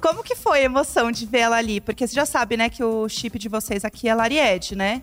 como 0.00 0.22
que 0.22 0.34
foi 0.34 0.60
a 0.60 0.64
emoção 0.64 1.10
de 1.10 1.26
ver 1.26 1.40
ela 1.40 1.56
ali? 1.56 1.80
Porque 1.80 2.06
você 2.06 2.14
já 2.14 2.26
sabe, 2.26 2.56
né, 2.56 2.68
que 2.68 2.82
o 2.82 3.08
chip 3.08 3.38
de 3.38 3.48
vocês 3.48 3.84
aqui 3.84 4.08
é 4.08 4.14
Laried, 4.14 4.76
né? 4.76 5.02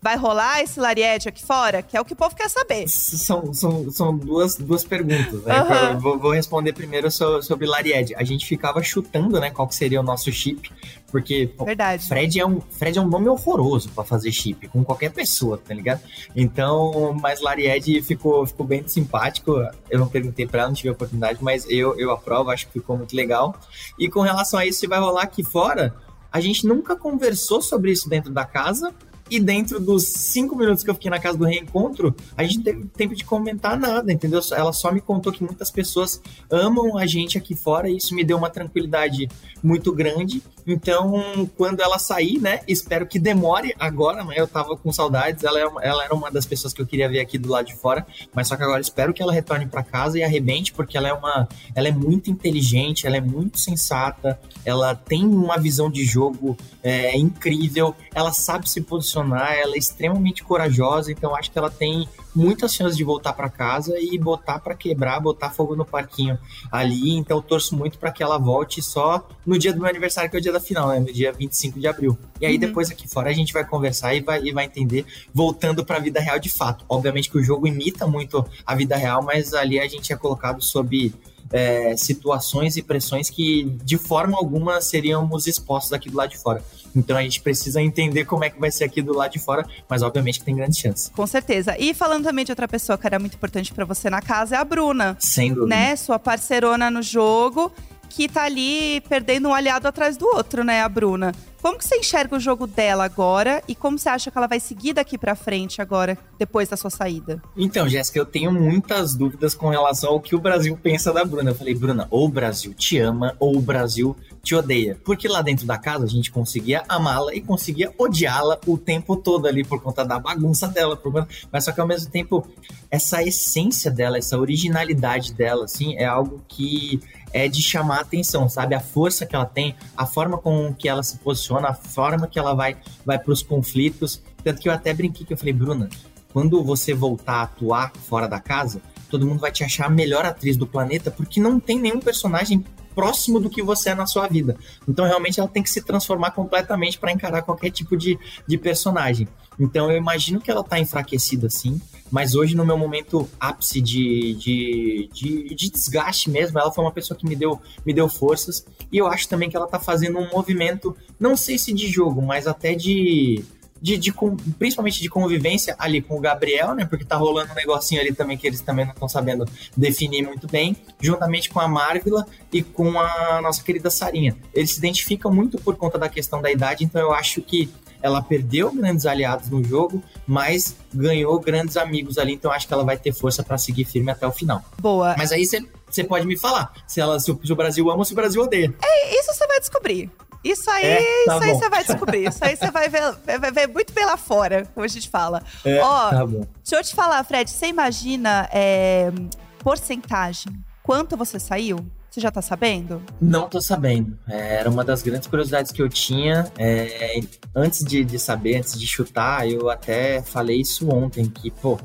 Vai 0.00 0.16
rolar 0.16 0.60
esse 0.60 0.78
Laried 0.78 1.28
aqui 1.28 1.44
fora? 1.44 1.82
Que 1.82 1.96
é 1.96 2.00
o 2.00 2.04
que 2.04 2.12
o 2.12 2.16
povo 2.16 2.34
quer 2.34 2.48
saber. 2.48 2.88
São, 2.88 3.52
são, 3.52 3.90
são 3.90 4.16
duas, 4.16 4.54
duas 4.54 4.84
perguntas, 4.84 5.42
né? 5.42 5.60
Uhum. 5.60 5.98
Vou, 5.98 6.18
vou, 6.18 6.30
responder 6.30 6.72
primeiro 6.72 7.10
sobre 7.10 7.66
Laried. 7.66 8.14
A 8.14 8.22
gente 8.22 8.46
ficava 8.46 8.80
chutando, 8.80 9.40
né, 9.40 9.50
qual 9.50 9.66
que 9.66 9.74
seria 9.74 10.00
o 10.00 10.02
nosso 10.04 10.30
chip. 10.30 10.70
Porque 11.10 11.52
Verdade. 11.58 12.06
Fred 12.06 12.38
é 12.38 12.46
um 12.46 12.60
Fred 12.60 12.98
é 12.98 13.02
um 13.02 13.08
nome 13.08 13.28
horroroso 13.28 13.88
para 13.88 14.04
fazer 14.04 14.30
chip 14.30 14.68
com 14.68 14.84
qualquer 14.84 15.10
pessoa, 15.10 15.58
tá 15.58 15.74
ligado? 15.74 16.00
Então, 16.36 17.16
mas 17.20 17.40
Laried 17.40 18.02
ficou 18.02 18.46
ficou 18.46 18.66
bem 18.66 18.86
simpático. 18.86 19.52
Eu 19.90 19.98
não 19.98 20.06
perguntei 20.06 20.46
para 20.46 20.60
ela, 20.60 20.68
não 20.68 20.74
tive 20.74 20.90
a 20.90 20.92
oportunidade, 20.92 21.38
mas 21.42 21.66
eu 21.68 21.98
eu 21.98 22.10
aprovo, 22.10 22.50
acho 22.50 22.66
que 22.66 22.74
ficou 22.74 22.96
muito 22.96 23.16
legal. 23.16 23.58
E 23.98 24.08
com 24.08 24.20
relação 24.20 24.60
a 24.60 24.66
isso, 24.66 24.80
se 24.80 24.86
vai 24.86 25.00
rolar 25.00 25.22
aqui 25.22 25.42
fora, 25.42 25.96
a 26.30 26.40
gente 26.40 26.66
nunca 26.66 26.94
conversou 26.94 27.62
sobre 27.62 27.90
isso 27.90 28.08
dentro 28.08 28.30
da 28.30 28.44
casa. 28.44 28.94
E 29.30 29.38
dentro 29.40 29.80
dos 29.80 30.04
cinco 30.04 30.56
minutos 30.56 30.82
que 30.82 30.90
eu 30.90 30.94
fiquei 30.94 31.10
na 31.10 31.18
casa 31.18 31.36
do 31.36 31.44
reencontro, 31.44 32.14
a 32.36 32.42
gente 32.42 32.60
teve 32.60 32.84
tempo 32.96 33.14
de 33.14 33.24
comentar 33.24 33.78
nada, 33.78 34.12
entendeu? 34.12 34.40
Ela 34.52 34.72
só 34.72 34.90
me 34.90 35.00
contou 35.00 35.32
que 35.32 35.42
muitas 35.42 35.70
pessoas 35.70 36.20
amam 36.50 36.96
a 36.96 37.06
gente 37.06 37.36
aqui 37.36 37.54
fora 37.54 37.88
e 37.88 37.96
isso 37.96 38.14
me 38.14 38.24
deu 38.24 38.36
uma 38.36 38.50
tranquilidade 38.50 39.28
muito 39.62 39.92
grande. 39.92 40.42
Então, 40.66 41.48
quando 41.56 41.80
ela 41.80 41.98
sair, 41.98 42.38
né? 42.38 42.60
Espero 42.68 43.06
que 43.06 43.18
demore 43.18 43.74
agora, 43.78 44.22
né? 44.24 44.34
Eu 44.36 44.46
tava 44.46 44.76
com 44.76 44.92
saudades. 44.92 45.42
Ela, 45.44 45.60
é 45.60 45.66
uma, 45.66 45.82
ela 45.82 46.04
era 46.04 46.14
uma 46.14 46.30
das 46.30 46.44
pessoas 46.46 46.74
que 46.74 46.82
eu 46.82 46.86
queria 46.86 47.08
ver 47.08 47.20
aqui 47.20 47.38
do 47.38 47.48
lado 47.48 47.66
de 47.66 47.74
fora, 47.74 48.06
mas 48.34 48.48
só 48.48 48.56
que 48.56 48.62
agora 48.62 48.80
espero 48.80 49.14
que 49.14 49.22
ela 49.22 49.32
retorne 49.32 49.66
para 49.66 49.82
casa 49.82 50.18
e 50.18 50.22
arrebente, 50.22 50.72
porque 50.72 50.96
ela 50.96 51.08
é 51.08 51.12
uma. 51.12 51.48
Ela 51.74 51.88
é 51.88 51.92
muito 51.92 52.30
inteligente, 52.30 53.06
ela 53.06 53.16
é 53.16 53.20
muito 53.20 53.58
sensata, 53.58 54.38
ela 54.64 54.94
tem 54.94 55.24
uma 55.24 55.58
visão 55.58 55.90
de 55.90 56.04
jogo 56.04 56.56
é, 56.82 57.16
incrível, 57.16 57.94
ela 58.14 58.32
sabe 58.32 58.68
se 58.68 58.80
posicionar 58.80 59.17
posicionar, 59.18 59.52
ela 59.54 59.74
é 59.74 59.78
extremamente 59.78 60.42
corajosa, 60.42 61.10
então 61.10 61.34
acho 61.34 61.50
que 61.50 61.58
ela 61.58 61.70
tem 61.70 62.08
muitas 62.34 62.72
chances 62.74 62.96
de 62.96 63.02
voltar 63.02 63.32
para 63.32 63.48
casa 63.48 63.98
e 63.98 64.16
botar 64.18 64.58
para 64.60 64.74
quebrar, 64.74 65.18
botar 65.20 65.50
fogo 65.50 65.74
no 65.74 65.84
parquinho 65.84 66.38
ali. 66.70 67.16
Então 67.16 67.38
eu 67.38 67.42
torço 67.42 67.76
muito 67.76 67.98
para 67.98 68.12
que 68.12 68.22
ela 68.22 68.38
volte 68.38 68.80
só 68.80 69.26
no 69.44 69.58
dia 69.58 69.72
do 69.72 69.80
meu 69.80 69.88
aniversário, 69.88 70.30
que 70.30 70.36
é 70.36 70.38
o 70.38 70.42
dia 70.42 70.52
da 70.52 70.60
final, 70.60 70.88
né? 70.88 71.00
No 71.00 71.12
dia 71.12 71.32
25 71.32 71.80
de 71.80 71.86
abril. 71.88 72.16
E 72.40 72.46
aí 72.46 72.54
Uhum. 72.54 72.60
depois 72.60 72.90
aqui 72.90 73.08
fora 73.08 73.30
a 73.30 73.32
gente 73.32 73.52
vai 73.52 73.64
conversar 73.64 74.14
e 74.14 74.20
vai, 74.20 74.40
e 74.42 74.52
vai 74.52 74.66
entender, 74.66 75.04
voltando 75.34 75.84
para 75.84 75.96
a 75.96 76.00
vida 76.00 76.20
real 76.20 76.38
de 76.38 76.48
fato. 76.48 76.84
Obviamente 76.88 77.30
que 77.30 77.38
o 77.38 77.42
jogo 77.42 77.66
imita 77.66 78.06
muito 78.06 78.44
a 78.64 78.74
vida 78.74 78.96
real, 78.96 79.22
mas 79.22 79.54
ali 79.54 79.80
a 79.80 79.88
gente 79.88 80.12
é 80.12 80.16
colocado 80.16 80.62
sob 80.62 81.12
é, 81.52 81.96
situações 81.96 82.76
e 82.76 82.82
pressões 82.82 83.30
que 83.30 83.64
de 83.84 83.96
forma 83.96 84.36
alguma 84.36 84.80
seríamos 84.80 85.46
expostos 85.46 85.92
aqui 85.92 86.10
do 86.10 86.16
lado 86.16 86.30
de 86.30 86.38
fora. 86.38 86.62
Então 86.94 87.16
a 87.16 87.22
gente 87.22 87.40
precisa 87.40 87.80
entender 87.80 88.24
como 88.24 88.44
é 88.44 88.50
que 88.50 88.58
vai 88.58 88.70
ser 88.70 88.84
aqui 88.84 89.00
do 89.02 89.14
lado 89.14 89.32
de 89.32 89.38
fora, 89.38 89.66
mas 89.88 90.02
obviamente 90.02 90.40
que 90.40 90.44
tem 90.44 90.56
grandes 90.56 90.78
chances. 90.78 91.10
Com 91.14 91.26
certeza. 91.26 91.76
E 91.78 91.94
falando 91.94 92.24
também 92.24 92.44
de 92.44 92.52
outra 92.52 92.66
pessoa 92.66 92.98
que 92.98 93.06
era 93.06 93.18
muito 93.18 93.34
importante 93.34 93.72
pra 93.72 93.84
você 93.84 94.10
na 94.10 94.20
casa, 94.20 94.56
é 94.56 94.58
a 94.58 94.64
Bruna. 94.64 95.16
Sem 95.18 95.52
dúvida. 95.52 95.66
Né? 95.66 95.96
Sua 95.96 96.18
parceirona 96.18 96.90
no 96.90 97.02
jogo, 97.02 97.72
que 98.08 98.28
tá 98.28 98.44
ali 98.44 99.00
perdendo 99.08 99.48
um 99.48 99.54
aliado 99.54 99.86
atrás 99.86 100.16
do 100.16 100.26
outro, 100.26 100.64
né? 100.64 100.82
A 100.82 100.88
Bruna. 100.88 101.32
Como 101.60 101.76
que 101.76 101.84
você 101.84 101.96
enxerga 101.96 102.36
o 102.36 102.40
jogo 102.40 102.68
dela 102.68 103.04
agora 103.04 103.60
e 103.66 103.74
como 103.74 103.98
você 103.98 104.08
acha 104.08 104.30
que 104.30 104.38
ela 104.38 104.46
vai 104.46 104.60
seguir 104.60 104.92
daqui 104.92 105.18
pra 105.18 105.34
frente 105.34 105.82
agora, 105.82 106.16
depois 106.38 106.68
da 106.68 106.76
sua 106.76 106.88
saída? 106.88 107.42
Então, 107.56 107.88
Jéssica, 107.88 108.16
eu 108.16 108.24
tenho 108.24 108.52
muitas 108.52 109.16
dúvidas 109.16 109.56
com 109.56 109.68
relação 109.68 110.10
ao 110.10 110.20
que 110.20 110.36
o 110.36 110.38
Brasil 110.40 110.78
pensa 110.80 111.12
da 111.12 111.24
Bruna. 111.24 111.50
Eu 111.50 111.56
falei, 111.56 111.74
Bruna, 111.74 112.06
ou 112.12 112.26
o 112.26 112.28
Brasil 112.28 112.72
te 112.74 112.98
ama 113.00 113.34
ou 113.40 113.56
o 113.56 113.60
Brasil 113.60 114.16
te 114.40 114.54
odeia. 114.54 114.96
Porque 115.04 115.26
lá 115.26 115.42
dentro 115.42 115.66
da 115.66 115.76
casa 115.76 116.04
a 116.04 116.08
gente 116.08 116.30
conseguia 116.30 116.84
amá-la 116.88 117.34
e 117.34 117.40
conseguia 117.40 117.92
odiá-la 117.98 118.56
o 118.64 118.78
tempo 118.78 119.16
todo 119.16 119.48
ali 119.48 119.64
por 119.64 119.82
conta 119.82 120.04
da 120.04 120.16
bagunça 120.20 120.68
dela. 120.68 120.96
por- 120.96 121.26
Mas 121.50 121.64
só 121.64 121.72
que 121.72 121.80
ao 121.80 121.88
mesmo 121.88 122.08
tempo, 122.08 122.46
essa 122.88 123.20
essência 123.24 123.90
dela, 123.90 124.16
essa 124.16 124.38
originalidade 124.38 125.32
dela, 125.34 125.64
assim, 125.64 125.96
é 125.96 126.04
algo 126.04 126.40
que 126.46 127.00
é 127.32 127.48
de 127.48 127.62
chamar 127.62 127.98
a 127.98 128.00
atenção, 128.00 128.48
sabe? 128.48 128.74
A 128.74 128.80
força 128.80 129.26
que 129.26 129.34
ela 129.34 129.46
tem, 129.46 129.74
a 129.96 130.06
forma 130.06 130.38
com 130.38 130.72
que 130.74 130.88
ela 130.88 131.02
se 131.02 131.18
posiciona, 131.18 131.68
a 131.68 131.74
forma 131.74 132.26
que 132.26 132.38
ela 132.38 132.54
vai, 132.54 132.76
vai 133.04 133.18
para 133.18 133.32
os 133.32 133.42
conflitos. 133.42 134.22
Tanto 134.42 134.60
que 134.60 134.68
eu 134.68 134.72
até 134.72 134.92
brinquei 134.92 135.26
que 135.26 135.32
eu 135.32 135.38
falei, 135.38 135.52
Bruna, 135.52 135.88
quando 136.32 136.62
você 136.62 136.94
voltar 136.94 137.34
a 137.34 137.42
atuar 137.42 137.92
fora 138.08 138.28
da 138.28 138.40
casa, 138.40 138.80
todo 139.10 139.26
mundo 139.26 139.40
vai 139.40 139.50
te 139.50 139.64
achar 139.64 139.86
a 139.86 139.90
melhor 139.90 140.24
atriz 140.24 140.56
do 140.56 140.66
planeta, 140.66 141.10
porque 141.10 141.40
não 141.40 141.58
tem 141.58 141.78
nenhum 141.78 142.00
personagem 142.00 142.64
próximo 142.94 143.38
do 143.38 143.48
que 143.48 143.62
você 143.62 143.90
é 143.90 143.94
na 143.94 144.06
sua 144.06 144.26
vida. 144.26 144.56
Então, 144.88 145.06
realmente, 145.06 145.38
ela 145.38 145.48
tem 145.48 145.62
que 145.62 145.70
se 145.70 145.82
transformar 145.82 146.32
completamente 146.32 146.98
para 146.98 147.12
encarar 147.12 147.42
qualquer 147.42 147.70
tipo 147.70 147.96
de, 147.96 148.18
de 148.46 148.58
personagem. 148.58 149.28
Então, 149.58 149.90
eu 149.90 149.96
imagino 149.96 150.40
que 150.40 150.50
ela 150.50 150.62
tá 150.62 150.78
enfraquecida, 150.78 151.48
sim. 151.50 151.80
Mas 152.10 152.34
hoje, 152.34 152.56
no 152.56 152.64
meu 152.64 152.78
momento 152.78 153.28
ápice 153.38 153.80
de, 153.80 154.34
de, 154.34 155.10
de, 155.12 155.54
de 155.54 155.70
desgaste 155.70 156.30
mesmo, 156.30 156.58
ela 156.58 156.72
foi 156.72 156.84
uma 156.84 156.92
pessoa 156.92 157.18
que 157.18 157.26
me 157.26 157.36
deu, 157.36 157.60
me 157.84 157.92
deu 157.92 158.08
forças. 158.08 158.64
E 158.90 158.96
eu 158.98 159.06
acho 159.06 159.28
também 159.28 159.50
que 159.50 159.56
ela 159.56 159.66
tá 159.66 159.78
fazendo 159.78 160.18
um 160.18 160.30
movimento, 160.30 160.96
não 161.20 161.36
sei 161.36 161.58
se 161.58 161.72
de 161.72 161.86
jogo, 161.88 162.22
mas 162.22 162.46
até 162.46 162.74
de, 162.74 163.44
de, 163.80 163.96
de 163.96 164.14
principalmente 164.58 165.02
de 165.02 165.08
convivência 165.08 165.76
ali 165.78 166.00
com 166.00 166.16
o 166.16 166.20
Gabriel, 166.20 166.74
né? 166.74 166.84
Porque 166.84 167.04
tá 167.04 167.16
rolando 167.16 167.52
um 167.52 167.54
negocinho 167.54 168.00
ali 168.00 168.12
também 168.12 168.36
que 168.38 168.46
eles 168.46 168.60
também 168.60 168.84
não 168.84 168.92
estão 168.92 169.08
sabendo 169.08 169.44
definir 169.76 170.22
muito 170.22 170.46
bem, 170.46 170.76
juntamente 171.00 171.50
com 171.50 171.60
a 171.60 171.68
Marvila 171.68 172.26
e 172.52 172.62
com 172.62 172.98
a 172.98 173.40
nossa 173.42 173.62
querida 173.62 173.90
Sarinha. 173.90 174.36
Eles 174.54 174.72
se 174.72 174.78
identificam 174.78 175.32
muito 175.32 175.58
por 175.58 175.76
conta 175.76 175.98
da 175.98 176.08
questão 176.08 176.40
da 176.40 176.50
idade, 176.50 176.84
então 176.84 177.00
eu 177.00 177.12
acho 177.12 177.42
que 177.42 177.68
ela 178.02 178.22
perdeu 178.22 178.72
grandes 178.72 179.06
aliados 179.06 179.48
no 179.48 179.62
jogo, 179.62 180.02
mas 180.26 180.76
ganhou 180.92 181.38
grandes 181.40 181.76
amigos 181.76 182.18
ali, 182.18 182.34
então 182.34 182.50
acho 182.50 182.66
que 182.66 182.74
ela 182.74 182.84
vai 182.84 182.96
ter 182.96 183.12
força 183.12 183.42
para 183.42 183.58
seguir 183.58 183.84
firme 183.84 184.10
até 184.10 184.26
o 184.26 184.32
final. 184.32 184.62
Boa. 184.78 185.14
Mas 185.16 185.32
aí 185.32 185.44
você 185.44 186.04
pode 186.04 186.26
me 186.26 186.36
falar 186.36 186.72
se 186.86 187.00
ela 187.00 187.18
se 187.18 187.30
o, 187.30 187.40
se 187.42 187.52
o 187.52 187.56
Brasil 187.56 187.88
ama 187.90 187.98
ou 187.98 188.04
se 188.04 188.12
o 188.12 188.16
Brasil 188.16 188.42
odeia. 188.42 188.72
Isso 189.10 189.32
você 189.32 189.46
vai 189.46 189.60
descobrir. 189.60 190.10
Isso 190.44 190.70
aí, 190.70 190.84
É, 190.84 191.24
tá 191.26 191.34
isso 191.34 191.44
aí 191.44 191.54
você 191.54 191.68
vai 191.68 191.84
descobrir. 191.84 192.28
Isso 192.28 192.44
aí 192.44 192.56
você 192.56 192.70
vai 192.70 192.88
ver, 192.88 193.00
vai 193.40 193.50
ver 193.50 193.66
muito 193.66 193.92
pela 193.92 194.16
fora, 194.16 194.66
como 194.72 194.84
a 194.84 194.88
gente 194.88 195.08
fala. 195.08 195.42
É, 195.64 195.80
Ó, 195.80 196.10
tá 196.10 196.26
bom. 196.26 196.46
Deixa 196.62 196.76
eu 196.76 196.84
te 196.84 196.94
falar, 196.94 197.22
Fred, 197.24 197.50
você 197.50 197.66
imagina 197.66 198.48
é, 198.52 199.10
porcentagem? 199.58 200.52
Quanto 200.82 201.16
você 201.16 201.38
saiu? 201.40 201.84
Você 202.18 202.22
já 202.22 202.32
tá 202.32 202.42
sabendo? 202.42 203.00
Não 203.20 203.48
tô 203.48 203.60
sabendo. 203.60 204.18
É, 204.26 204.56
era 204.56 204.68
uma 204.68 204.84
das 204.84 205.02
grandes 205.02 205.28
curiosidades 205.28 205.70
que 205.70 205.80
eu 205.80 205.88
tinha. 205.88 206.50
É, 206.58 207.20
antes 207.54 207.84
de, 207.84 208.04
de 208.04 208.18
saber, 208.18 208.56
antes 208.56 208.76
de 208.76 208.88
chutar, 208.88 209.48
eu 209.48 209.70
até 209.70 210.20
falei 210.20 210.60
isso 210.60 210.92
ontem, 210.92 211.26
que, 211.26 211.48
pô, 211.48 211.78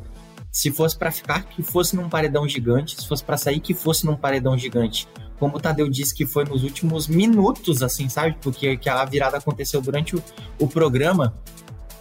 se 0.52 0.72
fosse 0.72 0.98
pra 0.98 1.12
ficar, 1.12 1.43
que 1.43 1.62
fosse 1.62 1.96
num 1.96 2.10
paredão 2.10 2.50
gigante, 2.50 3.00
se 3.00 3.08
fosse 3.08 3.24
pra 3.24 3.38
sair, 3.38 3.60
que 3.60 3.76
fosse 3.76 4.08
num 4.08 4.15
paredão 4.15 4.58
gigante. 4.58 5.08
Como 5.38 5.58
o 5.58 5.60
Tadeu 5.60 5.88
disse 5.88 6.15
que 6.15 6.26
foi 6.26 6.46
nos 6.46 6.63
últimos 6.63 7.08
minutos, 7.08 7.84
assim, 7.84 8.10
sabe? 8.10 8.36
Porque 8.41 8.76
que 8.76 8.89
a 8.89 9.06
virada 9.06 9.38
aconteceu 9.38 9.82
durante 9.82 10.15
o, 10.15 10.24
o 10.58 10.67
programa, 10.67 11.38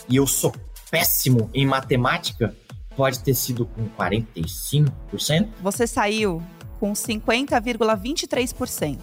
e 0.09 0.17
eu 0.17 0.27
sou 0.27 0.55
péssimo 0.91 1.51
em 1.53 1.67
matemática, 1.67 2.57
pode 2.97 3.19
ter 3.19 3.35
sido 3.35 3.67
com 3.67 3.87
45%. 3.91 5.49
Você 5.61 5.87
saiu 5.87 6.43
com 6.83 6.93
50,23%. 6.95 8.99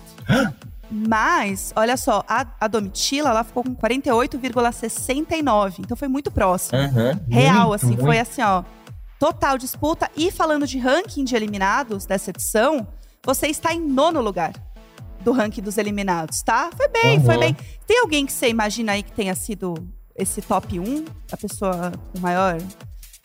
Mas, 0.92 1.72
olha 1.78 1.96
só, 1.96 2.26
a, 2.28 2.46
a 2.60 2.68
Domitila, 2.68 3.30
ela 3.30 3.46
ficou 3.46 3.64
com 3.64 3.74
48,69%. 3.74 5.76
Então 5.80 5.96
foi 5.96 6.10
muito 6.10 6.30
próximo. 6.30 6.78
Aham, 6.78 7.18
Real, 7.30 7.70
muito, 7.70 7.74
assim, 7.76 7.88
muito. 7.88 8.04
foi 8.04 8.20
assim, 8.20 8.42
ó. 8.42 8.66
Total 9.18 9.58
disputa. 9.58 10.12
E 10.18 10.30
falando 10.30 10.68
de 10.68 10.78
ranking 10.78 11.24
de 11.24 11.38
eliminados 11.38 12.06
dessa 12.06 12.32
edição, 12.32 12.86
você 13.26 13.48
está 13.48 13.74
em 13.74 13.80
nono 13.80 14.20
lugar 14.20 14.52
do 15.24 15.32
ranking 15.32 15.62
dos 15.62 15.78
eliminados, 15.78 16.42
tá? 16.42 16.70
Foi 16.76 16.90
bem, 16.90 17.20
Uhum. 17.20 17.24
foi 17.26 17.38
bem. 17.38 17.56
Tem 17.88 18.00
alguém 18.02 18.26
que 18.26 18.34
você 18.34 18.50
imagina 18.50 18.92
aí 18.94 19.04
que 19.04 19.12
tenha 19.14 19.36
sido 19.36 19.74
esse 20.18 20.42
top 20.42 20.78
1? 20.80 21.06
A 21.32 21.38
pessoa 21.38 21.92
com 22.12 22.20
maior 22.20 22.58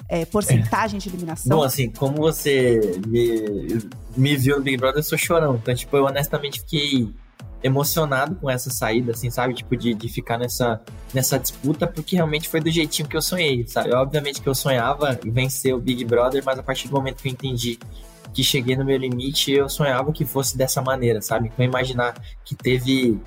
é, 0.08 0.24
porcentagem 0.24 0.98
de 0.98 1.08
eliminação? 1.08 1.56
Bom, 1.56 1.62
assim, 1.62 1.90
como 1.90 2.16
você 2.16 3.00
me, 3.06 3.78
me 4.16 4.36
viu 4.36 4.58
no 4.58 4.62
Big 4.62 4.76
Brother, 4.76 4.98
eu 4.98 5.02
sou 5.02 5.18
chorão. 5.18 5.56
Então, 5.56 5.74
tipo, 5.74 5.96
eu 5.96 6.04
honestamente 6.04 6.60
fiquei 6.60 7.08
emocionado 7.62 8.34
com 8.34 8.50
essa 8.50 8.68
saída, 8.68 9.12
assim, 9.12 9.30
sabe? 9.30 9.54
Tipo, 9.54 9.74
de, 9.74 9.94
de 9.94 10.08
ficar 10.08 10.38
nessa, 10.38 10.82
nessa 11.14 11.38
disputa, 11.38 11.86
porque 11.86 12.16
realmente 12.16 12.48
foi 12.48 12.60
do 12.60 12.70
jeitinho 12.70 13.08
que 13.08 13.16
eu 13.16 13.22
sonhei, 13.22 13.66
sabe? 13.66 13.92
Obviamente 13.94 14.42
que 14.42 14.48
eu 14.48 14.54
sonhava 14.54 15.18
vencer 15.24 15.74
o 15.74 15.78
Big 15.78 16.04
Brother, 16.04 16.42
mas 16.44 16.58
a 16.58 16.62
partir 16.62 16.88
do 16.88 16.94
momento 16.94 17.22
que 17.22 17.28
eu 17.28 17.32
entendi 17.32 17.78
que 18.34 18.42
cheguei 18.42 18.76
no 18.76 18.84
meu 18.84 18.98
limite, 18.98 19.52
eu 19.52 19.68
sonhava 19.68 20.12
que 20.12 20.24
fosse 20.24 20.58
dessa 20.58 20.82
maneira, 20.82 21.22
sabe? 21.22 21.50
Então, 21.52 21.64
imaginar 21.64 22.14
que 22.44 22.54
teve. 22.54 23.18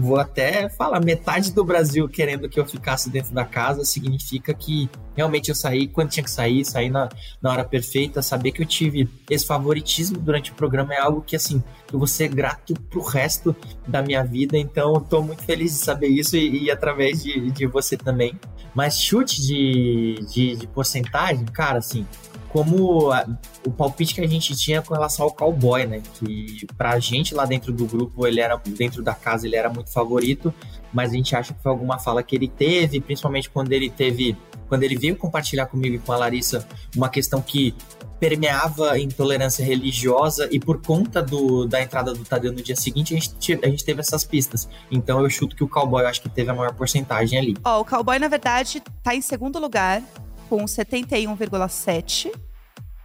Vou 0.00 0.16
até 0.16 0.66
falar, 0.70 0.98
metade 0.98 1.52
do 1.52 1.62
Brasil 1.62 2.08
querendo 2.08 2.48
que 2.48 2.58
eu 2.58 2.64
ficasse 2.64 3.10
dentro 3.10 3.34
da 3.34 3.44
casa 3.44 3.84
significa 3.84 4.54
que 4.54 4.88
realmente 5.14 5.50
eu 5.50 5.54
saí 5.54 5.86
quando 5.86 6.08
tinha 6.08 6.24
que 6.24 6.30
sair, 6.30 6.64
saí 6.64 6.88
na, 6.88 7.10
na 7.42 7.50
hora 7.50 7.64
perfeita, 7.64 8.22
saber 8.22 8.52
que 8.52 8.62
eu 8.62 8.66
tive 8.66 9.10
esse 9.28 9.46
favoritismo 9.46 10.16
durante 10.16 10.52
o 10.52 10.54
programa 10.54 10.94
é 10.94 10.98
algo 10.98 11.20
que, 11.20 11.36
assim, 11.36 11.62
eu 11.92 11.98
vou 11.98 12.08
ser 12.08 12.28
grato 12.28 12.72
pro 12.88 13.02
resto 13.02 13.54
da 13.86 14.00
minha 14.00 14.24
vida, 14.24 14.56
então 14.56 14.94
eu 14.94 15.00
tô 15.02 15.20
muito 15.20 15.42
feliz 15.42 15.72
de 15.72 15.84
saber 15.84 16.08
isso 16.08 16.34
e, 16.34 16.64
e 16.64 16.70
através 16.70 17.22
de, 17.22 17.50
de 17.50 17.66
você 17.66 17.94
também. 17.94 18.40
Mas 18.74 18.98
chute 18.98 19.42
de, 19.42 20.14
de, 20.32 20.56
de 20.56 20.66
porcentagem, 20.66 21.44
cara, 21.44 21.78
assim, 21.78 22.06
como 22.52 23.10
a- 23.12 23.26
o 23.66 23.70
palpite 23.70 24.14
que 24.14 24.20
a 24.20 24.26
gente 24.26 24.56
tinha 24.56 24.82
com 24.82 24.92
relação 24.94 25.24
ao 25.26 25.32
cowboy, 25.32 25.86
né? 25.86 26.02
Que 26.18 26.66
pra 26.76 26.98
gente 26.98 27.34
lá 27.34 27.44
dentro 27.46 27.72
do 27.72 27.86
grupo, 27.86 28.26
ele 28.26 28.40
era, 28.40 28.56
dentro 28.56 29.02
da 29.02 29.14
casa, 29.14 29.46
ele 29.46 29.56
era 29.56 29.70
muito 29.70 29.90
favorito, 29.92 30.52
mas 30.92 31.10
a 31.12 31.14
gente 31.14 31.34
acha 31.36 31.54
que 31.54 31.62
foi 31.62 31.70
alguma 31.70 31.98
fala 31.98 32.22
que 32.22 32.34
ele 32.34 32.48
teve, 32.48 33.00
principalmente 33.00 33.48
quando 33.48 33.72
ele 33.72 33.88
teve, 33.88 34.36
quando 34.68 34.82
ele 34.82 34.96
veio 34.96 35.16
compartilhar 35.16 35.66
comigo 35.66 35.94
e 35.96 35.98
com 35.98 36.12
a 36.12 36.16
Larissa 36.16 36.66
uma 36.96 37.08
questão 37.08 37.40
que 37.40 37.74
permeava 38.18 38.98
intolerância 38.98 39.64
religiosa 39.64 40.46
e 40.52 40.60
por 40.60 40.82
conta 40.82 41.22
do, 41.22 41.64
da 41.66 41.80
entrada 41.82 42.12
do 42.12 42.22
Tadeu 42.22 42.52
no 42.52 42.60
dia 42.62 42.76
seguinte, 42.76 43.14
a 43.14 43.18
gente, 43.18 43.58
a 43.64 43.66
gente 43.68 43.82
teve 43.84 44.00
essas 44.00 44.24
pistas. 44.24 44.68
Então 44.90 45.22
eu 45.22 45.30
chuto 45.30 45.56
que 45.56 45.64
o 45.64 45.68
cowboy 45.68 46.04
acho 46.04 46.20
que 46.20 46.28
teve 46.28 46.50
a 46.50 46.54
maior 46.54 46.74
porcentagem 46.74 47.38
ali. 47.38 47.56
Ó, 47.64 47.80
o 47.80 47.84
Cowboy, 47.84 48.18
na 48.18 48.28
verdade, 48.28 48.82
tá 49.02 49.14
em 49.14 49.22
segundo 49.22 49.58
lugar, 49.58 50.02
com 50.50 50.64
71,7%. 50.64 52.30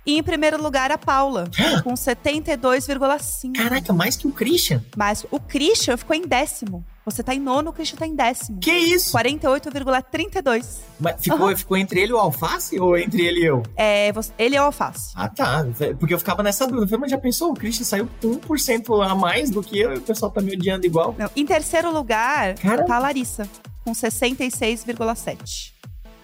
E 0.08 0.20
em 0.20 0.24
primeiro 0.24 0.62
lugar, 0.62 0.92
a 0.92 1.00
Paula, 1.00 1.50
com 1.84 1.94
72,5%. 1.96 3.54
Caraca, 3.56 3.92
mais 3.92 4.16
que 4.16 4.28
o 4.28 4.32
Christian? 4.32 4.84
Mas 4.96 5.26
o 5.32 5.40
Christian 5.40 5.98
ficou 5.98 6.16
em 6.16 6.22
décimo. 6.28 6.86
Você 7.06 7.24
tá 7.24 7.34
em 7.34 7.40
nono, 7.40 7.72
o 7.72 7.74
Christian 7.74 7.98
tá 7.98 8.06
em 8.06 8.16
décimo. 8.16 8.60
Que 8.60 8.72
isso? 8.72 9.12
48,32%. 9.18 10.64
Mas 11.00 11.16
ficou, 11.24 11.56
ficou 11.58 11.76
entre 11.78 12.02
ele 12.02 12.14
o 12.14 12.18
Alface 12.18 12.80
ou 12.80 12.96
entre 12.98 13.24
ele 13.26 13.40
e 13.42 13.46
eu? 13.46 13.64
É, 13.76 14.12
você- 14.12 14.32
ele 14.38 14.56
é 14.56 14.62
o 14.62 14.66
alface. 14.66 15.12
Ah, 15.16 15.28
tá. 15.28 15.66
Porque 16.00 16.14
eu 16.14 16.20
ficava 16.20 16.44
nessa 16.44 16.68
dúvida. 16.68 16.98
Mas 17.00 17.10
já 17.10 17.18
pensou? 17.18 17.52
O 17.52 17.56
Christian 17.56 17.86
saiu 17.86 18.08
com 18.22 18.28
1% 18.36 19.02
a 19.04 19.16
mais 19.16 19.50
do 19.50 19.62
que 19.64 19.80
eu 19.80 19.94
e 19.94 19.98
o 19.98 20.02
pessoal 20.02 20.32
tá 20.32 20.40
me 20.42 20.54
odiando 20.54 20.86
igual. 20.86 21.16
Não, 21.18 21.30
em 21.36 21.46
terceiro 21.48 21.92
lugar, 21.92 22.54
Caramba. 22.56 22.86
tá 22.88 22.96
a 22.96 23.00
Larissa, 23.00 23.50
com 23.84 23.92
66,7%. 23.94 25.74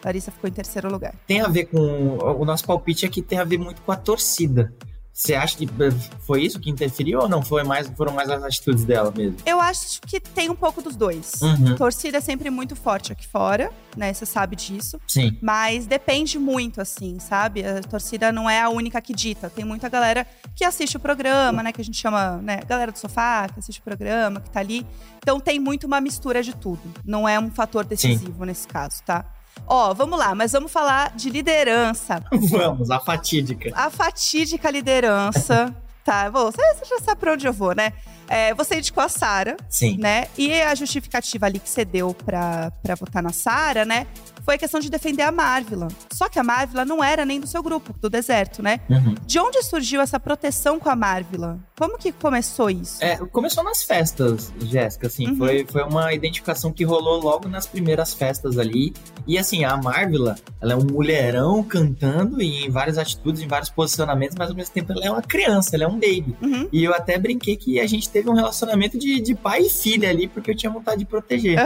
Larissa 0.04 0.32
ficou 0.32 0.50
em 0.50 0.54
terceiro 0.54 0.92
lugar. 0.92 1.14
Tem 1.28 1.42
a 1.42 1.48
ver 1.48 1.66
com. 1.66 2.18
O 2.18 2.46
nosso 2.46 2.66
palpite 2.66 3.06
aqui 3.06 3.22
tem 3.22 3.40
a 3.40 3.44
ver 3.44 3.58
muito 3.58 3.82
com 3.82 3.92
a 3.92 3.96
torcida. 3.96 4.74
Você 5.14 5.36
acha 5.36 5.58
que 5.58 5.66
eh, 5.66 5.92
foi 6.26 6.42
isso 6.42 6.60
que 6.60 6.70
interferiu 6.70 7.20
ou 7.20 7.30
não? 7.30 7.44
Foi 7.44 7.64
mais, 7.64 7.88
foram 7.90 8.14
mais 8.14 8.30
as 8.30 8.42
atitudes 8.44 8.86
dela 8.86 9.12
mesmo? 9.16 9.38
Eu 9.46 9.60
acho 9.60 10.02
que 10.02 10.20
tem 10.20 10.50
um 10.50 10.56
pouco 10.56 10.82
dos 10.82 10.96
dois. 10.96 11.34
Uhum. 11.42 11.76
Torcida 11.76 12.18
é 12.18 12.22
sempre 12.22 12.50
muito 12.50 12.76
forte 12.76 13.12
aqui 13.12 13.28
fora, 13.28 13.72
né? 13.96 14.14
Você 14.14 14.26
sabe 14.26 14.56
disso. 14.56 15.00
Sim. 15.06 15.38
Mas 15.42 15.86
depende 15.86 16.40
muito, 16.40 16.80
assim, 16.80 17.20
sabe? 17.20 17.64
A 17.64 17.82
torcida 17.82 18.32
não 18.32 18.50
é 18.50 18.62
a 18.62 18.70
única 18.70 19.02
que 19.02 19.14
dita. 19.14 19.50
Tem 19.50 19.66
muita 19.66 19.90
galera 19.90 20.26
que 20.56 20.64
assiste 20.64 20.96
o 20.96 21.00
programa, 21.00 21.62
né? 21.62 21.74
Que 21.74 21.82
a 21.82 21.86
gente 21.86 21.98
chama, 21.98 22.38
né? 22.38 22.62
Galera 22.66 22.92
do 22.92 22.98
sofá, 22.98 23.50
que 23.50 23.60
assiste 23.60 23.80
o 23.80 23.84
programa, 23.84 24.40
que 24.40 24.50
tá 24.50 24.62
ali. 24.62 24.88
Então 25.18 25.40
tem 25.42 25.60
muito 25.60 25.86
uma 25.86 26.00
mistura 26.00 26.42
de 26.42 26.56
tudo. 26.56 26.82
Não 27.06 27.28
é 27.28 27.38
um 27.38 27.52
fator 27.52 27.84
decisivo 27.84 28.46
nesse 28.46 28.68
caso, 28.68 29.04
tá? 29.06 29.26
Ó, 29.68 29.94
vamos 29.94 30.18
lá, 30.20 30.36
mas 30.36 30.52
vamos 30.52 30.72
falar 30.72 31.16
de 31.16 31.30
liderança. 31.30 32.24
Vamos, 32.32 32.92
a 32.92 33.00
fatídica. 33.00 33.72
A 33.74 33.90
fatídica 33.90 34.70
liderança. 34.70 35.74
tá, 36.04 36.30
bom, 36.30 36.52
você, 36.52 36.62
já 36.86 37.00
sabe 37.00 37.20
pra 37.20 37.34
onde 37.34 37.48
eu 37.48 37.54
vou, 37.54 37.74
né? 37.74 37.94
É, 38.28 38.54
você 38.54 38.78
indicou 38.78 39.04
a 39.04 39.10
Sara, 39.10 39.58
Sim. 39.70 39.98
né? 39.98 40.28
E 40.38 40.62
a 40.62 40.74
justificativa 40.74 41.46
ali 41.46 41.60
que 41.60 41.70
você 41.70 41.84
deu 41.84 42.14
pra, 42.14 42.72
pra 42.82 42.96
votar 42.96 43.22
na 43.22 43.34
Sara, 43.34 43.84
né? 43.84 44.08
Foi 44.44 44.56
a 44.56 44.58
questão 44.58 44.80
de 44.80 44.90
defender 44.90 45.24
a 45.24 45.32
Marvila. 45.32 45.88
Só 46.14 46.28
que 46.30 46.40
a 46.40 46.44
Marvila 46.44 46.84
não 46.86 47.04
era 47.04 47.26
nem 47.26 47.40
do 47.40 47.48
seu 47.48 47.62
grupo, 47.62 47.94
do 48.00 48.10
deserto, 48.10 48.62
né? 48.64 48.80
Uhum. 48.90 49.16
De 49.26 49.40
onde 49.40 49.62
surgiu 49.64 50.02
essa 50.02 50.20
proteção 50.20 50.80
com 50.80 50.90
a 50.90 50.96
Marvila? 50.96 51.60
Como 51.78 51.98
que 51.98 52.12
começou 52.12 52.70
isso? 52.70 53.04
É, 53.04 53.18
começou 53.18 53.64
nas 53.64 53.84
festas, 53.84 54.52
Jéssica, 54.62 55.08
assim, 55.08 55.28
Uhum. 55.30 55.38
foi, 55.38 55.66
foi 55.66 55.84
uma 55.84 56.14
identificação 56.14 56.72
que 56.72 56.84
rolou 56.84 57.22
logo 57.22 57.48
nas 57.48 57.66
primeiras 57.68 58.14
festas 58.14 58.58
ali. 58.58 58.94
E 59.28 59.38
assim, 59.38 59.64
a 59.64 59.78
Marvila, 59.78 60.36
ela 60.60 60.74
é 60.74 60.76
um 60.76 60.84
mulherão 60.86 61.64
cantando 61.64 62.42
e 62.42 62.66
em 62.66 62.70
várias 62.70 62.98
atitudes, 62.98 63.42
em 63.42 63.48
vários 63.48 63.70
posicionamentos, 63.70 64.36
mas 64.38 64.50
ao 64.50 64.56
mesmo 64.56 64.74
tempo 64.74 64.92
ela 64.92 65.06
é 65.06 65.12
uma 65.12 65.22
criança, 65.22 65.76
ela 65.76 65.84
é 65.86 65.88
um 65.88 65.94
baby. 66.00 66.36
Uhum. 66.42 66.68
E 66.72 66.84
eu 66.84 66.94
até 66.94 67.18
brinquei 67.18 67.56
que 67.56 67.80
a 67.80 67.88
gente 67.88 68.10
teve 68.10 68.30
um 68.30 68.34
relacionamento 68.34 68.98
de, 68.98 69.22
de 69.22 69.36
pai 69.36 69.62
e 69.64 69.70
filha 69.70 70.10
ali, 70.10 70.28
porque 70.28 70.52
eu 70.52 70.56
tinha 70.56 70.72
vontade 70.72 71.00
de 71.00 71.06
proteger. 71.06 71.58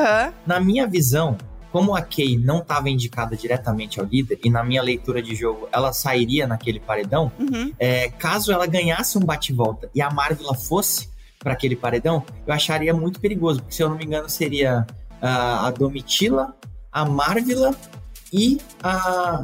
Na 0.45 0.59
minha 0.59 0.86
visão, 0.88 1.38
como 1.76 1.93
a 1.93 2.01
Kay 2.01 2.38
não 2.38 2.59
estava 2.59 2.89
indicada 2.89 3.36
diretamente 3.36 3.99
ao 3.99 4.05
líder, 4.05 4.39
e 4.41 4.49
na 4.49 4.63
minha 4.63 4.82
leitura 4.82 5.21
de 5.21 5.36
jogo 5.36 5.67
ela 5.73 5.91
sairia 5.91 6.47
naquele 6.47 6.80
paredão, 6.80 7.30
Uhum. 7.38 7.73
é, 7.78 8.07
caso 8.11 8.49
ela 8.49 8.65
ganhasse 8.65 9.17
um 9.17 9.21
bate-volta 9.21 9.89
e 9.93 10.01
a 10.01 10.09
Marvila 10.09 10.53
fosse 10.53 11.09
para 11.38 11.51
aquele 11.51 11.76
paredão, 11.76 12.23
eu 12.47 12.53
acharia 12.53 12.93
muito 12.93 13.19
perigoso, 13.19 13.59
porque 13.59 13.76
se 13.76 13.84
eu 13.84 13.89
não 13.89 13.97
me 13.97 14.05
engano 14.05 14.30
seria 14.30 14.88
ah, 15.21 15.67
a 15.67 15.71
Domitila, 15.71 16.55
a 16.93 17.03
Marvila 17.03 17.76
e 18.32 18.57
a. 18.82 19.43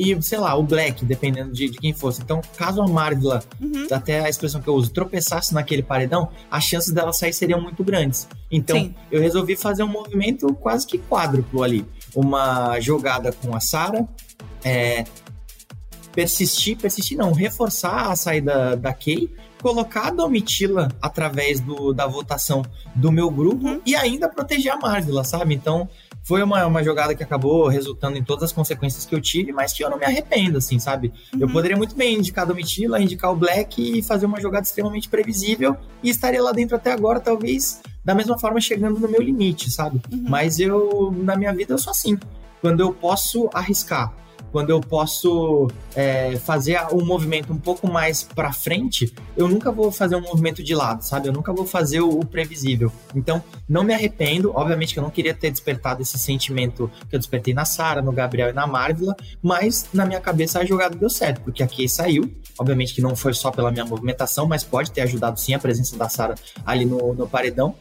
E, 0.00 0.22
sei 0.22 0.38
lá, 0.38 0.54
o 0.54 0.62
Black, 0.62 1.04
dependendo 1.04 1.52
de, 1.52 1.68
de 1.70 1.78
quem 1.78 1.92
fosse. 1.92 2.22
Então, 2.22 2.40
caso 2.56 2.80
a 2.80 2.86
Marvila, 2.86 3.42
Uhum. 3.60 3.88
até 3.90 4.20
a 4.20 4.28
expressão 4.28 4.60
que 4.62 4.68
eu 4.68 4.74
uso, 4.74 4.90
tropeçasse 4.92 5.52
naquele 5.52 5.82
paredão, 5.82 6.28
as 6.50 6.62
chances 6.62 6.92
dela 6.92 7.12
sair 7.12 7.32
seriam 7.32 7.60
muito 7.60 7.82
grandes. 7.82 8.28
Então, 8.50 8.76
Sim. 8.78 8.94
eu 9.10 9.20
resolvi 9.20 9.56
fazer 9.56 9.82
um 9.82 9.88
movimento 9.88 10.46
quase 10.54 10.86
que 10.86 10.98
quádruplo 10.98 11.62
ali. 11.64 11.84
Uma 12.14 12.78
jogada 12.80 13.32
com 13.32 13.56
a 13.56 13.60
Sara, 13.60 14.06
é, 14.64 15.04
persistir, 16.12 16.76
persistir 16.76 17.16
não, 17.16 17.32
reforçar 17.32 18.10
a 18.10 18.16
saída 18.16 18.76
da 18.76 18.92
Kay, 18.92 19.28
colocar 19.60 20.08
a 20.08 20.10
Domitila 20.10 20.88
através 21.02 21.60
do, 21.60 21.92
da 21.92 22.06
votação 22.06 22.62
do 22.94 23.10
meu 23.10 23.30
grupo 23.30 23.66
Uhum. 23.66 23.80
e 23.84 23.94
ainda 23.96 24.28
proteger 24.28 24.72
a 24.72 24.76
Marvila, 24.76 25.24
sabe? 25.24 25.54
Então, 25.54 25.88
foi 26.28 26.42
uma, 26.42 26.66
uma 26.66 26.84
jogada 26.84 27.14
que 27.14 27.22
acabou 27.22 27.68
resultando 27.68 28.18
em 28.18 28.22
todas 28.22 28.44
as 28.44 28.52
consequências 28.52 29.06
que 29.06 29.14
eu 29.14 29.20
tive, 29.20 29.50
mas 29.50 29.72
que 29.72 29.82
eu 29.82 29.88
não 29.88 29.96
me 29.98 30.04
arrependo, 30.04 30.58
assim, 30.58 30.78
sabe? 30.78 31.10
Eu 31.32 31.46
Uhum. 31.46 31.52
poderia 31.54 31.74
muito 31.74 31.96
bem 31.96 32.16
indicar 32.18 32.44
a 32.44 32.48
Domitila, 32.48 33.00
indicar 33.00 33.32
o 33.32 33.34
Black 33.36 33.80
e 33.98 34.02
fazer 34.02 34.26
uma 34.26 34.38
jogada 34.38 34.66
extremamente 34.66 35.08
previsível 35.08 35.74
e 36.02 36.10
estaria 36.10 36.42
lá 36.42 36.52
dentro 36.52 36.76
até 36.76 36.92
agora, 36.92 37.18
talvez 37.18 37.80
da 38.04 38.14
mesma 38.14 38.38
forma 38.38 38.60
chegando 38.60 39.00
no 39.00 39.08
meu 39.08 39.22
limite, 39.22 39.70
sabe? 39.70 40.02
Uhum. 40.12 40.26
Mas 40.28 40.60
eu, 40.60 41.10
na 41.16 41.34
minha 41.34 41.52
vida, 41.54 41.72
eu 41.72 41.78
sou 41.78 41.92
assim. 41.92 42.18
Quando 42.60 42.80
eu 42.80 42.92
posso 42.92 43.48
arriscar, 43.54 44.12
quando 44.52 44.70
eu 44.70 44.80
posso 44.80 45.68
é, 45.94 46.36
fazer 46.36 46.78
um 46.92 47.04
movimento 47.04 47.52
um 47.52 47.58
pouco 47.58 47.86
mais 47.88 48.22
pra 48.22 48.52
frente, 48.52 49.12
eu 49.36 49.48
nunca 49.48 49.70
vou 49.70 49.90
fazer 49.90 50.16
um 50.16 50.20
movimento 50.20 50.62
de 50.62 50.74
lado, 50.74 51.02
sabe? 51.02 51.28
Eu 51.28 51.32
nunca 51.32 51.52
vou 51.52 51.66
fazer 51.66 52.00
o, 52.00 52.20
o 52.20 52.24
previsível. 52.24 52.90
Então, 53.14 53.42
não 53.68 53.82
me 53.82 53.94
arrependo. 53.94 54.52
Obviamente 54.54 54.92
que 54.92 54.98
eu 54.98 55.02
não 55.02 55.10
queria 55.10 55.34
ter 55.34 55.50
despertado 55.50 56.02
esse 56.02 56.18
sentimento 56.18 56.90
que 57.08 57.16
eu 57.16 57.18
despertei 57.18 57.54
na 57.54 57.64
Sara, 57.64 58.02
no 58.02 58.12
Gabriel 58.12 58.50
e 58.50 58.52
na 58.52 58.66
Marvila, 58.66 59.16
mas 59.42 59.88
na 59.92 60.06
minha 60.06 60.20
cabeça 60.20 60.60
a 60.60 60.64
jogada 60.64 60.96
deu 60.96 61.10
certo, 61.10 61.40
porque 61.42 61.62
a 61.62 61.66
Kay 61.66 61.88
saiu. 61.88 62.30
Obviamente 62.58 62.94
que 62.94 63.00
não 63.00 63.14
foi 63.14 63.32
só 63.34 63.50
pela 63.50 63.70
minha 63.70 63.84
movimentação, 63.84 64.46
mas 64.46 64.64
pode 64.64 64.90
ter 64.90 65.02
ajudado 65.02 65.38
sim 65.38 65.54
a 65.54 65.58
presença 65.58 65.96
da 65.96 66.08
Sara 66.08 66.34
ali 66.64 66.84
no, 66.84 67.14
no 67.14 67.28
paredão. 67.28 67.74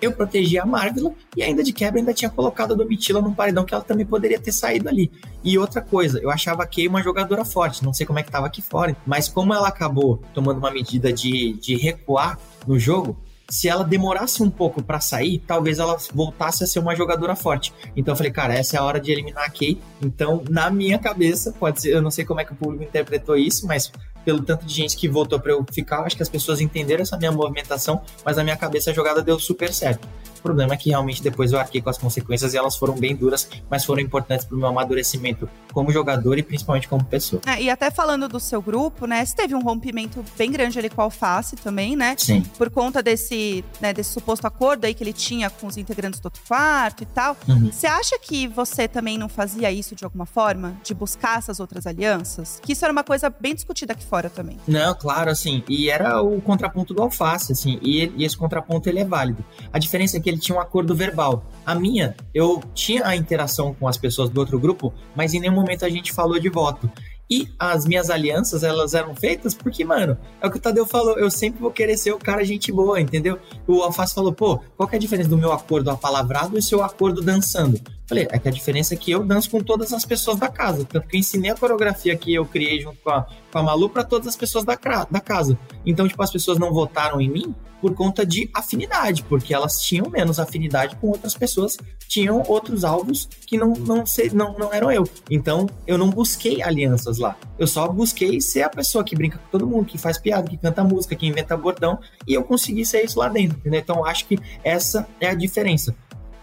Eu 0.00 0.12
protegi 0.12 0.58
a 0.58 0.64
Marvila 0.64 1.12
e 1.36 1.42
ainda 1.42 1.62
de 1.62 1.72
quebra 1.72 2.00
ainda 2.00 2.14
tinha 2.14 2.30
colocado 2.30 2.72
a 2.72 2.76
Domitila 2.76 3.20
num 3.20 3.34
paredão 3.34 3.64
que 3.64 3.74
ela 3.74 3.84
também 3.84 4.06
poderia 4.06 4.40
ter 4.40 4.52
saído 4.52 4.88
ali. 4.88 5.10
E 5.44 5.58
outra 5.58 5.80
coisa, 5.80 6.18
eu 6.20 6.30
achava 6.30 6.62
a 6.62 6.66
Kay 6.66 6.88
uma 6.88 7.02
jogadora 7.02 7.44
forte, 7.44 7.84
não 7.84 7.92
sei 7.92 8.06
como 8.06 8.18
é 8.18 8.22
que 8.22 8.30
tava 8.30 8.46
aqui 8.46 8.62
fora, 8.62 8.96
mas 9.06 9.28
como 9.28 9.52
ela 9.52 9.68
acabou 9.68 10.22
tomando 10.34 10.58
uma 10.58 10.70
medida 10.70 11.12
de, 11.12 11.54
de 11.54 11.76
recuar 11.76 12.38
no 12.66 12.78
jogo, 12.78 13.16
se 13.50 13.68
ela 13.68 13.82
demorasse 13.82 14.42
um 14.42 14.48
pouco 14.48 14.80
pra 14.80 15.00
sair, 15.00 15.40
talvez 15.40 15.80
ela 15.80 15.96
voltasse 16.14 16.62
a 16.62 16.66
ser 16.66 16.78
uma 16.78 16.94
jogadora 16.94 17.34
forte. 17.34 17.74
Então 17.96 18.12
eu 18.12 18.16
falei, 18.16 18.30
cara, 18.30 18.54
essa 18.54 18.76
é 18.76 18.78
a 18.78 18.84
hora 18.84 19.00
de 19.00 19.10
eliminar 19.10 19.44
a 19.44 19.50
Kay. 19.50 19.76
Então, 20.00 20.44
na 20.48 20.70
minha 20.70 20.98
cabeça, 20.98 21.52
pode 21.58 21.80
ser, 21.82 21.92
eu 21.92 22.00
não 22.00 22.12
sei 22.12 22.24
como 22.24 22.40
é 22.40 22.44
que 22.44 22.52
o 22.52 22.56
público 22.56 22.84
interpretou 22.84 23.36
isso, 23.36 23.66
mas 23.66 23.90
pelo 24.24 24.42
tanto 24.42 24.64
de 24.66 24.74
gente 24.74 24.96
que 24.96 25.08
votou 25.08 25.40
pra 25.40 25.52
eu 25.52 25.64
ficar, 25.72 26.00
acho 26.00 26.16
que 26.16 26.22
as 26.22 26.28
pessoas 26.28 26.60
entenderam 26.60 27.02
essa 27.02 27.16
minha 27.16 27.32
movimentação, 27.32 28.02
mas 28.24 28.36
na 28.36 28.44
minha 28.44 28.56
cabeça 28.56 28.90
a 28.90 28.94
jogada 28.94 29.22
deu 29.22 29.38
super 29.38 29.72
certo. 29.72 30.06
O 30.40 30.42
problema 30.42 30.72
é 30.72 30.76
que 30.76 30.88
realmente 30.88 31.22
depois 31.22 31.52
eu 31.52 31.58
arquei 31.58 31.82
com 31.82 31.90
as 31.90 31.98
consequências 31.98 32.54
e 32.54 32.56
elas 32.56 32.74
foram 32.74 32.94
bem 32.94 33.14
duras, 33.14 33.46
mas 33.68 33.84
foram 33.84 34.00
importantes 34.00 34.46
pro 34.46 34.56
meu 34.56 34.68
amadurecimento 34.68 35.48
como 35.70 35.92
jogador 35.92 36.38
e 36.38 36.42
principalmente 36.42 36.88
como 36.88 37.04
pessoa. 37.04 37.42
É, 37.46 37.62
e 37.62 37.68
até 37.68 37.90
falando 37.90 38.26
do 38.26 38.40
seu 38.40 38.62
grupo, 38.62 39.06
né? 39.06 39.24
Você 39.24 39.36
teve 39.36 39.54
um 39.54 39.60
rompimento 39.60 40.24
bem 40.38 40.50
grande 40.50 40.78
ali 40.78 40.88
com 40.88 41.00
a 41.02 41.04
Alface 41.04 41.56
também, 41.56 41.94
né? 41.94 42.14
Sim. 42.18 42.42
Por 42.56 42.70
conta 42.70 43.02
desse, 43.02 43.62
né, 43.80 43.92
desse 43.92 44.12
suposto 44.12 44.46
acordo 44.46 44.86
aí 44.86 44.94
que 44.94 45.04
ele 45.04 45.12
tinha 45.12 45.50
com 45.50 45.66
os 45.66 45.76
integrantes 45.76 46.18
do 46.20 46.26
outro 46.26 46.42
quarto 46.48 47.02
e 47.02 47.06
tal. 47.06 47.36
Uhum. 47.46 47.70
Você 47.70 47.86
acha 47.86 48.18
que 48.18 48.48
você 48.48 48.88
também 48.88 49.18
não 49.18 49.28
fazia 49.28 49.70
isso 49.70 49.94
de 49.94 50.04
alguma 50.04 50.24
forma? 50.24 50.74
De 50.82 50.94
buscar 50.94 51.38
essas 51.38 51.60
outras 51.60 51.86
alianças? 51.86 52.58
Que 52.62 52.72
isso 52.72 52.84
era 52.84 52.90
uma 52.90 53.04
coisa 53.04 53.28
bem 53.28 53.54
discutida 53.54 53.92
aqui 53.92 54.06
fora 54.10 54.28
também. 54.28 54.58
Não, 54.66 54.92
claro, 54.92 55.30
assim, 55.30 55.62
e 55.68 55.88
era 55.88 56.20
o 56.20 56.40
contraponto 56.40 56.92
do 56.92 57.00
alface, 57.00 57.52
assim, 57.52 57.78
e, 57.80 58.12
e 58.16 58.24
esse 58.24 58.36
contraponto 58.36 58.88
ele 58.88 58.98
é 58.98 59.04
válido. 59.04 59.44
A 59.72 59.78
diferença 59.78 60.16
é 60.16 60.20
que 60.20 60.28
ele 60.28 60.38
tinha 60.38 60.58
um 60.58 60.60
acordo 60.60 60.94
verbal. 60.94 61.44
A 61.64 61.76
minha, 61.76 62.16
eu 62.34 62.60
tinha 62.74 63.06
a 63.06 63.14
interação 63.14 63.72
com 63.72 63.86
as 63.86 63.96
pessoas 63.96 64.28
do 64.28 64.40
outro 64.40 64.58
grupo, 64.58 64.92
mas 65.14 65.32
em 65.32 65.38
nenhum 65.38 65.54
momento 65.54 65.84
a 65.84 65.88
gente 65.88 66.12
falou 66.12 66.40
de 66.40 66.48
voto. 66.48 66.90
E 67.30 67.48
as 67.56 67.86
minhas 67.86 68.10
alianças, 68.10 68.64
elas 68.64 68.92
eram 68.92 69.14
feitas 69.14 69.54
porque, 69.54 69.84
mano, 69.84 70.18
é 70.42 70.48
o 70.48 70.50
que 70.50 70.56
o 70.56 70.60
Tadeu 70.60 70.84
falou, 70.84 71.16
eu 71.16 71.30
sempre 71.30 71.60
vou 71.60 71.70
querer 71.70 71.96
ser 71.96 72.12
o 72.12 72.18
cara 72.18 72.44
gente 72.44 72.72
boa, 72.72 73.00
entendeu? 73.00 73.38
O 73.68 73.82
Alface 73.82 74.12
falou, 74.12 74.32
pô, 74.32 74.58
qual 74.76 74.88
que 74.88 74.96
é 74.96 74.98
a 74.98 75.00
diferença 75.00 75.28
do 75.28 75.38
meu 75.38 75.52
acordo 75.52 75.90
apalavrado 75.90 76.58
e 76.58 76.62
seu 76.62 76.82
acordo 76.82 77.22
dançando? 77.22 77.80
Falei, 78.10 78.26
é 78.32 78.40
que 78.40 78.48
a 78.48 78.50
diferença 78.50 78.92
é 78.92 78.96
que 78.96 79.12
eu 79.12 79.24
danço 79.24 79.48
com 79.48 79.60
todas 79.60 79.92
as 79.92 80.04
pessoas 80.04 80.36
da 80.36 80.48
casa. 80.48 80.84
Tanto 80.84 81.06
que 81.06 81.14
eu 81.14 81.20
ensinei 81.20 81.48
a 81.52 81.54
coreografia 81.54 82.16
que 82.16 82.34
eu 82.34 82.44
criei 82.44 82.80
junto 82.80 82.98
com 83.04 83.10
a, 83.10 83.24
com 83.52 83.58
a 83.58 83.62
Malu 83.62 83.88
pra 83.88 84.02
todas 84.02 84.26
as 84.26 84.34
pessoas 84.34 84.64
da, 84.64 84.76
da 85.08 85.20
casa. 85.20 85.56
Então, 85.86 86.08
tipo, 86.08 86.20
as 86.20 86.32
pessoas 86.32 86.58
não 86.58 86.72
votaram 86.72 87.20
em 87.20 87.30
mim 87.30 87.54
por 87.80 87.94
conta 87.94 88.26
de 88.26 88.50
afinidade, 88.52 89.22
porque 89.22 89.54
elas 89.54 89.80
tinham 89.80 90.10
menos 90.10 90.40
afinidade 90.40 90.96
com 90.96 91.06
outras 91.06 91.34
pessoas, 91.36 91.76
tinham 92.08 92.42
outros 92.48 92.82
alvos 92.82 93.28
que 93.46 93.56
não, 93.56 93.74
não, 93.74 94.02
não, 94.32 94.58
não 94.58 94.74
eram 94.74 94.90
eu. 94.90 95.08
Então, 95.30 95.68
eu 95.86 95.96
não 95.96 96.10
busquei 96.10 96.60
alianças 96.60 97.16
lá. 97.16 97.36
Eu 97.56 97.68
só 97.68 97.86
busquei 97.86 98.40
ser 98.40 98.62
a 98.62 98.68
pessoa 98.68 99.04
que 99.04 99.14
brinca 99.14 99.38
com 99.38 99.48
todo 99.52 99.68
mundo, 99.68 99.86
que 99.86 99.96
faz 99.96 100.18
piada, 100.18 100.50
que 100.50 100.56
canta 100.58 100.82
música, 100.82 101.14
que 101.14 101.28
inventa 101.28 101.56
bordão, 101.56 102.00
e 102.26 102.34
eu 102.34 102.42
consegui 102.42 102.84
ser 102.84 103.04
isso 103.04 103.20
lá 103.20 103.28
dentro, 103.28 103.56
entendeu? 103.58 103.78
Então, 103.78 104.04
acho 104.04 104.26
que 104.26 104.36
essa 104.64 105.06
é 105.20 105.28
a 105.28 105.34
diferença 105.34 105.94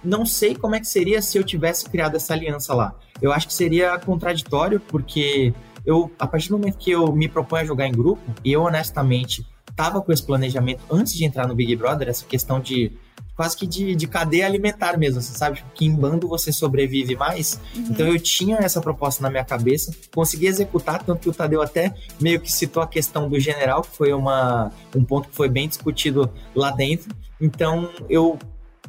não 0.03 0.25
sei 0.25 0.55
como 0.55 0.75
é 0.75 0.79
que 0.79 0.87
seria 0.87 1.21
se 1.21 1.37
eu 1.37 1.43
tivesse 1.43 1.89
criado 1.89 2.15
essa 2.15 2.33
aliança 2.33 2.73
lá. 2.73 2.95
Eu 3.21 3.31
acho 3.31 3.47
que 3.47 3.53
seria 3.53 3.97
contraditório, 3.97 4.79
porque 4.79 5.53
eu, 5.85 6.11
a 6.19 6.27
partir 6.27 6.49
do 6.49 6.57
momento 6.57 6.77
que 6.77 6.91
eu 6.91 7.11
me 7.11 7.27
proponho 7.27 7.63
a 7.63 7.65
jogar 7.65 7.87
em 7.87 7.91
grupo, 7.91 8.21
e 8.43 8.51
eu 8.51 8.61
honestamente 8.61 9.45
tava 9.75 10.01
com 10.01 10.11
esse 10.11 10.23
planejamento 10.23 10.81
antes 10.89 11.13
de 11.13 11.23
entrar 11.23 11.47
no 11.47 11.55
Big 11.55 11.75
Brother, 11.75 12.09
essa 12.09 12.25
questão 12.25 12.59
de 12.59 12.91
quase 13.37 13.55
que 13.55 13.67
de, 13.67 13.95
de 13.95 14.07
cadeia 14.07 14.47
alimentar 14.47 14.97
mesmo, 14.97 15.21
você 15.21 15.37
sabe? 15.37 15.57
Tipo, 15.57 15.69
que 15.75 15.85
em 15.85 15.95
bando 15.95 16.27
você 16.27 16.51
sobrevive 16.51 17.15
mais. 17.15 17.61
Então 17.75 18.07
eu 18.07 18.19
tinha 18.19 18.57
essa 18.57 18.81
proposta 18.81 19.21
na 19.21 19.29
minha 19.29 19.45
cabeça, 19.45 19.95
consegui 20.13 20.47
executar, 20.47 21.03
tanto 21.03 21.21
que 21.21 21.29
o 21.29 21.33
Tadeu 21.33 21.61
até 21.61 21.93
meio 22.19 22.41
que 22.41 22.51
citou 22.51 22.81
a 22.81 22.87
questão 22.87 23.29
do 23.29 23.39
general, 23.39 23.83
que 23.83 23.95
foi 23.95 24.11
uma, 24.11 24.71
um 24.95 25.03
ponto 25.05 25.29
que 25.29 25.35
foi 25.35 25.47
bem 25.47 25.67
discutido 25.67 26.29
lá 26.55 26.71
dentro. 26.71 27.15
Então 27.39 27.91
eu 28.09 28.39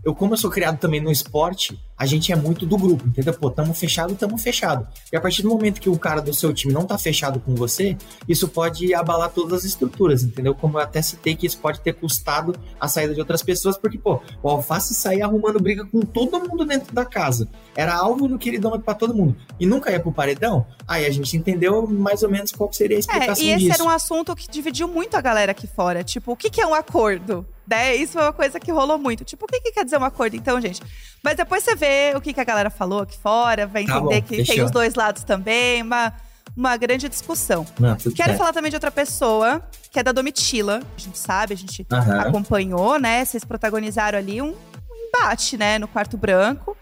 eu, 0.05 0.15
como 0.15 0.35
eu 0.35 0.37
sou 0.39 0.51
criado 0.51 0.79
também 0.79 1.01
no 1.01 1.11
esporte, 1.11 1.79
a 1.97 2.07
gente 2.07 2.33
é 2.33 2.37
muito 2.37 2.65
do 2.65 2.77
grupo, 2.79 3.07
entendeu? 3.07 3.35
Pô, 3.35 3.51
tamo 3.51 3.75
fechado, 3.75 4.15
tamo 4.15 4.39
fechado. 4.39 4.87
E 5.13 5.17
a 5.17 5.21
partir 5.21 5.43
do 5.43 5.49
momento 5.49 5.81
que 5.81 5.91
o 5.91 5.99
cara 5.99 6.21
do 6.21 6.33
seu 6.33 6.55
time 6.55 6.73
não 6.73 6.85
tá 6.85 6.97
fechado 6.97 7.41
com 7.41 7.55
você, 7.55 7.97
isso 8.29 8.47
pode 8.47 8.95
abalar 8.95 9.31
todas 9.31 9.61
as 9.61 9.65
estruturas, 9.65 10.23
entendeu? 10.23 10.55
Como 10.55 10.79
eu 10.79 10.83
até 10.83 11.03
citei 11.03 11.35
que 11.35 11.47
isso 11.47 11.59
pode 11.59 11.81
ter 11.81 11.95
custado 11.95 12.55
a 12.81 12.87
saída 12.87 13.15
de 13.15 13.21
outras 13.21 13.43
pessoas, 13.43 13.77
porque, 13.77 13.99
pô, 13.99 14.21
o 14.43 14.49
Alface 14.49 14.95
saía 14.95 15.25
arrumando 15.25 15.61
briga 15.61 15.85
com 15.85 16.01
todo 16.01 16.39
mundo 16.49 16.65
dentro 16.65 16.95
da 16.95 17.05
casa. 17.05 17.49
Era 17.75 17.95
alvo 17.95 18.29
no 18.29 18.39
queridão 18.39 18.79
para 18.81 18.95
todo 18.95 19.15
mundo. 19.15 19.37
E 19.59 19.67
nunca 19.67 19.91
ia 19.91 19.99
pro 19.99 20.13
paredão. 20.13 20.65
Aí 20.87 21.05
a 21.05 21.11
gente 21.11 21.37
entendeu 21.37 21.87
mais 21.87 22.23
ou 22.23 22.31
menos 22.31 22.53
qual 22.53 22.73
seria 22.73 22.97
a 22.97 23.01
explicação 23.01 23.45
É, 23.45 23.49
e 23.49 23.51
esse 23.51 23.65
disso. 23.65 23.75
era 23.75 23.85
um 23.85 23.91
assunto 23.91 24.35
que 24.37 24.49
dividiu 24.49 24.87
muito 24.87 25.17
a 25.17 25.21
galera 25.21 25.53
aqui 25.53 25.67
fora. 25.67 26.05
Tipo, 26.05 26.33
o 26.33 26.37
que, 26.37 26.49
que 26.49 26.61
é 26.61 26.67
um 26.67 26.75
acordo? 26.75 27.45
Né? 27.69 27.95
Isso 27.97 28.19
é 28.19 28.23
uma 28.23 28.33
coisa 28.33 28.59
que 28.59 28.73
rolou 28.73 28.99
muito. 28.99 29.25
Tipo, 29.25 29.45
o 29.45 29.49
que, 29.49 29.61
que 29.61 29.73
quer 29.73 29.85
dizer 29.85 29.99
um 29.99 30.05
acordo, 30.05 30.35
então, 30.37 30.59
gente? 30.61 30.81
Mas 31.23 31.37
depois 31.37 31.63
você 31.63 31.75
vê 31.75 32.13
o 32.17 32.21
que, 32.21 32.33
que 32.33 32.41
a 32.41 32.45
galera 32.45 32.71
falou 32.71 33.01
aqui 33.01 33.19
fora, 33.19 33.67
vai 33.67 33.85
Tá 33.85 33.99
entender 33.99 34.21
bom, 34.21 34.27
que 34.27 34.45
tem 34.45 34.63
os 34.63 34.71
dois 34.71 34.95
lados 34.95 35.23
também, 35.23 35.83
uma, 35.83 36.15
uma 36.57 36.77
grande 36.79 37.09
discussão. 37.09 37.67
Não, 37.79 37.95
Quero 37.97 38.17
certo. 38.17 38.39
falar 38.39 38.53
também 38.53 38.71
de 38.71 38.77
outra 38.77 38.91
pessoa, 38.91 39.63
que 39.91 39.99
é 39.99 40.03
da 40.03 40.13
Domitila. 40.13 40.81
A 40.97 41.01
gente 41.01 41.19
sabe, 41.19 41.53
a 41.53 41.57
gente 41.57 41.87
Aham. 41.93 42.21
acompanhou, 42.21 42.99
né? 42.99 43.25
Vocês 43.25 43.45
protagonizaram 43.45 44.19
ali 44.19 44.41
um, 44.41 44.49
um 44.51 45.09
embate, 45.09 45.59
né, 45.59 45.79
no 45.79 45.87
quarto 45.87 46.17
branco. 46.17 46.75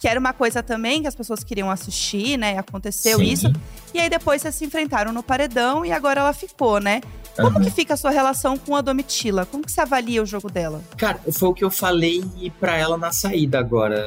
Que 0.00 0.08
era 0.08 0.18
uma 0.18 0.32
coisa 0.32 0.62
também 0.62 1.02
que 1.02 1.08
as 1.08 1.14
pessoas 1.14 1.44
queriam 1.44 1.70
assistir, 1.70 2.38
né? 2.38 2.56
Aconteceu 2.58 3.18
Sim. 3.18 3.24
isso. 3.24 3.52
E 3.92 3.98
aí 4.00 4.08
depois 4.08 4.40
vocês 4.40 4.54
se 4.54 4.64
enfrentaram 4.64 5.12
no 5.12 5.22
paredão 5.22 5.84
e 5.84 5.92
agora 5.92 6.20
ela 6.20 6.32
ficou, 6.32 6.80
né? 6.80 7.02
Como 7.36 7.56
Aham. 7.58 7.60
que 7.64 7.70
fica 7.70 7.94
a 7.94 7.96
sua 7.96 8.10
relação 8.10 8.56
com 8.56 8.74
a 8.74 8.80
Domitila? 8.80 9.46
Como 9.46 9.62
que 9.64 9.70
você 9.70 9.80
avalia 9.82 10.22
o 10.22 10.26
jogo 10.26 10.50
dela? 10.50 10.82
Cara, 10.96 11.20
foi 11.32 11.48
o 11.48 11.54
que 11.54 11.62
eu 11.64 11.70
falei 11.70 12.22
pra 12.58 12.76
ela 12.76 12.96
na 12.98 13.12
saída 13.12 13.58
agora. 13.58 14.04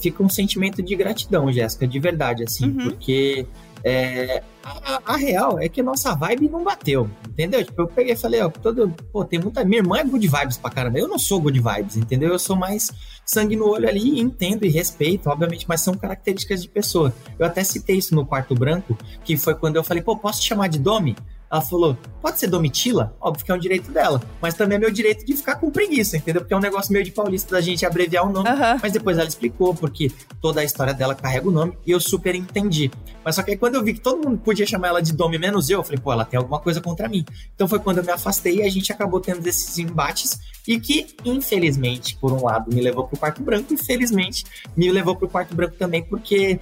Fica 0.00 0.22
um 0.22 0.28
sentimento 0.28 0.82
de 0.82 0.94
gratidão, 0.94 1.50
Jéssica, 1.50 1.86
de 1.86 1.98
verdade, 1.98 2.44
assim, 2.44 2.66
Uhum. 2.66 2.90
porque 2.90 3.46
é, 3.82 4.42
a, 4.64 5.00
a 5.06 5.16
real 5.16 5.58
é 5.60 5.68
que 5.68 5.80
a 5.80 5.84
nossa 5.84 6.14
vibe 6.14 6.48
não 6.48 6.62
bateu, 6.64 7.08
entendeu? 7.28 7.64
Tipo, 7.64 7.82
eu 7.82 7.86
peguei 7.88 8.12
e 8.12 8.16
falei, 8.16 8.40
ó, 8.42 8.48
todo, 8.50 8.92
pô, 9.12 9.24
tem 9.24 9.38
muita. 9.40 9.64
Minha 9.64 9.78
irmã 9.80 9.98
é 9.98 10.04
good 10.04 10.26
vibes 10.26 10.56
pra 10.58 10.70
caramba. 10.70 10.98
Eu 10.98 11.08
não 11.08 11.18
sou 11.18 11.40
good 11.40 11.58
vibes, 11.60 11.96
entendeu? 11.96 12.30
Eu 12.30 12.38
sou 12.38 12.56
mais 12.56 12.90
sangue 13.26 13.56
no 13.56 13.68
olho 13.68 13.88
ali, 13.88 14.20
entendo 14.20 14.64
e 14.64 14.68
respeito, 14.68 15.28
obviamente, 15.28 15.66
mas 15.68 15.80
são 15.80 15.94
características 15.94 16.62
de 16.62 16.68
pessoa. 16.68 17.12
Eu 17.38 17.44
até 17.44 17.64
citei 17.64 17.96
isso 17.96 18.14
no 18.14 18.24
quarto 18.24 18.54
branco, 18.54 18.96
que 19.24 19.36
foi 19.36 19.54
quando 19.54 19.76
eu 19.76 19.84
falei, 19.84 20.02
pô, 20.02 20.16
posso 20.16 20.40
te 20.40 20.46
chamar 20.46 20.68
de 20.68 20.78
Domi? 20.78 21.16
Ela 21.50 21.60
falou, 21.60 21.96
pode 22.20 22.40
ser 22.40 22.48
Domitila? 22.48 23.16
Óbvio 23.20 23.44
que 23.44 23.52
é 23.52 23.54
um 23.54 23.58
direito 23.58 23.92
dela, 23.92 24.20
mas 24.42 24.54
também 24.54 24.76
é 24.76 24.78
meu 24.80 24.90
direito 24.90 25.24
de 25.24 25.36
ficar 25.36 25.56
com 25.56 25.70
preguiça, 25.70 26.16
entendeu? 26.16 26.42
Porque 26.42 26.52
é 26.52 26.56
um 26.56 26.60
negócio 26.60 26.92
meio 26.92 27.04
de 27.04 27.12
paulista 27.12 27.54
da 27.54 27.60
gente 27.60 27.86
abreviar 27.86 28.26
o 28.26 28.32
nome. 28.32 28.48
Aham. 28.48 28.78
Mas 28.82 28.92
depois 28.92 29.16
ela 29.16 29.28
explicou, 29.28 29.74
porque 29.74 30.10
toda 30.40 30.60
a 30.60 30.64
história 30.64 30.92
dela 30.92 31.14
carrega 31.14 31.48
o 31.48 31.52
nome 31.52 31.76
e 31.86 31.92
eu 31.92 32.00
super 32.00 32.34
entendi. 32.34 32.90
Mas 33.24 33.36
só 33.36 33.42
que 33.42 33.52
aí 33.52 33.56
quando 33.56 33.76
eu 33.76 33.84
vi 33.84 33.94
que 33.94 34.00
todo 34.00 34.26
mundo 34.26 34.38
podia 34.38 34.66
chamar 34.66 34.88
ela 34.88 35.02
de 35.02 35.12
Domi 35.12 35.38
menos 35.38 35.70
eu, 35.70 35.78
eu 35.78 35.84
falei, 35.84 36.00
pô, 36.00 36.12
ela 36.12 36.24
tem 36.24 36.38
alguma 36.38 36.58
coisa 36.58 36.80
contra 36.80 37.08
mim. 37.08 37.24
Então 37.54 37.68
foi 37.68 37.78
quando 37.78 37.98
eu 37.98 38.04
me 38.04 38.10
afastei 38.10 38.56
e 38.56 38.62
a 38.62 38.68
gente 38.68 38.92
acabou 38.92 39.20
tendo 39.20 39.46
esses 39.46 39.78
embates 39.78 40.40
e 40.66 40.80
que, 40.80 41.06
infelizmente, 41.24 42.16
por 42.16 42.32
um 42.32 42.44
lado, 42.44 42.74
me 42.74 42.80
levou 42.80 43.06
pro 43.06 43.16
quarto 43.16 43.42
branco 43.42 43.72
e, 43.72 43.76
felizmente, 43.76 44.44
me 44.76 44.90
levou 44.90 45.14
pro 45.14 45.28
quarto 45.28 45.54
branco 45.54 45.76
também, 45.76 46.02
porque 46.02 46.58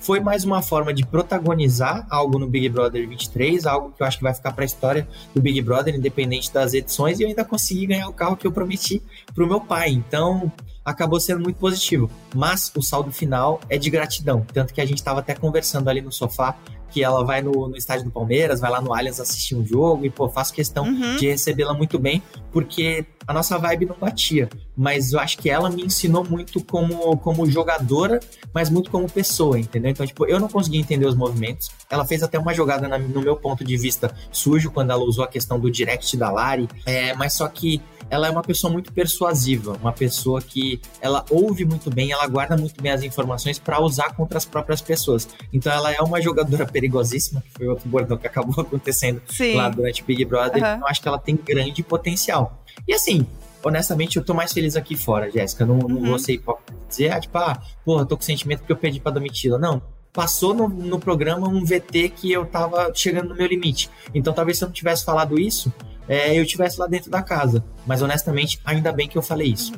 foi 0.00 0.20
mais 0.20 0.44
uma 0.44 0.62
forma 0.62 0.92
de 0.92 1.04
protagonizar 1.04 2.06
algo 2.10 2.38
no 2.38 2.46
Big 2.46 2.68
Brother 2.68 3.08
23, 3.08 3.66
algo 3.66 3.92
que 3.96 4.02
eu 4.02 4.06
acho 4.06 4.18
que 4.18 4.22
vai 4.22 4.34
ficar 4.34 4.52
pra 4.52 4.64
história 4.64 5.08
do 5.34 5.40
Big 5.40 5.60
Brother, 5.62 5.94
independente 5.94 6.52
das 6.52 6.74
edições, 6.74 7.18
e 7.18 7.22
eu 7.22 7.28
ainda 7.28 7.44
consegui 7.44 7.86
ganhar 7.86 8.08
o 8.08 8.12
carro 8.12 8.36
que 8.36 8.46
eu 8.46 8.52
prometi 8.52 9.02
pro 9.34 9.46
meu 9.46 9.60
pai. 9.60 9.90
Então, 9.90 10.52
acabou 10.84 11.18
sendo 11.18 11.40
muito 11.40 11.56
positivo. 11.56 12.08
Mas 12.32 12.70
o 12.76 12.82
saldo 12.82 13.10
final 13.10 13.60
é 13.68 13.76
de 13.76 13.90
gratidão. 13.90 14.46
Tanto 14.52 14.72
que 14.72 14.80
a 14.80 14.86
gente 14.86 14.98
estava 14.98 15.18
até 15.18 15.34
conversando 15.34 15.88
ali 15.88 16.00
no 16.00 16.12
sofá 16.12 16.56
que 16.90 17.02
ela 17.02 17.24
vai 17.24 17.42
no, 17.42 17.68
no 17.68 17.76
estádio 17.76 18.04
do 18.06 18.10
Palmeiras, 18.10 18.60
vai 18.60 18.70
lá 18.70 18.80
no 18.80 18.94
Allianz 18.94 19.20
assistir 19.20 19.54
um 19.54 19.66
jogo 19.66 20.04
e, 20.06 20.10
pô, 20.10 20.28
faço 20.28 20.52
questão 20.52 20.84
Uhum. 20.86 21.16
de 21.16 21.28
recebê-la 21.28 21.74
muito 21.74 21.98
bem, 21.98 22.22
porque 22.52 23.04
a 23.26 23.32
nossa 23.32 23.58
vibe 23.58 23.86
não 23.86 23.96
batia. 23.98 24.48
Mas 24.76 25.12
eu 25.12 25.18
acho 25.18 25.38
que 25.38 25.50
ela 25.50 25.68
me 25.70 25.82
ensinou 25.84 26.24
muito 26.24 26.62
como, 26.64 27.16
como 27.18 27.44
jogadora, 27.50 28.20
mas 28.54 28.70
muito 28.70 28.90
como 28.90 29.10
pessoa, 29.10 29.58
entendeu? 29.58 29.90
Então, 29.90 30.06
tipo, 30.06 30.26
eu 30.26 30.38
não 30.38 30.48
conseguia 30.48 30.78
entender 30.80 31.06
os 31.06 31.14
movimentos. 31.14 31.68
Ela 31.90 32.04
fez 32.04 32.22
até 32.22 32.38
uma 32.38 32.54
jogada, 32.54 32.86
na- 32.86 32.98
no 32.98 33.20
meu 33.20 33.36
ponto 33.36 33.64
de 33.64 33.76
vista, 33.76 34.14
sujo, 34.30 34.70
quando 34.70 34.90
ela 34.90 35.02
usou 35.02 35.24
a 35.24 35.28
questão 35.28 35.58
do 35.58 35.70
direct 35.70 36.16
da 36.16 36.30
Lari. 36.30 36.68
É, 36.84 37.14
mas 37.14 37.32
só 37.34 37.48
que 37.48 37.80
ela 38.08 38.28
é 38.28 38.30
uma 38.30 38.42
pessoa 38.42 38.72
muito 38.72 38.92
persuasiva, 38.92 39.76
uma 39.82 39.92
pessoa 39.92 40.40
que 40.40 40.80
ela 41.00 41.24
ouve 41.28 41.64
muito 41.64 41.90
bem, 41.90 42.12
ela 42.12 42.26
guarda 42.28 42.56
muito 42.56 42.80
bem 42.80 42.92
as 42.92 43.02
informações 43.02 43.58
para 43.58 43.80
usar 43.82 44.14
contra 44.14 44.38
as 44.38 44.44
próprias 44.44 44.80
pessoas. 44.80 45.26
Então 45.52 45.72
ela 45.72 45.90
é 45.90 46.00
uma 46.00 46.20
jogadora 46.22 46.64
perigosíssima, 46.80 47.40
que 47.42 47.50
foi 47.52 47.66
outro 47.68 47.88
bordão 47.88 48.18
que 48.18 48.26
acabou 48.26 48.60
acontecendo 48.60 49.22
Sim. 49.28 49.54
lá 49.54 49.68
durante 49.70 50.02
Big 50.04 50.24
Brother. 50.26 50.62
Aham. 50.62 50.76
Então 50.76 50.88
acho 50.88 51.00
que 51.00 51.08
ela 51.08 51.18
tem 51.18 51.34
grande 51.36 51.82
potencial. 51.82 52.62
E 52.86 52.92
assim, 52.92 53.26
honestamente, 53.64 54.16
eu 54.18 54.24
tô 54.24 54.34
mais 54.34 54.52
feliz 54.52 54.76
aqui 54.76 54.94
fora, 54.96 55.30
Jéssica. 55.30 55.64
Não, 55.64 55.78
não 55.78 55.96
Uhum. 55.96 56.06
vou 56.10 56.18
ser 56.18 56.34
hipócrita 56.34 56.74
dizer, 56.88 57.12
ah, 57.12 57.18
tipo, 57.20 57.36
ah, 57.38 57.60
porra, 57.84 58.04
tô 58.04 58.16
com 58.16 58.22
sentimento 58.22 58.62
que 58.62 58.70
eu 58.70 58.76
perdi 58.76 59.00
pra 59.00 59.10
Domitila. 59.10 59.58
Não. 59.58 59.80
Passou 60.12 60.54
no, 60.54 60.68
no 60.68 60.98
programa 60.98 61.48
um 61.48 61.64
VT 61.64 62.10
que 62.10 62.30
eu 62.32 62.44
tava 62.46 62.90
chegando 62.94 63.30
no 63.30 63.34
meu 63.34 63.46
limite. 63.46 63.90
Então 64.14 64.32
talvez 64.32 64.58
se 64.58 64.64
eu 64.64 64.68
não 64.68 64.72
tivesse 64.74 65.04
falado 65.04 65.38
isso, 65.38 65.72
é, 66.08 66.38
eu 66.38 66.42
estivesse 66.42 66.78
lá 66.78 66.86
dentro 66.86 67.10
da 67.10 67.22
casa. 67.22 67.64
Mas 67.86 68.00
honestamente, 68.02 68.58
ainda 68.64 68.92
bem 68.92 69.08
que 69.08 69.18
eu 69.18 69.22
falei 69.22 69.48
isso. 69.48 69.72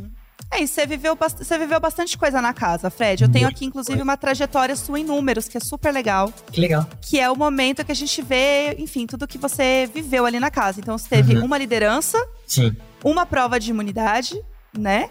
É, 0.51 0.63
e 0.63 0.67
você 0.67 0.87
viveu, 0.87 1.15
você 1.17 1.59
viveu 1.59 1.79
bastante 1.79 2.17
coisa 2.17 2.41
na 2.41 2.55
casa, 2.55 2.89
Fred. 2.89 3.23
Eu 3.23 3.31
tenho 3.31 3.47
aqui, 3.47 3.67
inclusive, 3.67 4.01
uma 4.01 4.17
trajetória 4.17 4.75
sua 4.77 4.99
em 4.99 5.05
números, 5.05 5.47
que 5.47 5.57
é 5.59 5.61
super 5.61 5.93
legal. 5.93 6.33
Que 6.51 6.61
legal. 6.61 6.87
Que 7.03 7.21
é 7.21 7.31
o 7.31 7.37
momento 7.37 7.85
que 7.85 7.93
a 7.93 7.95
gente 7.95 8.23
vê, 8.23 8.75
enfim, 8.79 9.07
tudo 9.07 9.27
que 9.29 9.37
você 9.37 9.89
viveu 9.95 10.25
ali 10.25 10.41
na 10.41 10.51
casa. 10.51 10.81
Então, 10.81 10.97
você 10.97 11.09
teve 11.09 11.37
Uhum. 11.37 11.45
uma 11.45 11.59
liderança, 11.59 12.19
Sim. 12.47 12.75
uma 13.05 13.27
prova 13.27 13.61
de 13.61 13.71
imunidade, 13.71 14.43
né? 14.77 15.11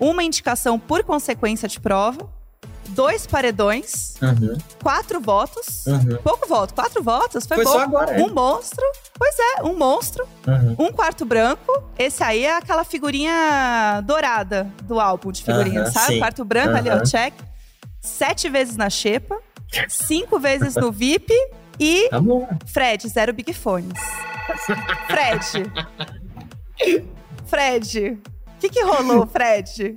Uma 0.00 0.22
indicação 0.24 0.78
por 0.78 1.04
consequência 1.04 1.68
de 1.68 1.78
prova, 1.80 2.26
dois 2.88 3.26
paredões, 3.26 4.14
Uhum. 4.22 4.56
quatro 4.82 5.20
votos. 5.20 5.84
Uhum. 5.86 6.16
Pouco 6.22 6.48
voto, 6.48 6.74
quatro 6.74 7.02
votos, 7.02 7.46
foi, 7.46 7.56
Foi 7.58 7.64
pouco. 7.64 7.78
só 7.78 7.84
agora, 7.84 8.18
é. 8.20 8.22
Um 8.22 8.32
monstro, 8.34 8.84
pois 9.14 9.34
é, 9.38 9.62
um 9.62 9.76
monstro, 9.76 10.26
Uhum. 10.46 10.76
um 10.86 10.92
quarto 10.92 11.24
branco. 11.24 11.70
Esse 11.98 12.22
aí 12.24 12.44
é 12.44 12.56
aquela 12.56 12.84
figurinha 12.84 14.02
dourada 14.04 14.70
do 14.84 14.98
álbum 14.98 15.30
de 15.30 15.42
figurinha, 15.44 15.86
sabe? 15.90 16.14
sim. 16.14 16.18
Quarto 16.18 16.44
branco 16.44 16.76
ali, 16.76 16.90
ó, 16.90 17.02
check. 17.04 17.34
Sete 18.00 18.48
vezes 18.48 18.76
na 18.76 18.88
xepa, 18.88 19.38
cinco 19.88 20.38
vezes 20.38 20.74
no 20.76 20.90
VIP 20.90 21.32
e 21.78 22.08
Tá. 22.08 22.18
Fred, 22.66 23.08
zero 23.08 23.32
Big 23.32 23.52
Fones. 23.52 23.98
Fred. 25.06 25.70
Fred. 27.46 28.18
O 28.56 28.60
que, 28.60 28.68
que 28.68 28.82
rolou, 28.82 29.26
Fred? 29.26 29.96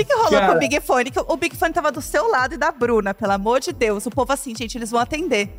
O 0.00 0.02
que, 0.02 0.04
que 0.04 0.14
rolou 0.14 0.30
Cara. 0.30 0.46
com 0.46 0.56
o 0.56 0.58
Big 0.58 0.80
Fone? 0.80 1.10
Que 1.10 1.18
o 1.20 1.36
Big 1.36 1.56
Fone 1.56 1.74
tava 1.74 1.92
do 1.92 2.00
seu 2.00 2.30
lado 2.30 2.54
e 2.54 2.56
da 2.56 2.72
Bruna, 2.72 3.12
pelo 3.12 3.32
amor 3.32 3.60
de 3.60 3.70
Deus. 3.70 4.06
O 4.06 4.10
povo 4.10 4.32
assim, 4.32 4.54
gente, 4.56 4.78
eles 4.78 4.90
vão 4.90 5.00
atender. 5.00 5.50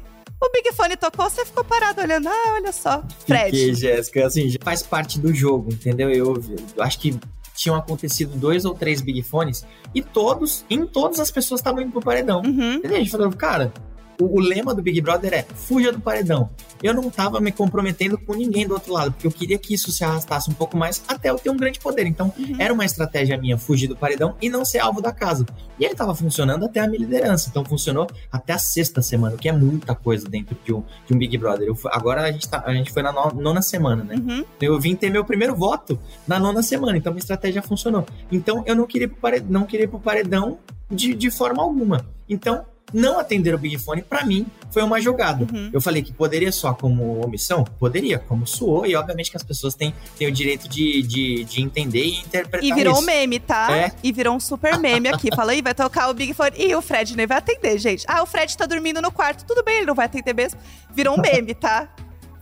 O 0.41 0.51
Big 0.51 0.73
Fone 0.73 0.97
tocou, 0.97 1.29
você 1.29 1.45
ficou 1.45 1.63
parado 1.63 2.01
olhando. 2.01 2.27
Ah, 2.27 2.53
olha 2.55 2.71
só. 2.71 3.03
Fred. 3.27 3.55
Fiquei, 3.55 3.75
Jéssica, 3.75 4.25
assim, 4.25 4.49
já 4.49 4.57
faz 4.63 4.81
parte 4.81 5.19
do 5.19 5.31
jogo, 5.31 5.71
entendeu? 5.71 6.09
Eu, 6.09 6.43
eu 6.75 6.83
acho 6.83 6.97
que 6.97 7.19
tinham 7.55 7.75
acontecido 7.75 8.35
dois 8.35 8.65
ou 8.65 8.73
três 8.73 9.01
Big 9.01 9.21
Fones 9.21 9.63
e 9.93 10.01
todos, 10.01 10.65
em 10.67 10.87
todas 10.87 11.19
as 11.19 11.29
pessoas 11.29 11.59
estavam 11.59 11.83
indo 11.83 11.91
pro 11.91 12.01
paredão. 12.01 12.41
Uhum. 12.43 12.73
Entendeu? 12.75 12.97
A 12.97 12.99
gente 12.99 13.11
falou, 13.11 13.31
cara, 13.33 13.71
o, 14.19 14.37
o 14.37 14.39
lema 14.39 14.73
do 14.73 14.81
Big 14.81 14.99
Brother 15.01 15.33
é 15.33 15.43
fuja 15.55 15.91
do 15.91 15.99
paredão. 15.99 16.49
Eu 16.81 16.93
não 16.93 17.09
tava 17.09 17.39
me 17.39 17.51
comprometendo 17.51 18.17
com 18.17 18.33
ninguém 18.33 18.67
do 18.67 18.73
outro 18.73 18.91
lado, 18.93 19.11
porque 19.11 19.27
eu 19.27 19.31
queria 19.31 19.57
que 19.57 19.73
isso 19.73 19.91
se 19.91 20.03
arrastasse 20.03 20.49
um 20.49 20.53
pouco 20.53 20.75
mais 20.75 21.03
até 21.07 21.29
eu 21.29 21.37
ter 21.37 21.49
um 21.49 21.57
grande 21.57 21.79
poder. 21.79 22.05
Então, 22.07 22.33
Uhum. 22.37 22.55
era 22.57 22.73
uma 22.73 22.83
estratégia 22.85 23.37
minha 23.37 23.57
fugir 23.57 23.87
do 23.87 23.95
paredão 23.95 24.35
e 24.41 24.49
não 24.49 24.65
ser 24.65 24.79
alvo 24.79 25.01
da 25.01 25.11
casa. 25.11 25.45
E 25.79 25.85
ele 25.85 25.93
tava 25.95 26.15
funcionando 26.15 26.65
até 26.65 26.79
a 26.79 26.87
minha 26.87 26.99
liderança. 26.99 27.49
Então, 27.49 27.63
funcionou 27.63 28.07
até 28.31 28.53
a 28.53 28.57
sexta 28.57 29.01
semana, 29.01 29.35
o 29.35 29.37
que 29.37 29.47
é 29.47 29.51
muita 29.51 29.93
coisa 29.93 30.27
dentro 30.27 30.57
de 30.65 30.73
um, 30.73 30.83
de 31.07 31.13
um 31.13 31.17
Big 31.17 31.37
Brother. 31.37 31.67
Eu 31.67 31.77
agora 31.85 32.21
a 32.23 32.31
gente, 32.31 32.49
tá, 32.49 32.63
a 32.65 32.73
gente 32.73 32.91
foi 32.91 33.03
na 33.03 33.11
no- 33.11 33.39
nona 33.41 33.61
semana, 33.61 34.03
né? 34.03 34.15
Uhum. 34.15 34.45
Eu 34.59 34.79
vim 34.79 34.95
ter 34.95 35.09
meu 35.11 35.23
primeiro 35.23 35.55
voto 35.55 35.99
na 36.27 36.39
nona 36.39 36.63
semana, 36.63 36.97
então 36.97 37.11
minha 37.11 37.21
estratégia 37.21 37.61
funcionou. 37.61 38.05
Então 38.31 38.63
eu 38.65 38.75
não 38.75 38.87
queria 38.87 39.05
ir 39.05 39.09
pro 39.09 39.17
paredão, 39.19 39.47
não 39.49 39.65
queria 39.65 39.83
ir 39.85 39.87
pro 39.87 39.99
paredão 39.99 40.57
de, 40.89 41.13
de 41.13 41.29
forma 41.31 41.61
alguma. 41.61 42.05
Então, 42.29 42.65
não 42.93 43.19
atender 43.19 43.53
o 43.53 43.57
Big 43.57 43.77
Fone, 43.77 44.01
pra 44.01 44.25
mim, 44.25 44.45
foi 44.71 44.83
uma 44.83 44.99
jogada. 45.01 45.47
Uhum. 45.51 45.69
Eu 45.73 45.81
falei 45.81 46.01
que 46.01 46.11
poderia 46.13 46.51
só 46.51 46.73
como 46.73 47.23
omissão? 47.25 47.63
Poderia, 47.79 48.19
como 48.19 48.45
suou, 48.47 48.85
e 48.85 48.95
obviamente 48.95 49.29
que 49.31 49.37
as 49.37 49.43
pessoas 49.43 49.75
têm, 49.75 49.93
têm 50.17 50.27
o 50.27 50.31
direito 50.31 50.67
de, 50.67 51.01
de, 51.01 51.43
de 51.43 51.61
entender 51.61 52.03
e 52.05 52.19
interpretar 52.19 52.63
E 52.63 52.73
virou 52.73 52.93
um 52.95 52.97
isso. 52.97 53.05
meme, 53.05 53.39
tá? 53.39 53.75
É. 53.75 53.91
E 54.03 54.11
virou 54.11 54.35
um 54.35 54.39
super 54.39 54.77
meme 54.79 55.07
aqui. 55.09 55.29
Fala 55.35 55.51
aí, 55.51 55.61
vai 55.61 55.73
tocar 55.73 56.09
o 56.09 56.13
Big 56.13 56.33
Fone. 56.33 56.51
E 56.57 56.73
o 56.75 56.81
Fred 56.81 57.15
nem 57.15 57.25
vai 57.27 57.37
atender, 57.37 57.77
gente. 57.77 58.05
Ah, 58.07 58.21
o 58.23 58.25
Fred 58.25 58.55
tá 58.57 58.65
dormindo 58.65 59.01
no 59.01 59.11
quarto. 59.11 59.45
Tudo 59.45 59.63
bem, 59.63 59.77
ele 59.77 59.85
não 59.87 59.95
vai 59.95 60.05
atender 60.05 60.33
mesmo. 60.33 60.59
Virou 60.93 61.17
um 61.17 61.21
meme, 61.21 61.53
tá? 61.53 61.87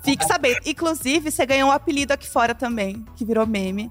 Fique 0.04 0.26
sabendo. 0.26 0.60
Inclusive, 0.66 1.30
você 1.30 1.46
ganhou 1.46 1.70
um 1.70 1.72
apelido 1.72 2.14
aqui 2.14 2.28
fora 2.28 2.56
também, 2.56 3.04
que 3.16 3.26
virou 3.26 3.46
meme. 3.46 3.90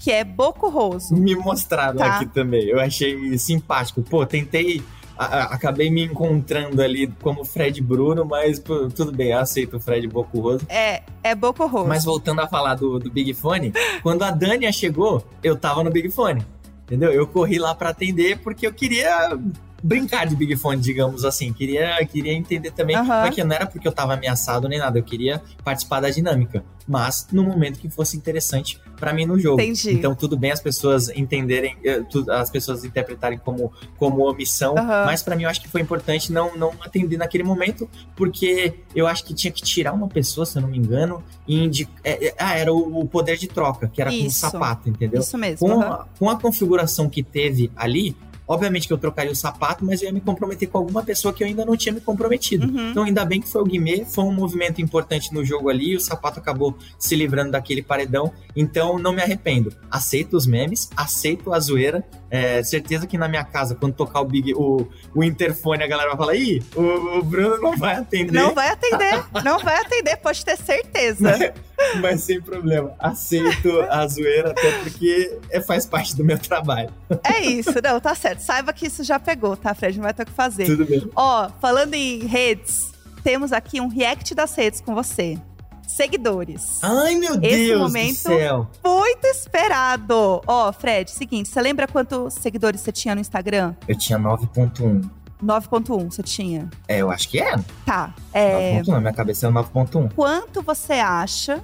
que 0.00 0.10
é 0.10 0.24
Bocurroso. 0.24 1.14
Me 1.14 1.34
mostraram 1.36 1.96
Tá. 1.96 2.16
aqui 2.16 2.26
também. 2.26 2.64
Eu 2.68 2.78
achei 2.80 3.38
simpático. 3.38 4.02
Pô, 4.02 4.26
tentei. 4.26 4.82
A- 5.18 5.54
acabei 5.54 5.90
me 5.90 6.02
encontrando 6.04 6.80
ali 6.82 7.06
como 7.22 7.44
Fred 7.44 7.80
Bruno, 7.82 8.24
mas 8.24 8.58
pô, 8.58 8.88
tudo 8.88 9.12
bem, 9.12 9.30
eu 9.32 9.38
aceito 9.38 9.76
o 9.76 9.80
Fred 9.80 10.06
Bocurroso. 10.08 10.64
É, 10.68 11.02
é 11.22 11.34
Bocurroso. 11.34 11.88
Mas 11.88 12.04
voltando 12.04 12.40
a 12.40 12.46
falar 12.48 12.74
do, 12.74 12.98
do 12.98 13.10
Big 13.10 13.32
Fone, 13.34 13.72
quando 14.02 14.22
a 14.22 14.30
Dania 14.30 14.72
chegou, 14.72 15.24
eu 15.42 15.56
tava 15.56 15.82
no 15.84 15.90
Big 15.90 16.10
Fone. 16.10 16.44
Entendeu? 16.84 17.10
Eu 17.12 17.26
corri 17.26 17.58
lá 17.58 17.74
pra 17.74 17.88
atender 17.90 18.38
porque 18.40 18.66
eu 18.66 18.72
queria 18.72 19.38
brincar 19.84 20.26
de 20.26 20.34
Big 20.34 20.56
Fone, 20.56 20.80
digamos 20.80 21.26
assim. 21.26 21.52
Queria, 21.52 22.04
queria 22.06 22.32
entender 22.32 22.70
também. 22.70 22.96
Aham. 22.96 23.26
Porque 23.26 23.44
não 23.44 23.54
era 23.54 23.66
porque 23.66 23.86
eu 23.86 23.92
tava 23.92 24.14
ameaçado 24.14 24.66
nem 24.66 24.78
nada, 24.78 24.98
eu 24.98 25.02
queria 25.02 25.42
participar 25.62 26.00
da 26.00 26.08
dinâmica. 26.08 26.64
Mas 26.88 27.28
no 27.30 27.42
momento 27.42 27.78
que 27.78 27.88
fosse 27.88 28.16
interessante 28.16 28.80
pra 28.96 29.12
mim 29.12 29.26
no 29.26 29.38
jogo. 29.38 29.60
Entendi. 29.60 29.92
Então 29.92 30.14
tudo 30.14 30.36
bem 30.36 30.50
as 30.52 30.60
pessoas 30.60 31.08
entenderem, 31.10 31.76
eh, 31.84 32.02
as 32.30 32.50
pessoas 32.50 32.84
interpretarem 32.84 33.38
como, 33.38 33.72
como 33.98 34.28
omissão. 34.28 34.74
Aham. 34.76 35.04
Mas 35.06 35.22
pra 35.22 35.36
mim 35.36 35.44
eu 35.44 35.50
acho 35.50 35.60
que 35.60 35.68
foi 35.68 35.80
importante 35.82 36.32
não, 36.32 36.56
não 36.56 36.72
atender 36.80 37.18
naquele 37.18 37.44
momento, 37.44 37.88
porque 38.16 38.74
eu 38.94 39.06
acho 39.06 39.24
que 39.24 39.34
tinha 39.34 39.52
que 39.52 39.62
tirar 39.62 39.92
uma 39.92 40.08
pessoa, 40.08 40.46
se 40.46 40.56
eu 40.56 40.62
não 40.62 40.68
me 40.68 40.78
engano, 40.78 41.22
e 41.46 41.62
indi- 41.64 41.88
é, 42.02 42.28
é, 42.28 42.34
ah, 42.38 42.56
era 42.58 42.72
o, 42.72 43.06
poder 43.06 43.36
de 43.36 43.46
troca, 43.48 43.88
que 43.88 44.00
era 44.00 44.10
com 44.10 44.16
o 44.16 44.26
Isso. 44.26 44.40
sapato, 44.40 44.88
entendeu? 44.88 45.20
Isso 45.20 45.36
mesmo. 45.36 45.66
Com 45.66 45.80
aham. 45.80 45.92
a, 45.92 46.06
com 46.18 46.30
a 46.30 46.38
configuração 46.40 47.08
que 47.08 47.22
teve 47.22 47.70
ali, 47.76 48.16
obviamente 48.46 48.86
que 48.86 48.92
eu 48.92 48.98
trocaria 48.98 49.32
o 49.32 49.36
sapato, 49.36 49.84
mas 49.84 50.02
eu 50.02 50.06
ia 50.06 50.12
me 50.12 50.20
comprometer 50.20 50.68
com 50.68 50.78
alguma 50.78 51.02
pessoa 51.02 51.32
que 51.32 51.42
eu 51.42 51.46
ainda 51.46 51.64
não 51.64 51.76
tinha 51.76 51.92
me 51.92 52.00
comprometido. 52.00 52.66
Uhum. 52.66 52.90
Então, 52.90 53.02
ainda 53.04 53.24
bem 53.24 53.40
que 53.40 53.48
foi 53.48 53.62
o 53.62 53.64
Guimê, 53.64 54.04
foi 54.04 54.24
um 54.24 54.32
movimento 54.32 54.80
importante 54.80 55.32
no 55.32 55.44
jogo 55.44 55.68
ali, 55.68 55.96
o 55.96 56.00
sapato 56.00 56.38
acabou 56.38 56.76
se 56.98 57.14
livrando 57.16 57.52
daquele 57.52 57.82
paredão. 57.82 58.32
Então, 58.54 58.98
não 58.98 59.12
me 59.12 59.22
arrependo. 59.22 59.72
Aceito 59.90 60.36
os 60.36 60.46
memes, 60.46 60.90
aceito 60.96 61.52
a 61.52 61.60
zoeira. 61.60 62.04
É, 62.30 62.62
certeza 62.64 63.06
que 63.06 63.16
na 63.16 63.28
minha 63.28 63.44
casa, 63.44 63.76
quando 63.76 63.94
tocar 63.94 64.20
o 64.20 64.24
Big, 64.24 64.52
o, 64.54 64.88
o 65.14 65.22
interfone, 65.22 65.84
a 65.84 65.86
galera 65.86 66.08
vai 66.08 66.18
falar: 66.18 66.34
ih, 66.34 66.62
o, 66.74 67.18
o 67.18 67.22
Bruno 67.22 67.58
não 67.60 67.76
vai 67.76 67.96
atender. 67.96 68.32
Não 68.32 68.52
vai 68.52 68.70
atender, 68.70 69.24
não 69.44 69.58
vai 69.60 69.76
atender, 69.76 70.16
pode 70.16 70.44
ter 70.44 70.56
certeza. 70.56 71.54
Mas 72.00 72.22
sem 72.22 72.40
problema. 72.40 72.94
Aceito 72.98 73.80
a 73.88 74.06
zoeira, 74.06 74.50
até 74.50 74.72
porque 74.78 75.38
é, 75.50 75.60
faz 75.60 75.86
parte 75.86 76.16
do 76.16 76.24
meu 76.24 76.38
trabalho. 76.38 76.90
É 77.22 77.40
isso, 77.40 77.74
não, 77.82 78.00
tá 78.00 78.14
certo. 78.14 78.33
Saiba 78.42 78.72
que 78.72 78.86
isso 78.86 79.02
já 79.04 79.18
pegou, 79.18 79.56
tá, 79.56 79.74
Fred? 79.74 79.96
Não 79.98 80.04
vai 80.04 80.14
ter 80.14 80.22
o 80.22 80.26
que 80.26 80.32
fazer. 80.32 80.66
Tudo 80.66 80.84
bem. 80.84 81.08
Ó, 81.16 81.48
falando 81.60 81.94
em 81.94 82.20
redes, 82.26 82.92
temos 83.22 83.52
aqui 83.52 83.80
um 83.80 83.88
react 83.88 84.34
das 84.34 84.54
redes 84.54 84.80
com 84.80 84.94
você. 84.94 85.38
Seguidores. 85.86 86.78
Ai, 86.82 87.14
meu 87.16 87.34
Esse 87.34 87.66
Deus 87.68 87.80
momento- 87.80 88.14
do 88.16 88.36
céu. 88.36 88.70
Muito 88.84 89.24
esperado. 89.26 90.40
Ó, 90.46 90.72
Fred, 90.72 91.10
seguinte, 91.10 91.48
você 91.48 91.60
lembra 91.60 91.86
quantos 91.86 92.34
seguidores 92.34 92.80
você 92.80 92.90
tinha 92.90 93.14
no 93.14 93.20
Instagram? 93.20 93.74
Eu 93.86 93.96
tinha 93.96 94.18
9.1. 94.18 95.02
9.1 95.42 96.10
você 96.10 96.22
tinha. 96.22 96.70
É, 96.88 96.98
eu 96.98 97.10
acho 97.10 97.28
que 97.28 97.38
é. 97.38 97.54
Tá. 97.84 98.14
É, 98.32 98.80
9.1, 98.80 98.88
na 98.92 99.00
minha 99.00 99.12
cabeça 99.12 99.46
é 99.46 99.50
9.1. 99.50 100.10
quanto 100.14 100.62
você 100.62 100.94
acha 100.94 101.62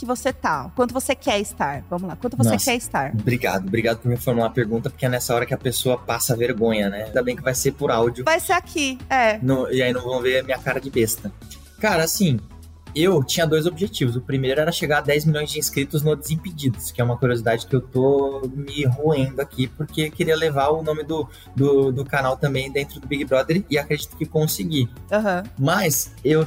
que 0.00 0.06
você 0.06 0.32
tá? 0.32 0.70
Quanto 0.74 0.94
você 0.94 1.14
quer 1.14 1.38
estar? 1.40 1.84
Vamos 1.90 2.08
lá, 2.08 2.16
quanto 2.16 2.36
você 2.36 2.50
Nossa. 2.52 2.64
quer 2.64 2.76
estar? 2.76 3.12
Obrigado, 3.14 3.66
obrigado 3.68 3.98
por 3.98 4.08
me 4.08 4.16
formular 4.16 4.46
a 4.46 4.50
pergunta, 4.50 4.88
porque 4.88 5.04
é 5.04 5.08
nessa 5.10 5.34
hora 5.34 5.44
que 5.44 5.52
a 5.52 5.58
pessoa 5.58 5.98
passa 5.98 6.34
vergonha, 6.34 6.88
né? 6.88 7.04
Ainda 7.04 7.22
bem 7.22 7.36
que 7.36 7.42
vai 7.42 7.54
ser 7.54 7.72
por 7.72 7.90
áudio. 7.90 8.24
Vai 8.24 8.40
ser 8.40 8.54
aqui, 8.54 8.98
é. 9.10 9.38
No- 9.42 9.70
e 9.70 9.82
aí 9.82 9.92
não 9.92 10.00
vão 10.02 10.20
ver 10.22 10.40
a 10.40 10.42
minha 10.42 10.58
cara 10.58 10.80
de 10.80 10.90
besta. 10.90 11.30
Cara, 11.78 12.02
assim, 12.02 12.40
eu 12.94 13.22
tinha 13.22 13.46
dois 13.46 13.66
objetivos. 13.66 14.16
O 14.16 14.20
primeiro 14.22 14.58
era 14.60 14.72
chegar 14.72 14.98
a 14.98 15.00
10 15.02 15.26
milhões 15.26 15.50
de 15.50 15.58
inscritos 15.58 16.02
no 16.02 16.16
Desimpedidos, 16.16 16.90
que 16.90 17.00
é 17.00 17.04
uma 17.04 17.16
curiosidade 17.18 17.66
que 17.66 17.76
eu 17.76 17.80
tô 17.82 18.42
me 18.54 18.84
roendo 18.86 19.40
aqui, 19.42 19.66
porque 19.66 20.10
queria 20.10 20.34
levar 20.36 20.70
o 20.70 20.82
nome 20.82 21.04
do, 21.04 21.28
do, 21.54 21.92
do 21.92 22.04
canal 22.06 22.36
também 22.38 22.72
dentro 22.72 22.98
do 23.00 23.06
Big 23.06 23.24
Brother 23.26 23.62
e 23.68 23.78
acredito 23.78 24.16
que 24.16 24.24
consegui. 24.24 24.88
Aham. 25.12 25.42
Mas 25.58 26.12
eu 26.24 26.46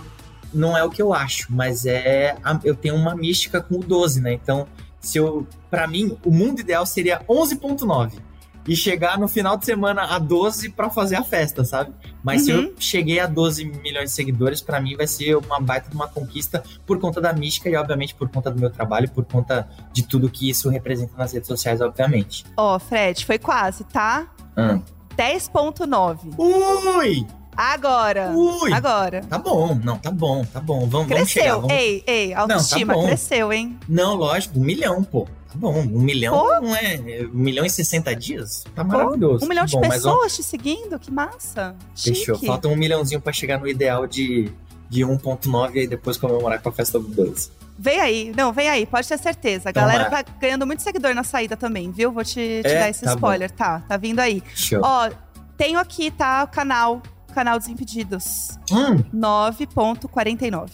não 0.54 0.78
é 0.78 0.84
o 0.84 0.90
que 0.90 1.02
eu 1.02 1.14
acho, 1.14 1.48
mas 1.50 1.86
é 1.86 2.36
a- 2.44 2.60
eu 2.64 2.76
tenho 2.76 2.96
uma 2.96 3.16
mística 3.16 3.62
com 3.62 3.76
o 3.76 3.80
12, 3.84 4.22
né? 4.22 4.34
Então, 4.34 4.68
se 5.00 5.18
eu 5.18 5.46
para 5.70 5.88
mim, 5.88 6.18
o 6.24 6.32
mundo 6.32 6.60
ideal 6.62 6.86
seria 6.86 7.22
11.9 7.28 8.20
e 8.66 8.76
chegar 8.78 9.18
no 9.20 9.28
final 9.28 9.58
de 9.58 9.66
semana 9.66 10.04
a 10.04 10.18
12 10.20 10.70
pra 10.70 10.90
fazer 10.90 11.18
a 11.18 11.24
festa, 11.24 11.66
sabe? 11.66 11.92
Mas 12.24 12.44
se 12.44 12.54
Uhum. 12.54 12.62
eu 12.62 12.74
cheguei 12.80 13.20
a 13.20 13.26
12 13.28 13.66
milhões 13.66 14.12
de 14.12 14.16
seguidores, 14.16 14.62
pra 14.62 14.80
mim 14.80 14.96
vai 14.96 15.06
ser 15.06 15.36
uma 15.36 15.60
baita 15.60 15.90
de 15.90 15.96
uma 15.96 16.08
conquista 16.08 16.64
por 16.86 16.98
conta 17.00 17.20
da 17.20 17.34
mística 17.34 17.68
e 17.70 17.76
obviamente 17.76 18.16
por 18.16 18.30
conta 18.30 18.50
do 18.50 18.58
meu 18.60 18.70
trabalho, 18.70 19.10
por 19.10 19.26
conta 19.26 19.68
de 19.92 20.04
tudo 20.04 20.30
que 20.30 20.50
isso 20.50 20.70
representa 20.70 21.12
nas 21.18 21.34
redes 21.34 21.48
sociais, 21.48 21.82
obviamente. 21.82 22.46
Ó, 22.56 22.80
Fred, 22.80 23.26
foi 23.26 23.38
quase, 23.38 23.84
tá? 23.84 24.28
Ah. 24.56 24.80
10.9. 25.18 26.30
Ui! 26.38 27.26
Agora. 27.56 28.32
Ui! 28.32 28.74
Agora. 28.74 29.22
Tá 29.30 29.38
bom, 29.38 29.76
não, 29.84 29.98
tá 29.98 30.12
bom, 30.12 30.44
tá 30.46 30.60
bom. 30.60 30.88
Vamos, 30.88 31.08
vamos 31.10 31.30
chegar. 31.30 31.44
Cresceu. 31.46 31.62
Vamos... 31.62 31.76
Ei, 31.78 32.04
ei, 32.08 32.34
autoestima, 32.34 32.94
Não, 32.94 33.00
tá 33.00 33.02
bom. 33.02 33.08
cresceu, 33.08 33.54
hein? 33.54 33.80
Não, 33.88 34.16
lógico, 34.16 34.60
um 34.60 34.64
milhão, 34.64 35.04
pô. 35.04 35.26
Tá 35.26 35.60
bom, 35.60 35.80
um 35.82 36.00
milhão 36.00 36.62
não 36.62 36.76
é. 36.76 37.00
Um 37.32 37.38
milhão 37.38 37.64
e 37.66 37.70
60 37.70 38.16
dias? 38.16 38.64
Tá 38.76 38.84
maravilhoso. 38.84 39.46
Um 39.46 39.48
milhão 39.50 39.66
de 39.66 39.74
bom, 39.74 39.82
mas, 39.88 40.04
ó, 40.06 40.14
pessoas 40.14 40.36
te 40.36 40.44
seguindo? 40.44 40.98
Que 40.98 41.12
massa. 41.12 41.76
Fechou. 41.96 42.36
Chique. 42.36 42.48
Falta 42.48 42.68
um 42.68 42.76
milhãozinho 42.76 43.22
pra 43.22 43.32
chegar 43.32 43.60
no 43.60 43.68
ideal 43.68 44.08
de, 44.08 44.52
de 44.90 45.02
1.9 45.06 45.76
e 45.76 45.80
aí 45.82 45.88
depois 45.88 46.18
comemorar 46.18 46.60
com 46.60 46.70
a 46.70 46.72
festa 46.72 47.00
do 47.00 47.08
12. 47.08 47.52
Vem 47.78 48.00
aí, 48.00 48.34
não, 48.36 48.52
vem 48.54 48.68
aí, 48.70 48.86
pode 48.86 49.08
ter 49.08 49.18
certeza. 49.20 49.70
A 49.70 49.74
Tomara. 49.74 49.92
galera 49.94 50.24
tá 50.24 50.32
ganhando 50.40 50.66
muito 50.66 50.82
seguidor 50.82 51.14
na 51.14 51.24
saída 51.24 51.56
também, 51.58 51.92
viu? 51.92 52.12
Vou 52.12 52.24
te, 52.24 52.34
te 52.62 52.68
É? 52.68 52.80
dar 52.80 52.90
esse 52.90 53.02
Tá 53.04 53.12
bom. 53.12 53.16
spoiler, 53.18 53.52
tá? 53.52 53.84
Tá 53.88 53.98
vindo 53.98 54.20
aí. 54.20 54.42
Show. 54.56 54.80
Ó, 54.84 55.10
tenho 55.58 55.78
aqui, 55.80 56.10
tá? 56.10 56.44
O 56.44 56.48
canal, 56.48 57.02
canal 57.34 57.58
Desimpedidos. 57.60 58.58
Hum, 58.72 59.04
9.49. 59.14 60.70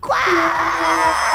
Quá! 0.00 0.16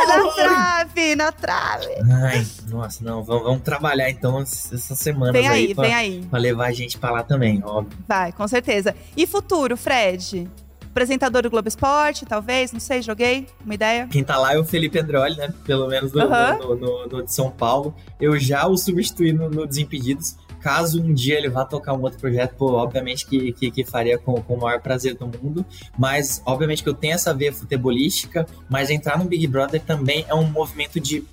Na 0.08 0.32
trave, 0.34 1.16
na 1.16 1.32
trave. 1.32 1.88
ai, 2.12 2.46
nossa, 2.68 3.04
não, 3.04 3.24
vamos, 3.24 3.44
vamos 3.44 3.62
trabalhar 3.62 4.10
então 4.10 4.40
essa 4.42 4.96
semana 4.96 5.32
Vem 5.32 5.48
aí, 5.48 5.68
aí, 5.68 5.76
pra, 5.76 5.84
vem 5.84 5.94
aí. 5.94 6.26
pra 6.30 6.40
levar 6.40 6.68
a 6.68 6.72
gente 6.72 6.98
pra 6.98 7.12
lá 7.12 7.24
também, 7.24 7.62
óbvio. 7.64 7.98
Vai, 8.08 8.32
com 8.32 8.48
certeza. 8.48 8.96
E 9.16 9.28
futuro, 9.28 9.78
Fred? 9.78 10.50
Apresentador 10.90 11.42
do 11.44 11.50
Globo 11.50 11.68
Esporte, 11.68 12.26
talvez? 12.26 12.72
Não 12.72 12.80
sei, 12.80 13.02
joguei? 13.02 13.48
Uma 13.64 13.74
ideia? 13.76 14.08
Quem 14.08 14.24
tá 14.24 14.38
lá 14.38 14.54
é 14.54 14.58
o 14.58 14.64
Felipe 14.64 14.98
Androli, 14.98 15.36
né? 15.36 15.54
Pelo 15.66 15.88
menos 15.88 16.14
no, 16.14 16.22
Aham. 16.22 16.58
no, 16.58 16.76
no- 16.76 17.08
no 17.08 17.24
de 17.24 17.34
São 17.34 17.52
Paulo. 17.52 17.94
Eu 18.20 18.40
já 18.40 18.66
o 18.66 18.78
substituí 18.78 19.34
no, 19.34 19.50
no 19.50 19.68
Desimpedidos. 19.68 20.38
Caso 20.66 21.00
um 21.00 21.14
dia 21.14 21.38
ele 21.38 21.48
vá 21.48 21.64
tocar 21.64 21.94
um 21.94 22.02
outro 22.02 22.18
projeto, 22.18 22.56
pô, 22.56 22.74
obviamente 22.74 23.24
que, 23.28 23.54
que, 23.54 23.70
que 23.70 23.86
faria 23.86 24.18
com, 24.18 24.34
com 24.42 24.56
o 24.56 24.60
maior 24.60 24.82
prazer 24.82 25.14
do 25.14 25.28
mundo. 25.28 25.64
Mas, 25.96 26.42
obviamente, 26.44 26.82
que 26.82 26.90
eu 26.90 26.94
tenho 26.96 27.14
essa 27.14 27.32
veia 27.36 27.54
futebolística, 27.54 28.48
mas 28.68 28.90
entrar 28.90 29.16
no 29.20 29.26
Big 29.26 29.46
Brother 29.46 29.80
também 29.80 30.26
é 30.28 30.34
um 30.34 30.50
movimento 30.50 31.00
de 31.00 31.24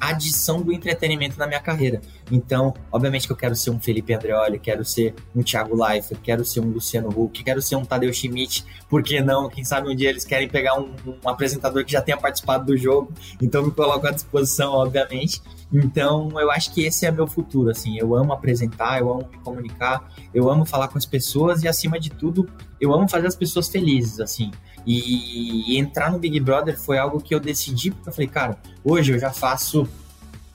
adição 0.00 0.62
do 0.62 0.72
entretenimento 0.72 1.38
na 1.38 1.46
minha 1.46 1.60
carreira. 1.60 2.00
Então, 2.30 2.74
obviamente 2.92 3.26
que 3.26 3.32
eu 3.32 3.36
quero 3.36 3.54
ser 3.56 3.70
um 3.70 3.80
Felipe 3.80 4.12
Andreoli, 4.14 4.58
quero 4.58 4.84
ser 4.84 5.14
um 5.34 5.42
Thiago 5.42 5.74
Leifert, 5.74 6.20
quero 6.22 6.44
ser 6.44 6.60
um 6.60 6.70
Luciano 6.70 7.08
Huck, 7.08 7.42
quero 7.42 7.62
ser 7.62 7.76
um 7.76 7.84
Tadeu 7.84 8.12
Schmidt, 8.12 8.64
por 8.88 9.02
que 9.02 9.20
não? 9.20 9.48
Quem 9.48 9.64
sabe 9.64 9.90
um 9.90 9.94
dia 9.96 10.10
eles 10.10 10.24
querem 10.24 10.48
pegar 10.48 10.78
um, 10.78 10.94
um 11.06 11.28
apresentador 11.28 11.84
que 11.84 11.92
já 11.92 12.02
tenha 12.02 12.16
participado 12.16 12.66
do 12.66 12.76
jogo, 12.76 13.12
então 13.40 13.62
me 13.62 13.70
coloco 13.70 14.06
à 14.06 14.10
disposição, 14.10 14.72
obviamente. 14.72 15.42
Então, 15.72 16.30
eu 16.40 16.50
acho 16.50 16.72
que 16.72 16.82
esse 16.82 17.04
é 17.04 17.10
meu 17.10 17.26
futuro, 17.26 17.70
assim, 17.70 17.98
eu 17.98 18.14
amo 18.14 18.32
apresentar, 18.32 19.00
eu 19.00 19.12
amo 19.12 19.28
me 19.30 19.38
comunicar, 19.38 20.10
eu 20.32 20.50
amo 20.50 20.64
falar 20.64 20.88
com 20.88 20.96
as 20.96 21.04
pessoas 21.04 21.62
e, 21.62 21.68
acima 21.68 22.00
de 22.00 22.08
tudo, 22.08 22.48
eu 22.80 22.92
amo 22.94 23.06
fazer 23.06 23.26
as 23.26 23.36
pessoas 23.36 23.68
felizes, 23.68 24.18
assim. 24.18 24.50
E, 24.90 25.74
e 25.74 25.78
entrar 25.78 26.10
no 26.10 26.18
Big 26.18 26.40
Brother 26.40 26.80
foi 26.80 26.96
algo 26.96 27.20
que 27.20 27.34
eu 27.34 27.38
decidi, 27.38 27.90
porque 27.90 28.08
eu 28.08 28.12
falei, 28.14 28.26
cara, 28.26 28.58
hoje 28.82 29.12
eu 29.12 29.18
já 29.18 29.30
faço 29.30 29.86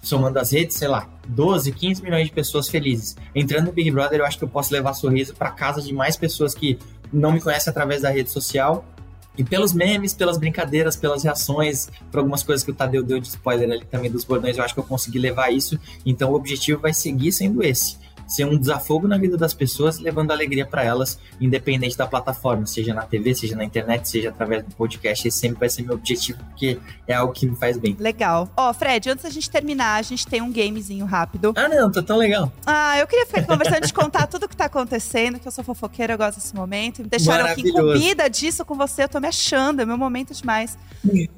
somando 0.01 0.39
as 0.39 0.51
redes, 0.51 0.75
sei 0.75 0.87
lá, 0.87 1.07
12, 1.27 1.71
15 1.71 2.01
milhões 2.01 2.25
de 2.25 2.33
pessoas 2.33 2.67
felizes. 2.67 3.15
Entrando 3.35 3.67
no 3.67 3.71
Big 3.71 3.91
Brother, 3.91 4.19
eu 4.19 4.25
acho 4.25 4.39
que 4.39 4.43
eu 4.43 4.49
posso 4.49 4.73
levar 4.73 4.95
sorriso 4.95 5.35
para 5.35 5.51
casa 5.51 5.83
de 5.83 5.93
mais 5.93 6.17
pessoas 6.17 6.55
que 6.55 6.79
não 7.11 7.31
me 7.31 7.39
conhecem 7.39 7.69
através 7.69 8.01
da 8.01 8.09
rede 8.09 8.31
social. 8.31 8.83
E 9.37 9.43
pelos 9.43 9.71
memes, 9.71 10.15
pelas 10.15 10.39
brincadeiras, 10.39 10.95
pelas 10.95 11.23
reações, 11.23 11.89
por 12.11 12.17
algumas 12.17 12.41
coisas 12.41 12.65
que 12.65 12.71
o 12.71 12.73
Tadeu 12.73 13.03
deu 13.03 13.19
de 13.19 13.27
spoiler 13.27 13.69
ali 13.69 13.85
também 13.85 14.09
dos 14.09 14.23
bordões, 14.23 14.57
eu 14.57 14.63
acho 14.63 14.73
que 14.73 14.79
eu 14.79 14.83
consegui 14.83 15.19
levar 15.19 15.51
isso. 15.51 15.79
Então 16.03 16.31
o 16.31 16.33
objetivo 16.33 16.81
vai 16.81 16.93
seguir 16.93 17.31
sendo 17.31 17.63
esse. 17.63 17.97
Ser 18.33 18.45
um 18.45 18.57
desafogo 18.57 19.07
na 19.07 19.15
vida 19.15 19.37
das 19.37 19.53
pessoas, 19.53 19.99
levando 19.99 20.31
alegria 20.31 20.65
para 20.65 20.83
elas, 20.83 21.19
independente 21.39 21.95
da 21.95 22.07
plataforma, 22.07 22.65
seja 22.65 22.91
na 22.91 23.03
TV, 23.03 23.35
seja 23.35 23.55
na 23.55 23.63
internet, 23.63 24.09
seja 24.09 24.29
através 24.29 24.63
do 24.63 24.73
podcast. 24.73 25.27
Esse 25.27 25.37
sempre 25.37 25.59
vai 25.59 25.69
ser 25.69 25.83
meu 25.83 25.93
objetivo, 25.93 26.43
porque 26.45 26.79
é 27.07 27.13
algo 27.13 27.31
que 27.31 27.45
me 27.45 27.55
faz 27.55 27.77
bem. 27.77 27.95
Legal. 27.99 28.49
Ó, 28.57 28.73
Fred, 28.73 29.07
antes 29.07 29.23
da 29.23 29.29
gente 29.29 29.47
terminar, 29.51 29.99
a 29.99 30.01
gente 30.01 30.25
tem 30.25 30.41
um 30.41 30.51
gamezinho 30.51 31.05
rápido. 31.05 31.53
Ah, 31.55 31.69
não, 31.69 31.91
tá 31.91 32.01
tão 32.01 32.17
legal. 32.17 32.51
Ah, 32.65 32.97
eu 32.97 33.05
queria 33.05 33.27
ficar 33.27 33.45
conversando, 33.45 33.85
te 33.85 33.93
contar 33.93 34.25
tudo 34.25 34.49
que 34.49 34.57
tá 34.57 34.65
acontecendo, 34.65 35.39
que 35.39 35.47
eu 35.47 35.51
sou 35.51 35.63
fofoqueira, 35.63 36.13
eu 36.13 36.17
gosto 36.17 36.39
desse 36.39 36.55
momento. 36.55 37.03
Me 37.03 37.09
deixaram 37.09 37.45
aqui 37.45 37.61
incumbida 37.61 38.27
disso 38.27 38.65
com 38.65 38.73
você, 38.75 39.03
eu 39.03 39.09
tô 39.09 39.19
me 39.19 39.27
achando, 39.27 39.83
é 39.83 39.85
meu 39.85 39.97
momento 39.97 40.33
demais. 40.33 40.75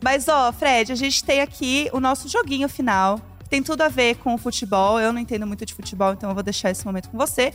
Mas, 0.02 0.30
ó, 0.30 0.54
Fred, 0.54 0.94
a 0.94 0.96
gente 0.96 1.26
tem 1.26 1.42
aqui 1.42 1.90
o 1.92 2.00
nosso 2.00 2.30
joguinho 2.30 2.70
final, 2.70 3.20
Tem 3.50 3.62
tudo 3.62 3.82
a 3.82 3.88
ver 3.88 4.16
com 4.18 4.34
o 4.34 4.38
futebol. 4.38 5.00
Eu 5.00 5.14
não 5.14 5.20
entendo 5.20 5.46
muito 5.46 5.66
de 5.66 5.74
futebol, 5.74 6.14
então 6.14 6.30
eu 6.30 6.34
vou 6.34 6.44
deixar 6.44 6.72
esse 6.72 6.86
momento 6.86 7.10
com 7.10 7.18
você. 7.18 7.54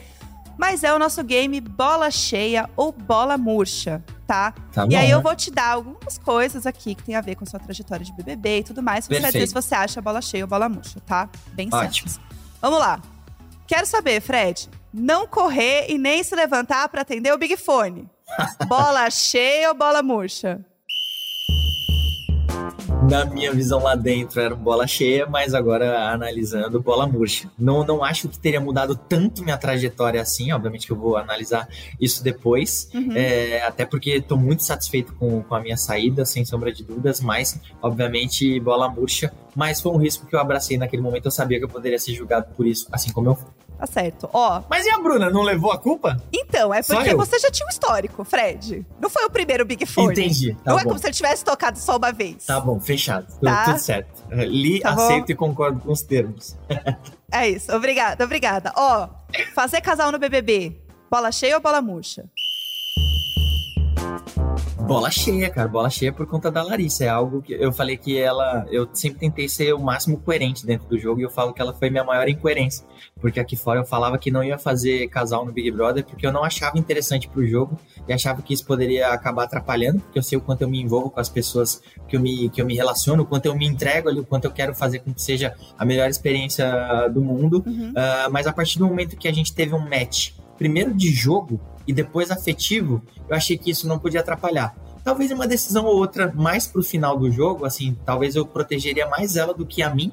Mas 0.56 0.84
é 0.84 0.92
o 0.92 0.98
nosso 0.98 1.24
game 1.24 1.58
bola 1.58 2.10
cheia 2.10 2.68
ou 2.76 2.92
bola 2.92 3.38
murcha, 3.38 4.04
tá? 4.26 4.52
Tá 4.72 4.84
e 4.84 4.88
bom, 4.88 4.96
aí 4.96 5.08
né? 5.08 5.14
eu 5.14 5.22
vou 5.22 5.34
te 5.34 5.50
dar 5.50 5.72
algumas 5.72 6.18
coisas 6.18 6.66
aqui 6.66 6.94
que 6.94 7.02
tem 7.02 7.14
a 7.14 7.22
ver 7.22 7.34
com 7.34 7.44
a 7.44 7.46
sua 7.46 7.58
trajetória 7.58 8.04
de 8.04 8.12
BBB 8.12 8.58
e 8.58 8.64
tudo 8.64 8.82
mais. 8.82 9.06
Você 9.06 9.20
vai 9.20 9.32
dizer 9.32 9.46
se 9.46 9.54
você 9.54 9.74
acha 9.74 10.02
bola 10.02 10.20
cheia 10.20 10.44
ou 10.44 10.48
bola 10.48 10.68
murcha, 10.68 11.00
tá? 11.06 11.30
Bem 11.52 11.68
Ótimo. 11.72 12.10
simples. 12.10 12.20
Vamos 12.60 12.78
lá. 12.78 13.00
Quero 13.66 13.86
saber, 13.86 14.20
Fred, 14.20 14.68
não 14.92 15.26
correr 15.26 15.86
e 15.88 15.96
nem 15.96 16.22
se 16.22 16.34
levantar 16.34 16.88
pra 16.90 17.02
atender 17.02 17.32
o 17.32 17.38
Big 17.38 17.56
Fone. 17.56 18.06
bola 18.68 19.08
cheia 19.10 19.70
ou 19.70 19.74
bola 19.74 20.02
murcha? 20.02 20.60
Na 23.08 23.24
minha 23.24 23.52
visão 23.52 23.82
lá 23.82 23.94
dentro 23.94 24.40
era 24.40 24.54
bola 24.54 24.86
cheia, 24.86 25.26
mas 25.26 25.54
agora 25.54 26.10
analisando 26.10 26.80
bola 26.80 27.06
murcha. 27.06 27.50
Não, 27.58 27.84
não 27.84 28.04
acho 28.04 28.28
que 28.28 28.38
teria 28.38 28.60
mudado 28.60 28.94
tanto 28.94 29.42
minha 29.42 29.56
trajetória 29.56 30.20
assim, 30.20 30.52
obviamente 30.52 30.86
que 30.86 30.92
eu 30.92 30.96
vou 30.96 31.16
analisar 31.16 31.68
isso 32.00 32.22
depois. 32.22 32.88
Uhum. 32.94 33.12
É, 33.14 33.62
até 33.62 33.84
porque 33.84 34.10
estou 34.10 34.38
muito 34.38 34.62
satisfeito 34.62 35.12
com, 35.14 35.42
com 35.42 35.54
a 35.54 35.60
minha 35.60 35.76
saída, 35.76 36.24
sem 36.24 36.44
sombra 36.44 36.72
de 36.72 36.84
dúvidas, 36.84 37.20
mas 37.20 37.60
obviamente 37.82 38.60
bola 38.60 38.88
murcha. 38.88 39.32
Mas 39.56 39.80
foi 39.80 39.92
um 39.92 39.96
risco 39.96 40.26
que 40.26 40.34
eu 40.34 40.40
abracei 40.40 40.78
naquele 40.78 41.02
momento, 41.02 41.24
eu 41.26 41.30
sabia 41.30 41.58
que 41.58 41.64
eu 41.64 41.68
poderia 41.68 41.98
ser 41.98 42.14
julgado 42.14 42.54
por 42.54 42.66
isso, 42.66 42.86
assim 42.92 43.12
como 43.12 43.30
eu 43.30 43.34
fui. 43.34 43.59
Tá 43.80 43.86
certo. 43.86 44.28
Ó, 44.32 44.62
Mas 44.68 44.84
e 44.84 44.90
a 44.90 44.98
Bruna, 44.98 45.30
não 45.30 45.40
levou 45.40 45.72
a 45.72 45.78
culpa? 45.78 46.22
então, 46.30 46.72
é 46.74 46.82
porque 46.82 47.14
você 47.14 47.38
já 47.38 47.50
tinha 47.50 47.66
um 47.66 47.70
histórico, 47.70 48.22
Fred. 48.24 48.84
Não 49.00 49.08
foi 49.08 49.24
o 49.24 49.30
primeiro 49.30 49.64
Big 49.64 49.86
Fone. 49.86 50.12
Entendi. 50.12 50.54
Tá 50.62 50.72
não 50.72 50.78
é 50.78 50.82
bom. 50.82 50.90
como 50.90 51.00
se 51.00 51.06
ele 51.06 51.14
tivesse 51.14 51.42
tocado 51.42 51.78
só 51.78 51.96
uma 51.96 52.12
vez. 52.12 52.44
Tá 52.44 52.60
bom, 52.60 52.78
fechado. 52.78 53.26
Tudo- 53.26 53.40
Tá. 53.46 53.64
Tudo 53.64 53.78
certo. 53.78 54.22
Li, 54.30 54.80
Tá 54.80 54.92
bom. 54.92 55.02
aceito 55.02 55.32
e 55.32 55.34
concordo 55.34 55.80
com 55.80 55.90
os 55.92 56.02
termos. 56.02 56.56
É 57.32 57.48
isso. 57.48 57.72
Obrigada, 57.74 58.24
obrigada. 58.24 58.72
Ó, 58.76 59.08
fazer 59.54 59.80
casal 59.80 60.10
no 60.10 60.18
BBB. 60.18 60.76
Bola 61.08 61.30
cheia 61.30 61.54
ou 61.54 61.62
bola 61.62 61.80
murcha? 61.80 62.24
Bola 64.90 65.08
cheia, 65.08 65.48
cara. 65.48 65.68
Bola 65.68 65.88
cheia 65.88 66.12
por 66.12 66.26
conta 66.26 66.50
da 66.50 66.64
Larissa. 66.64 67.04
É 67.04 67.08
algo 67.08 67.40
que 67.40 67.52
eu 67.52 67.72
falei 67.72 67.96
que 67.96 68.18
ela. 68.18 68.66
Eu 68.72 68.88
sempre 68.92 69.20
tentei 69.20 69.48
ser 69.48 69.72
o 69.72 69.78
máximo 69.78 70.18
coerente 70.18 70.66
dentro 70.66 70.88
do 70.88 70.98
jogo 70.98 71.20
e 71.20 71.22
eu 71.22 71.30
falo 71.30 71.52
que 71.52 71.62
ela 71.62 71.72
foi 71.72 71.90
minha 71.90 72.02
maior 72.02 72.28
incoerência. 72.28 72.84
Porque 73.20 73.38
aqui 73.38 73.54
fora 73.54 73.78
eu 73.78 73.84
falava 73.84 74.18
que 74.18 74.32
não 74.32 74.42
ia 74.42 74.58
fazer 74.58 75.06
casal 75.06 75.46
no 75.46 75.52
Big 75.52 75.70
Brother 75.70 76.04
porque 76.04 76.26
eu 76.26 76.32
não 76.32 76.42
achava 76.42 76.76
interessante 76.76 77.28
pro 77.28 77.46
jogo 77.46 77.78
e 78.08 78.12
achava 78.12 78.42
que 78.42 78.52
isso 78.52 78.66
poderia 78.66 79.12
acabar 79.12 79.44
atrapalhando, 79.44 80.00
porque 80.00 80.18
eu 80.18 80.24
sei 80.24 80.36
o 80.36 80.40
quanto 80.40 80.62
eu 80.62 80.68
me 80.68 80.82
envolvo 80.82 81.08
com 81.08 81.20
as 81.20 81.28
pessoas 81.28 81.80
que 82.08 82.16
eu 82.16 82.20
me, 82.20 82.48
que 82.50 82.60
eu 82.60 82.66
me 82.66 82.74
relaciono, 82.74 83.22
o 83.22 83.26
quanto 83.26 83.46
eu 83.46 83.54
me 83.54 83.66
entrego 83.66 84.08
ali, 84.08 84.18
o 84.18 84.26
quanto 84.26 84.46
eu 84.46 84.50
quero 84.50 84.74
fazer 84.74 84.98
com 84.98 85.14
que 85.14 85.22
seja 85.22 85.54
a 85.78 85.84
melhor 85.84 86.10
experiência 86.10 86.66
do 87.14 87.22
mundo. 87.22 87.62
Uhum. 87.64 87.92
Ah, 87.94 88.28
mas 88.28 88.44
a 88.44 88.52
partir 88.52 88.80
do 88.80 88.88
momento 88.88 89.16
que 89.16 89.28
a 89.28 89.32
gente 89.32 89.54
teve 89.54 89.72
um 89.72 89.88
match, 89.88 90.32
primeiro 90.58 90.92
de 90.92 91.12
jogo 91.12 91.60
e 91.86 91.92
depois 91.92 92.30
afetivo, 92.30 93.02
eu 93.28 93.36
achei 93.36 93.56
que 93.56 93.70
isso 93.70 93.86
não 93.88 93.98
podia 93.98 94.20
atrapalhar. 94.20 94.74
Talvez 95.02 95.30
uma 95.30 95.46
decisão 95.46 95.86
ou 95.86 95.96
outra 95.96 96.30
mais 96.34 96.66
pro 96.66 96.82
final 96.82 97.16
do 97.18 97.30
jogo, 97.30 97.64
assim, 97.64 97.96
talvez 98.04 98.36
eu 98.36 98.44
protegeria 98.44 99.06
mais 99.08 99.36
ela 99.36 99.54
do 99.54 99.64
que 99.64 99.82
a 99.82 99.94
mim. 99.94 100.12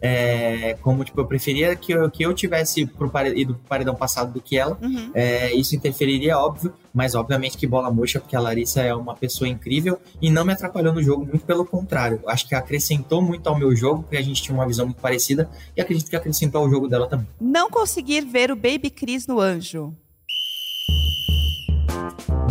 É, 0.00 0.74
como 0.80 1.02
tipo, 1.02 1.20
eu 1.20 1.26
preferia 1.26 1.74
que 1.74 1.90
eu, 1.90 2.08
que 2.08 2.22
eu 2.22 2.32
tivesse 2.32 2.86
pro 2.86 3.10
pare- 3.10 3.36
ido 3.36 3.54
pro 3.54 3.64
paredão 3.68 3.96
passado 3.96 4.32
do 4.32 4.40
que 4.40 4.56
ela. 4.56 4.78
Uhum. 4.80 5.10
É, 5.12 5.52
isso 5.52 5.74
interferiria, 5.74 6.38
óbvio, 6.38 6.72
mas 6.94 7.16
obviamente 7.16 7.56
que 7.56 7.66
bola 7.66 7.90
murcha, 7.90 8.20
porque 8.20 8.36
a 8.36 8.40
Larissa 8.40 8.80
é 8.80 8.94
uma 8.94 9.16
pessoa 9.16 9.48
incrível 9.48 10.00
e 10.22 10.30
não 10.30 10.44
me 10.44 10.52
atrapalhou 10.52 10.94
no 10.94 11.02
jogo, 11.02 11.26
muito 11.26 11.44
pelo 11.44 11.64
contrário. 11.64 12.20
Acho 12.28 12.46
que 12.46 12.54
acrescentou 12.54 13.20
muito 13.20 13.48
ao 13.48 13.58
meu 13.58 13.74
jogo, 13.74 14.04
porque 14.04 14.16
a 14.16 14.22
gente 14.22 14.40
tinha 14.40 14.54
uma 14.54 14.68
visão 14.68 14.86
muito 14.86 15.00
parecida, 15.00 15.50
e 15.76 15.80
acredito 15.80 16.08
que 16.08 16.14
acrescentou 16.14 16.62
ao 16.62 16.70
jogo 16.70 16.86
dela 16.86 17.08
também. 17.08 17.26
Não 17.40 17.68
conseguir 17.68 18.20
ver 18.24 18.52
o 18.52 18.56
Baby 18.56 18.90
Cris 18.90 19.26
no 19.26 19.40
anjo. 19.40 19.92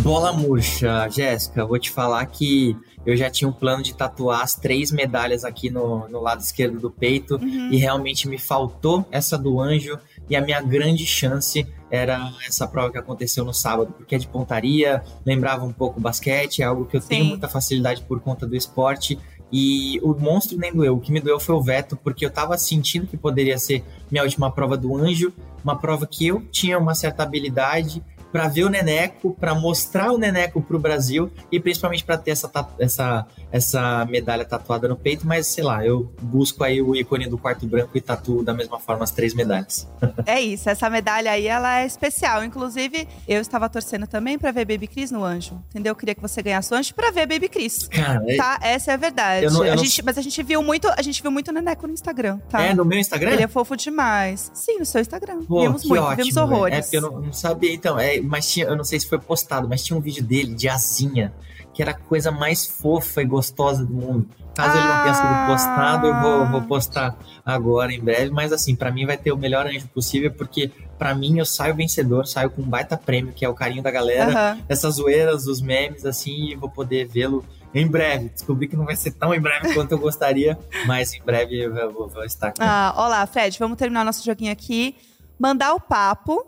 Bola 0.02 0.32
murcha, 0.32 1.08
Jéssica, 1.10 1.66
vou 1.66 1.78
te 1.78 1.92
falar 1.92 2.26
que 2.28 2.78
eu 3.06 3.16
já 3.16 3.30
tinha 3.30 3.48
um 3.48 3.54
plano 3.54 3.84
de 3.84 3.94
tatuar 3.94 4.42
as 4.42 4.56
três 4.56 4.92
medalhas 4.92 5.44
aqui 5.44 5.70
no, 5.70 6.08
no 6.08 6.22
lado 6.22 6.42
esquerdo 6.42 6.80
do 6.80 6.90
peito 6.90 7.36
Uhum. 7.36 7.70
e 7.72 7.78
realmente 7.78 8.28
me 8.28 8.38
faltou 8.38 9.06
essa 9.12 9.38
do 9.38 9.60
anjo 9.60 9.98
e 10.30 10.36
a 10.36 10.42
minha 10.42 10.62
grande 10.62 11.06
chance 11.06 11.66
era 11.90 12.32
essa 12.46 12.68
prova 12.68 12.92
que 12.92 12.98
aconteceu 12.98 13.46
no 13.46 13.54
sábado, 13.54 13.94
porque 13.96 14.16
é 14.16 14.18
de 14.18 14.28
pontaria, 14.28 15.04
lembrava 15.26 15.66
um 15.66 15.72
pouco 15.72 16.00
o 16.00 16.02
basquete, 16.02 16.62
é 16.62 16.66
algo 16.66 16.86
que 16.86 16.98
eu 16.98 17.02
tenho 17.02 17.24
Sim. 17.24 17.30
muita 17.30 17.48
facilidade 17.48 18.02
por 18.02 18.20
conta 18.20 18.46
do 18.46 18.56
esporte. 18.56 19.18
E 19.50 19.98
o 20.04 20.14
monstro 20.14 20.58
nem 20.58 20.74
doeu. 20.74 20.98
O 20.98 21.00
que 21.00 21.10
me 21.10 21.22
doeu 21.22 21.40
foi 21.40 21.56
o 21.56 21.62
veto, 21.62 21.96
porque 21.96 22.26
eu 22.26 22.30
tava 22.30 22.58
sentindo 22.58 23.08
que 23.08 23.16
poderia 23.16 23.58
ser 23.58 23.82
minha 24.12 24.22
última 24.22 24.52
prova 24.52 24.76
do 24.76 24.98
anjo, 24.98 25.32
uma 25.64 25.78
prova 25.78 26.06
que 26.06 26.28
eu 26.28 26.42
tinha 26.52 26.78
uma 26.78 26.94
certa 26.94 27.24
habilidade 27.24 28.04
para 28.32 28.48
ver 28.48 28.64
o 28.66 28.70
Neneco, 28.70 29.36
para 29.40 29.56
mostrar 29.56 30.12
o 30.12 30.18
Neneco 30.18 30.62
pro 30.62 30.78
Brasil 30.80 31.32
e 31.52 31.60
principalmente 31.60 32.04
para 32.04 32.18
ter 32.18 32.32
essa, 32.32 32.50
essa, 32.80 33.26
essa 33.52 34.06
medalha 34.06 34.46
tatuada 34.46 34.88
no 34.88 34.96
peito, 34.96 35.26
mas 35.26 35.48
sei 35.48 35.64
lá, 35.64 35.86
eu 35.86 36.12
busco 36.22 36.64
aí 36.64 36.82
o 36.82 36.96
ícone 36.96 37.28
do 37.28 37.38
quarto 37.38 37.66
branco 37.66 37.98
e 37.98 38.02
tatuo 38.02 38.44
da 38.44 38.54
mesma 38.54 38.80
forma 38.80 39.04
as 39.04 39.12
três 39.12 39.34
medalhas. 39.34 39.88
É 40.26 40.42
isso, 40.42 40.70
essa 40.70 40.90
medalha 40.90 41.32
aí, 41.32 41.48
ela 41.48 41.80
é 41.82 41.86
especial. 41.86 42.44
Inclusive, 42.44 43.08
eu 43.28 43.40
estava 43.40 43.70
torcendo 43.70 44.06
também 44.08 44.38
pra 44.38 44.52
ver 44.52 44.66
Baby 44.66 44.88
Cris 44.88 45.10
no 45.12 45.24
anjo. 45.24 45.62
Entendeu? 45.70 45.92
Eu 45.92 45.96
queria 45.96 46.14
que 46.14 46.22
você 46.22 46.42
ganhasse 46.42 46.74
o 46.74 46.78
anjo 46.78 46.94
pra 46.94 47.12
ver 47.12 47.26
Baby 47.28 47.48
Cris. 47.48 47.88
Cara, 47.88 48.24
é- 48.28 48.36
Tá? 48.36 48.60
Essa 48.62 48.92
é 48.92 48.94
a 48.96 48.98
verdade. 48.98 49.46
Eu 49.46 49.52
não- 49.52 49.66
eu 49.66 49.74
a 49.74 49.76
não- 49.76 49.84
gente, 49.84 50.04
mas 50.04 50.18
a 50.18 50.22
gente 50.22 50.42
viu 50.44 50.62
muito, 50.62 50.88
a 50.90 51.02
gente 51.02 51.22
viu 51.22 51.32
muito 51.32 51.52
Neneco 51.52 51.88
no 51.88 51.94
Instagram, 51.94 52.40
tá? 52.50 52.62
é 52.62 52.74
no 52.74 52.84
meu 52.84 53.00
Instagram? 53.00 53.32
Ele 53.32 53.44
é 53.44 53.48
fofo 53.48 53.76
demais. 53.78 54.52
Sim, 54.54 54.80
no 54.80 54.86
seu 54.86 55.00
Instagram. 55.02 55.44
Pô, 55.46 55.62
vimos 55.62 55.86
muito, 55.86 56.02
ótimo, 56.04 56.18
vimos 56.18 56.36
velho. 56.36 56.46
horrores. 56.48 56.78
É 56.78 56.82
porque 56.82 56.98
eu 56.98 57.02
não, 57.02 57.22
não 57.22 57.34
sabia, 57.34 57.74
então. 57.74 57.98
É, 58.00 58.17
mas 58.22 58.52
tinha, 58.52 58.66
eu 58.68 58.76
não 58.76 58.84
sei 58.84 59.00
se 59.00 59.08
foi 59.08 59.20
postado, 59.20 59.68
mas 59.68 59.84
tinha 59.84 59.98
um 59.98 60.02
vídeo 60.02 60.24
dele 60.24 60.54
de 60.54 60.68
asinha, 60.70 61.34
que 61.74 61.82
era 61.82 61.92
a 61.92 61.94
coisa 61.94 62.32
mais 62.32 62.66
fofa 62.66 63.22
e 63.22 63.26
gostosa 63.26 63.86
do 63.86 63.94
mundo. 63.94 64.28
Caso 64.56 64.76
ele 64.76 64.88
não 64.88 65.02
tenha 65.04 65.14
sido 65.14 65.26
Ah. 65.28 65.46
postado, 65.48 66.08
eu 66.08 66.20
vou, 66.20 66.48
vou 66.48 66.62
postar 66.64 67.16
agora 67.46 67.94
em 67.94 68.00
breve. 68.00 68.32
Mas 68.32 68.52
assim, 68.52 68.76
pra 68.76 68.92
mim 68.92 69.06
vai 69.06 69.16
ter 69.16 69.32
o 69.32 69.38
melhor 69.38 69.68
anjo 69.68 69.88
possível, 69.90 70.32
porque 70.32 70.72
pra 70.98 71.14
mim 71.14 71.38
eu 71.38 71.46
saio 71.46 71.76
vencedor, 71.76 72.26
saio 72.26 72.50
com 72.50 72.64
um 72.64 72.66
baita 72.68 72.98
prêmio, 72.98 73.32
que 73.34 73.46
é 73.46 73.50
o 73.50 73.54
carinho 73.54 73.84
da 73.84 73.92
galera. 73.92 74.32
Aham. 74.32 74.60
Essas 74.68 74.96
zoeiras, 74.96 75.46
os 75.46 75.62
memes, 75.62 76.04
assim, 76.06 76.50
e 76.50 76.56
vou 76.56 76.70
poder 76.70 77.06
vê-lo 77.08 77.46
em 77.72 77.86
breve. 77.86 78.30
Descobri 78.30 78.68
que 78.68 78.76
não 78.76 78.86
vai 78.86 78.96
ser 78.96 79.12
tão 79.12 79.32
em 79.32 79.40
breve 79.40 79.76
quanto 79.76 79.92
eu 79.92 80.00
gostaria, 80.00 80.58
mas 80.88 81.14
em 81.14 81.22
breve 81.22 81.60
eu 81.60 81.94
vou, 81.94 82.08
vou 82.08 82.24
estar 82.26 82.48
aqui. 82.48 82.60
Ah, 82.64 82.96
olá, 82.98 83.28
Fred, 83.28 83.60
vamos 83.60 83.78
terminar 83.78 84.04
nosso 84.04 84.26
joguinho 84.26 84.52
aqui. 84.52 84.96
Mandar 85.40 85.76
o 85.76 85.80
papo, 85.80 86.44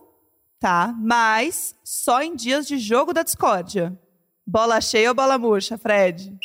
tá? 0.59 0.93
Mas 0.99 1.75
só 1.83 2.21
em 2.21 2.35
dias 2.35 2.67
de 2.67 2.77
jogo 2.77 3.13
da 3.13 3.23
discórdia. 3.23 3.97
Bola 4.45 4.81
cheia 4.81 5.09
ou 5.09 5.15
bola 5.15 5.37
murcha, 5.37 5.77
Fred? 5.77 6.35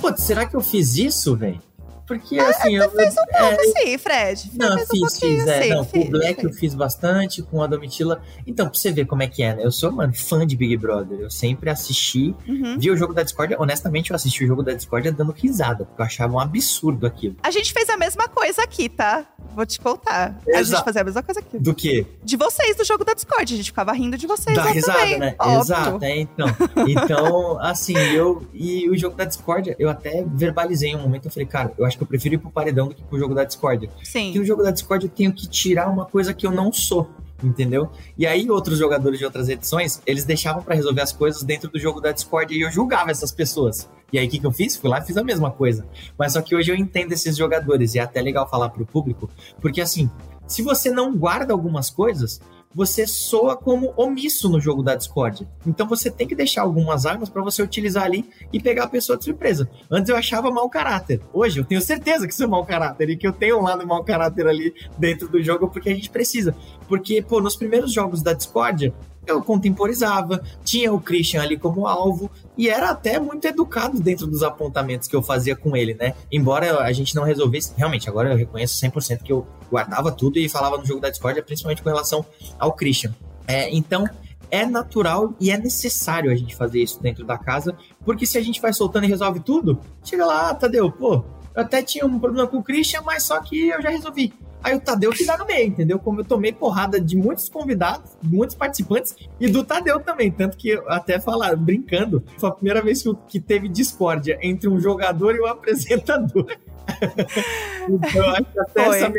Putz, 0.00 0.24
será 0.24 0.46
que 0.46 0.54
eu 0.54 0.60
fiz 0.60 0.96
isso, 0.96 1.34
velho? 1.36 1.62
Porque 2.06 2.38
assim, 2.38 2.76
eu. 2.76 2.90
Fez 2.90 3.14
um 3.16 3.22
é, 3.30 3.38
pouco 3.56 3.62
sim, 3.78 3.98
Fred. 3.98 4.50
Não, 4.54 4.76
Fez 4.76 4.88
um 4.90 5.08
fiz, 5.08 5.18
fiz. 5.20 5.46
É, 5.46 5.58
assim, 5.58 5.68
não, 5.70 5.84
com 5.84 5.90
fiz, 5.90 6.06
o 6.06 6.10
Black 6.10 6.44
eu 6.44 6.50
fiz. 6.50 6.60
fiz 6.60 6.74
bastante, 6.74 7.42
com 7.42 7.62
a 7.62 7.66
Domitila. 7.66 8.22
Então, 8.46 8.68
pra 8.68 8.78
você 8.78 8.92
ver 8.92 9.06
como 9.06 9.22
é 9.22 9.26
que 9.26 9.42
é, 9.42 9.54
né? 9.56 9.64
Eu 9.64 9.72
sou, 9.72 9.90
mano, 9.90 10.14
fã 10.14 10.46
de 10.46 10.56
Big 10.56 10.76
Brother. 10.76 11.18
Eu 11.20 11.30
sempre 11.30 11.68
assisti, 11.70 12.34
Uhum. 12.46 12.78
vi 12.78 12.90
o 12.90 12.96
jogo 12.96 13.12
da 13.12 13.22
Discord. 13.22 13.56
Honestamente, 13.58 14.10
eu 14.10 14.16
assisti 14.16 14.44
o 14.44 14.46
jogo 14.46 14.62
da 14.62 14.72
Discord 14.72 15.10
dando 15.10 15.32
risada, 15.32 15.84
porque 15.84 16.00
eu 16.00 16.06
achava 16.06 16.32
um 16.34 16.38
absurdo 16.40 17.06
aquilo. 17.06 17.36
A 17.42 17.50
gente 17.50 17.72
fez 17.72 17.88
a 17.90 17.96
mesma 17.96 18.28
coisa 18.28 18.62
aqui, 18.62 18.88
tá? 18.88 19.26
Vou 19.54 19.64
te 19.66 19.80
contar. 19.80 20.38
A 20.54 20.62
gente 20.62 20.84
fazia 20.84 21.00
a 21.00 21.04
mesma 21.04 21.22
coisa 21.22 21.40
aqui. 21.40 21.58
Do 21.58 21.74
que? 21.74 22.06
De 22.22 22.36
vocês, 22.36 22.76
do 22.76 22.84
jogo 22.84 23.04
da 23.04 23.14
Discord. 23.14 23.52
A 23.52 23.56
gente 23.56 23.66
ficava 23.70 23.92
rindo 23.92 24.16
de 24.16 24.26
vocês 24.26 24.56
lá 24.56 24.64
risada, 24.70 24.98
também. 24.98 25.18
né? 25.18 25.34
Óbvio. 25.38 25.60
Exato, 25.60 26.04
é, 26.04 26.18
então. 26.20 26.46
Então, 26.86 27.60
assim, 27.60 27.96
eu. 27.96 28.46
E 28.52 28.88
o 28.88 28.96
jogo 28.96 29.16
da 29.16 29.24
Discord, 29.24 29.74
eu 29.78 29.88
até 29.88 30.24
verbalizei 30.26 30.90
em 30.90 30.96
um 30.96 31.00
momento, 31.02 31.26
eu 31.26 31.30
falei, 31.30 31.46
cara, 31.46 31.72
eu 31.78 31.84
acho 31.84 31.95
que 31.96 32.02
eu 32.02 32.06
prefiro 32.06 32.34
ir 32.34 32.38
pro 32.38 32.50
paredão 32.50 32.88
do 32.88 32.94
que 32.94 33.02
pro 33.02 33.18
jogo 33.18 33.34
da 33.34 33.44
Discord. 33.44 33.88
Porque 33.88 34.06
Sim. 34.06 34.36
no 34.36 34.44
jogo 34.44 34.62
da 34.62 34.70
Discord 34.70 35.06
eu 35.06 35.10
tenho 35.10 35.32
que 35.32 35.48
tirar 35.48 35.88
uma 35.88 36.04
coisa 36.04 36.32
que 36.34 36.46
eu 36.46 36.50
não 36.50 36.72
sou. 36.72 37.08
Entendeu? 37.42 37.90
E 38.16 38.26
aí, 38.26 38.50
outros 38.50 38.78
jogadores 38.78 39.18
de 39.18 39.24
outras 39.24 39.50
edições, 39.50 40.00
eles 40.06 40.24
deixavam 40.24 40.62
pra 40.62 40.74
resolver 40.74 41.02
as 41.02 41.12
coisas 41.12 41.42
dentro 41.42 41.70
do 41.70 41.78
jogo 41.78 42.00
da 42.00 42.10
Discord 42.10 42.54
e 42.54 42.62
eu 42.62 42.70
julgava 42.70 43.10
essas 43.10 43.30
pessoas. 43.30 43.86
E 44.10 44.18
aí, 44.18 44.26
o 44.26 44.30
que, 44.30 44.38
que 44.38 44.46
eu 44.46 44.52
fiz? 44.52 44.74
Fui 44.74 44.88
lá 44.88 45.00
e 45.00 45.04
fiz 45.04 45.18
a 45.18 45.22
mesma 45.22 45.50
coisa. 45.50 45.84
Mas 46.18 46.32
só 46.32 46.40
que 46.40 46.56
hoje 46.56 46.70
eu 46.70 46.76
entendo 46.76 47.12
esses 47.12 47.36
jogadores 47.36 47.94
e 47.94 47.98
é 47.98 48.02
até 48.02 48.22
legal 48.22 48.48
falar 48.48 48.70
pro 48.70 48.86
público, 48.86 49.28
porque 49.60 49.82
assim, 49.82 50.10
se 50.46 50.62
você 50.62 50.90
não 50.90 51.14
guarda 51.14 51.52
algumas 51.52 51.90
coisas, 51.90 52.40
você 52.76 53.06
soa 53.06 53.56
como 53.56 53.94
omisso 53.96 54.50
no 54.50 54.60
jogo 54.60 54.82
da 54.82 54.94
Discord. 54.94 55.48
Então 55.66 55.88
você 55.88 56.10
tem 56.10 56.28
que 56.28 56.34
deixar 56.34 56.60
algumas 56.60 57.06
armas 57.06 57.30
pra 57.30 57.42
você 57.42 57.62
utilizar 57.62 58.04
ali 58.04 58.28
e 58.52 58.60
pegar 58.60 58.84
a 58.84 58.88
pessoa 58.88 59.16
de 59.16 59.24
surpresa. 59.24 59.66
Antes 59.90 60.10
eu 60.10 60.16
achava 60.16 60.50
mau 60.50 60.68
caráter. 60.68 61.22
Hoje 61.32 61.58
eu 61.58 61.64
tenho 61.64 61.80
certeza 61.80 62.26
que 62.26 62.34
sou 62.34 62.46
mau 62.46 62.66
caráter 62.66 63.08
e 63.08 63.16
que 63.16 63.26
eu 63.26 63.32
tenho 63.32 63.58
um 63.58 63.62
lado 63.62 63.86
mau 63.86 64.04
caráter 64.04 64.46
ali 64.46 64.74
dentro 64.98 65.26
do 65.26 65.42
jogo 65.42 65.70
porque 65.70 65.88
a 65.88 65.94
gente 65.94 66.10
precisa. 66.10 66.54
Porque, 66.86 67.22
pô, 67.22 67.40
nos 67.40 67.56
primeiros 67.56 67.94
jogos 67.94 68.22
da 68.22 68.34
Discord, 68.34 68.92
eu 69.26 69.42
contemporizava, 69.42 70.42
tinha 70.64 70.92
o 70.92 71.00
Christian 71.00 71.42
ali 71.42 71.58
como 71.58 71.86
alvo, 71.86 72.30
e 72.56 72.68
era 72.68 72.90
até 72.90 73.18
muito 73.18 73.44
educado 73.46 74.00
dentro 74.00 74.26
dos 74.26 74.42
apontamentos 74.42 75.08
que 75.08 75.16
eu 75.16 75.22
fazia 75.22 75.56
com 75.56 75.76
ele, 75.76 75.94
né? 75.94 76.14
Embora 76.30 76.80
a 76.80 76.92
gente 76.92 77.14
não 77.14 77.24
resolvesse, 77.24 77.72
realmente, 77.76 78.08
agora 78.08 78.30
eu 78.30 78.36
reconheço 78.36 78.80
100% 78.80 79.22
que 79.22 79.32
eu 79.32 79.46
guardava 79.70 80.12
tudo 80.12 80.38
e 80.38 80.48
falava 80.48 80.78
no 80.78 80.86
jogo 80.86 81.00
da 81.00 81.10
Discord, 81.10 81.40
principalmente 81.42 81.82
com 81.82 81.88
relação 81.88 82.24
ao 82.58 82.72
Christian. 82.72 83.14
É, 83.46 83.74
então, 83.74 84.08
é 84.50 84.64
natural 84.64 85.34
e 85.40 85.50
é 85.50 85.58
necessário 85.58 86.30
a 86.30 86.34
gente 86.34 86.54
fazer 86.54 86.82
isso 86.82 87.02
dentro 87.02 87.24
da 87.24 87.36
casa, 87.36 87.76
porque 88.04 88.26
se 88.26 88.38
a 88.38 88.42
gente 88.42 88.60
vai 88.60 88.72
soltando 88.72 89.04
e 89.04 89.08
resolve 89.08 89.40
tudo, 89.40 89.78
chega 90.04 90.24
lá, 90.24 90.50
ah, 90.50 90.54
Tadeu, 90.54 90.90
pô, 90.90 91.24
eu 91.54 91.62
até 91.62 91.82
tinha 91.82 92.06
um 92.06 92.18
problema 92.18 92.46
com 92.48 92.58
o 92.58 92.62
Christian, 92.62 93.02
mas 93.02 93.24
só 93.24 93.40
que 93.40 93.68
eu 93.68 93.82
já 93.82 93.88
resolvi. 93.88 94.32
Aí 94.66 94.74
o 94.74 94.80
Tadeu 94.80 95.12
que 95.12 95.24
dá 95.24 95.38
no 95.38 95.46
meio, 95.46 95.68
entendeu? 95.68 95.96
Como 95.96 96.18
eu 96.18 96.24
tomei 96.24 96.52
porrada 96.52 97.00
de 97.00 97.16
muitos 97.16 97.48
convidados, 97.48 98.10
muitos 98.20 98.56
participantes 98.56 99.14
e 99.38 99.46
do 99.46 99.62
Tadeu 99.62 100.00
também. 100.00 100.28
Tanto 100.28 100.56
que 100.56 100.72
até 100.88 101.20
falar, 101.20 101.54
brincando, 101.54 102.20
foi 102.36 102.48
a 102.48 102.52
primeira 102.52 102.82
vez 102.82 103.04
que 103.28 103.38
teve 103.38 103.68
discórdia 103.68 104.36
entre 104.42 104.68
um 104.68 104.80
jogador 104.80 105.36
e 105.36 105.40
um 105.40 105.46
apresentador. 105.46 106.46
então, 107.88 108.24
eu 108.24 108.30
acho 108.30 108.44
que 108.44 108.58
até 108.58 108.84
foi. 108.86 108.98
essa 108.98 109.12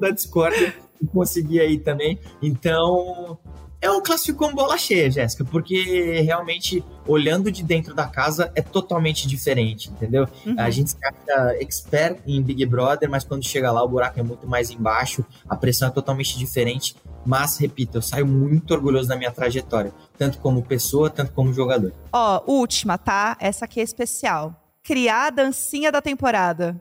da 0.00 0.08
discórdia 0.08 0.74
consegui 1.12 1.60
aí 1.60 1.78
também. 1.78 2.18
Então, 2.40 3.38
eu 3.84 4.00
classifico 4.00 4.38
como 4.38 4.54
bola 4.54 4.78
cheia, 4.78 5.10
Jéssica, 5.10 5.44
porque 5.44 6.20
realmente, 6.22 6.82
olhando 7.06 7.52
de 7.52 7.62
dentro 7.62 7.94
da 7.94 8.06
casa, 8.06 8.50
é 8.54 8.62
totalmente 8.62 9.28
diferente, 9.28 9.90
entendeu? 9.90 10.26
Uhum. 10.46 10.54
A 10.58 10.70
gente 10.70 10.90
se 10.90 10.96
acha 11.04 11.56
expert 11.60 12.18
em 12.26 12.42
Big 12.42 12.64
Brother, 12.66 13.10
mas 13.10 13.24
quando 13.24 13.44
chega 13.44 13.70
lá, 13.70 13.82
o 13.82 13.88
buraco 13.88 14.18
é 14.18 14.22
muito 14.22 14.46
mais 14.46 14.70
embaixo, 14.70 15.24
a 15.48 15.56
pressão 15.56 15.88
é 15.88 15.90
totalmente 15.90 16.38
diferente. 16.38 16.96
Mas, 17.26 17.56
repito, 17.58 17.98
eu 17.98 18.02
saio 18.02 18.26
muito 18.26 18.72
orgulhoso 18.74 19.08
da 19.08 19.16
minha 19.16 19.30
trajetória, 19.30 19.92
tanto 20.18 20.38
como 20.38 20.62
pessoa, 20.62 21.08
tanto 21.08 21.32
como 21.32 21.52
jogador. 21.52 21.92
Ó, 22.12 22.42
última, 22.46 22.98
tá? 22.98 23.36
Essa 23.40 23.64
aqui 23.64 23.80
é 23.80 23.82
especial. 23.82 24.54
Criar 24.82 25.28
a 25.28 25.30
dancinha 25.30 25.90
da 25.90 26.02
temporada. 26.02 26.78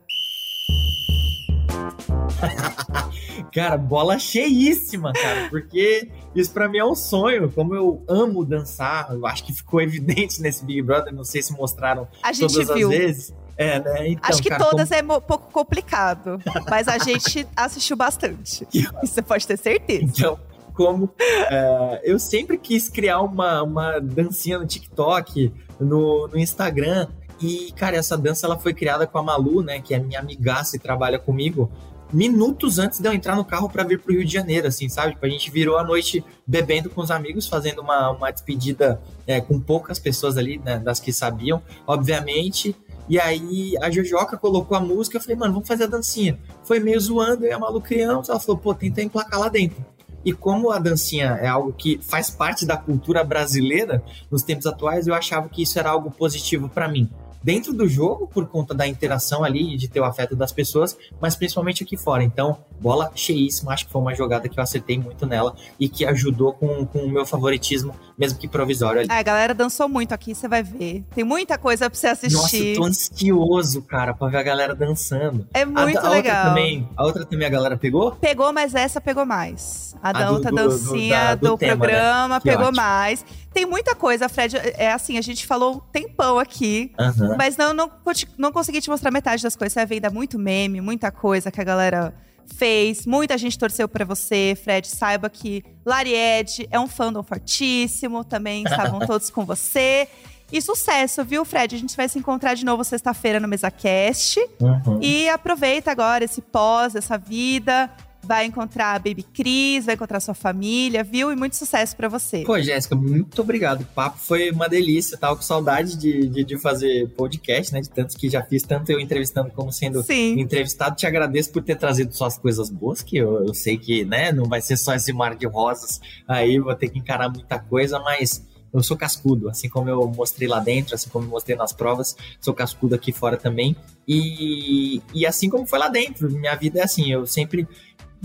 cara, 3.53 3.77
bola 3.77 4.17
cheíssima, 4.19 5.13
cara, 5.13 5.49
porque 5.49 6.09
isso 6.35 6.51
para 6.51 6.67
mim 6.67 6.77
é 6.77 6.85
um 6.85 6.95
sonho. 6.95 7.51
Como 7.51 7.75
eu 7.75 8.03
amo 8.07 8.45
dançar, 8.45 9.13
eu 9.13 9.25
acho 9.25 9.43
que 9.43 9.53
ficou 9.53 9.81
evidente 9.81 10.41
nesse 10.41 10.63
Big 10.65 10.81
Brother, 10.81 11.13
não 11.13 11.23
sei 11.23 11.41
se 11.41 11.53
mostraram 11.53 12.07
a 12.21 12.33
gente 12.33 12.53
todas 12.53 12.75
viu. 12.75 12.89
as 12.89 12.97
vezes. 12.97 13.33
É, 13.55 13.79
né? 13.79 14.07
Então, 14.09 14.29
Acho 14.29 14.41
que 14.41 14.49
cara, 14.49 14.63
todas 14.63 14.89
como... 14.89 15.13
é 15.13 15.17
um 15.17 15.21
pouco 15.21 15.51
complicado, 15.51 16.39
mas 16.67 16.87
a 16.87 16.97
gente 16.97 17.47
assistiu 17.55 17.95
bastante. 17.95 18.67
Isso 18.73 18.91
você 19.03 19.21
pode 19.21 19.45
ter 19.45 19.57
certeza. 19.57 20.03
Então, 20.03 20.39
como 20.73 21.05
uh, 21.05 21.99
eu 22.03 22.17
sempre 22.17 22.57
quis 22.57 22.89
criar 22.89 23.21
uma, 23.21 23.61
uma 23.61 23.99
dancinha 23.99 24.57
no 24.57 24.65
TikTok, 24.65 25.53
no, 25.79 26.27
no 26.27 26.39
Instagram, 26.39 27.07
e, 27.39 27.71
cara, 27.73 27.97
essa 27.97 28.17
dança 28.17 28.47
ela 28.47 28.57
foi 28.57 28.73
criada 28.73 29.05
com 29.05 29.17
a 29.17 29.23
Malu, 29.23 29.61
né, 29.61 29.79
que 29.79 29.93
é 29.93 29.99
minha 29.99 30.19
amigaça 30.19 30.75
e 30.75 30.79
trabalha 30.79 31.19
comigo 31.19 31.69
minutos 32.13 32.77
antes 32.77 32.99
de 32.99 33.07
eu 33.07 33.13
entrar 33.13 33.35
no 33.35 33.43
carro 33.43 33.67
para 33.67 33.83
vir 33.83 33.99
pro 33.99 34.13
Rio 34.13 34.23
de 34.23 34.31
Janeiro, 34.31 34.67
assim, 34.67 34.87
sabe? 34.87 35.13
Tipo, 35.13 35.25
a 35.25 35.29
gente 35.29 35.49
virou 35.49 35.77
a 35.77 35.83
noite 35.83 36.23
bebendo 36.45 36.89
com 36.89 37.01
os 37.01 37.09
amigos, 37.09 37.47
fazendo 37.47 37.81
uma, 37.81 38.11
uma 38.11 38.31
despedida 38.31 39.01
é, 39.25 39.41
com 39.41 39.59
poucas 39.59 39.97
pessoas 39.97 40.37
ali, 40.37 40.59
né, 40.59 40.77
das 40.77 40.99
que 40.99 41.11
sabiam, 41.11 41.61
obviamente. 41.87 42.75
E 43.09 43.19
aí 43.19 43.75
a 43.81 43.89
Jojoca 43.89 44.37
colocou 44.37 44.77
a 44.77 44.79
música, 44.79 45.17
eu 45.17 45.21
falei, 45.21 45.35
mano, 45.35 45.53
vamos 45.53 45.67
fazer 45.67 45.85
a 45.85 45.87
dancinha. 45.87 46.39
Foi 46.63 46.79
meio 46.79 46.99
zoando, 46.99 47.45
e 47.45 47.51
a 47.51 47.59
Malu 47.59 47.81
criança, 47.81 48.31
ela 48.31 48.39
falou, 48.39 48.61
pô, 48.61 48.73
tenta 48.73 49.01
emplacar 49.01 49.39
lá 49.39 49.49
dentro. 49.49 49.83
E 50.23 50.31
como 50.31 50.71
a 50.71 50.79
dancinha 50.79 51.37
é 51.41 51.47
algo 51.47 51.73
que 51.73 51.99
faz 52.01 52.29
parte 52.29 52.65
da 52.65 52.77
cultura 52.77 53.23
brasileira 53.25 54.01
nos 54.31 54.41
tempos 54.41 54.65
atuais, 54.65 55.05
eu 55.05 55.13
achava 55.13 55.49
que 55.49 55.63
isso 55.63 55.77
era 55.77 55.89
algo 55.89 56.09
positivo 56.11 56.69
para 56.69 56.87
mim 56.87 57.09
dentro 57.43 57.73
do 57.73 57.87
jogo 57.87 58.27
por 58.27 58.47
conta 58.47 58.73
da 58.73 58.87
interação 58.87 59.43
ali, 59.43 59.75
de 59.77 59.87
ter 59.87 59.99
o 59.99 60.05
afeto 60.05 60.35
das 60.35 60.51
pessoas, 60.51 60.97
mas 61.19 61.35
principalmente 61.35 61.83
aqui 61.83 61.97
fora. 61.97 62.23
Então, 62.23 62.57
bola 62.79 63.11
cheíssima, 63.15 63.73
acho 63.73 63.85
que 63.85 63.91
foi 63.91 64.01
uma 64.01 64.15
jogada 64.15 64.47
que 64.49 64.57
eu 64.57 64.63
acertei 64.63 64.97
muito 64.97 65.25
nela 65.25 65.55
e 65.79 65.87
que 65.89 66.05
ajudou 66.05 66.53
com, 66.53 66.85
com 66.85 66.99
o 66.99 67.09
meu 67.09 67.25
favoritismo, 67.25 67.93
mesmo 68.17 68.39
que 68.39 68.47
provisório 68.47 69.01
ali. 69.01 69.09
É, 69.11 69.17
a 69.17 69.23
galera 69.23 69.53
dançou 69.53 69.87
muito 69.89 70.13
aqui, 70.13 70.33
você 70.33 70.47
vai 70.47 70.63
ver. 70.63 71.03
Tem 71.13 71.23
muita 71.23 71.57
coisa 71.57 71.89
pra 71.89 71.99
você 71.99 72.07
assistir. 72.07 72.35
Nossa, 72.35 72.57
eu 72.57 72.75
tô 72.75 72.83
ansioso, 72.85 73.81
cara, 73.81 74.13
pra 74.13 74.27
ver 74.27 74.37
a 74.37 74.43
galera 74.43 74.75
dançando. 74.75 75.47
É 75.53 75.65
muito 75.65 75.97
a, 75.99 76.07
a 76.07 76.09
legal. 76.09 76.35
Outra 76.35 76.49
também, 76.49 76.89
a 76.95 77.03
outra 77.05 77.25
também 77.25 77.47
a 77.47 77.49
galera 77.49 77.77
pegou? 77.77 78.11
Pegou, 78.13 78.51
mas 78.53 78.73
essa 78.75 79.01
pegou 79.01 79.25
mais. 79.25 79.95
A, 80.01 80.09
A 80.09 80.23
a 80.23 80.25
do- 80.27 80.33
outra 80.33 80.51
do- 80.51 80.55
do- 80.57 80.69
dancinha 80.69 81.17
da- 81.17 81.35
do, 81.35 81.47
do 81.49 81.57
tema, 81.57 81.73
né? 81.85 81.91
programa 81.91 82.41
Que 82.41 82.49
pegou 82.49 82.65
ótimo. 82.67 82.77
mais. 82.81 83.25
Tem 83.53 83.65
muita 83.67 83.93
coisa, 83.93 84.27
Fred. 84.27 84.57
É 84.57 84.91
assim, 84.91 85.17
a 85.17 85.21
gente 85.21 85.45
falou 85.45 85.75
um 85.75 85.79
tempão 85.79 86.39
aqui. 86.39 86.91
Aham. 87.33 87.37
Mas 87.37 87.57
não, 87.57 87.73
não, 87.73 87.91
não 88.37 88.51
consegui 88.51 88.81
te 88.81 88.89
mostrar 88.89 89.11
metade 89.11 89.43
das 89.43 89.55
coisas. 89.55 89.73
Você 89.73 89.79
vai 89.79 89.85
ver 89.85 89.95
ainda 89.95 90.09
muito 90.09 90.39
meme, 90.39 90.81
muita 90.81 91.11
coisa 91.11 91.51
que 91.51 91.59
a 91.59 91.63
galera 91.63 92.13
fez. 92.55 93.05
Muita 93.05 93.37
gente 93.37 93.57
torceu 93.57 93.87
pra 93.87 94.05
você, 94.05 94.57
Fred. 94.61 94.87
Saiba 94.87 95.29
que 95.29 95.63
Laried 95.85 96.67
é 96.71 96.79
um 96.79 96.87
fandom 96.87 97.23
fortíssimo. 97.23 98.23
Também 98.23 98.63
estavam 98.67 98.99
todos 98.99 99.29
com 99.29 99.45
você. 99.45 100.07
E 100.51 100.61
sucesso, 100.61 101.23
viu, 101.23 101.43
Fred? 101.43 101.75
A 101.75 101.79
gente 101.79 101.97
vai 101.97 102.07
se 102.07 102.19
encontrar 102.19 102.53
de 102.53 102.63
novo 102.63 102.83
sexta-feira 102.83 103.39
no 103.39 103.47
MesaCast. 103.47 104.39
Uhum. 104.59 104.99
E 105.01 105.27
aproveita 105.29 105.89
agora 105.91 106.23
esse 106.23 106.41
pós, 106.41 106.95
essa 106.95 107.17
vida. 107.17 107.89
Vai 108.23 108.45
encontrar 108.45 108.95
a 108.95 108.99
Baby 108.99 109.23
Cris, 109.23 109.85
vai 109.85 109.95
encontrar 109.95 110.19
sua 110.19 110.33
família, 110.33 111.03
viu? 111.03 111.31
E 111.31 111.35
muito 111.35 111.55
sucesso 111.55 111.95
pra 111.95 112.07
você. 112.07 112.43
Pô, 112.43 112.59
Jéssica, 112.59 112.95
muito 112.95 113.41
obrigado. 113.41 113.81
O 113.81 113.85
papo 113.85 114.17
foi 114.17 114.49
uma 114.51 114.69
delícia. 114.69 115.17
Tava 115.17 115.35
com 115.35 115.41
saudade 115.41 115.97
de, 115.97 116.27
de, 116.27 116.43
de 116.43 116.57
fazer 116.57 117.09
podcast, 117.09 117.73
né? 117.73 117.81
De 117.81 117.89
tantos 117.89 118.15
que 118.15 118.29
já 118.29 118.41
fiz, 118.41 118.63
tanto 118.63 118.91
eu 118.91 118.99
entrevistando 118.99 119.51
como 119.51 119.71
sendo 119.71 120.01
Sim. 120.03 120.39
entrevistado. 120.39 120.95
Te 120.95 121.05
agradeço 121.05 121.51
por 121.51 121.61
ter 121.63 121.75
trazido 121.75 122.15
só 122.15 122.25
as 122.25 122.37
coisas 122.37 122.69
boas, 122.69 123.01
que 123.01 123.17
eu, 123.17 123.45
eu 123.45 123.53
sei 123.53 123.77
que, 123.77 124.05
né, 124.05 124.31
não 124.31 124.45
vai 124.45 124.61
ser 124.61 124.77
só 124.77 124.93
esse 124.95 125.11
mar 125.11 125.35
de 125.35 125.45
rosas. 125.45 125.99
Aí 126.27 126.59
vou 126.59 126.73
ter 126.75 126.89
que 126.89 126.99
encarar 126.99 127.29
muita 127.29 127.59
coisa, 127.59 127.99
mas 127.99 128.41
eu 128.73 128.81
sou 128.81 128.97
cascudo, 128.97 129.49
assim 129.49 129.69
como 129.69 129.87
eu 129.87 130.07
mostrei 130.07 130.47
lá 130.47 130.59
dentro, 130.59 130.95
assim 130.95 131.07
como 131.09 131.25
eu 131.25 131.29
mostrei 131.29 131.55
nas 131.55 131.71
provas, 131.71 132.15
sou 132.41 132.55
cascudo 132.55 132.95
aqui 132.95 133.11
fora 133.11 133.37
também. 133.37 133.75
E, 134.07 134.99
e 135.13 135.25
assim 135.27 135.47
como 135.47 135.67
foi 135.67 135.77
lá 135.77 135.89
dentro, 135.89 136.29
minha 136.31 136.55
vida 136.55 136.79
é 136.79 136.83
assim, 136.83 137.11
eu 137.11 137.27
sempre 137.27 137.67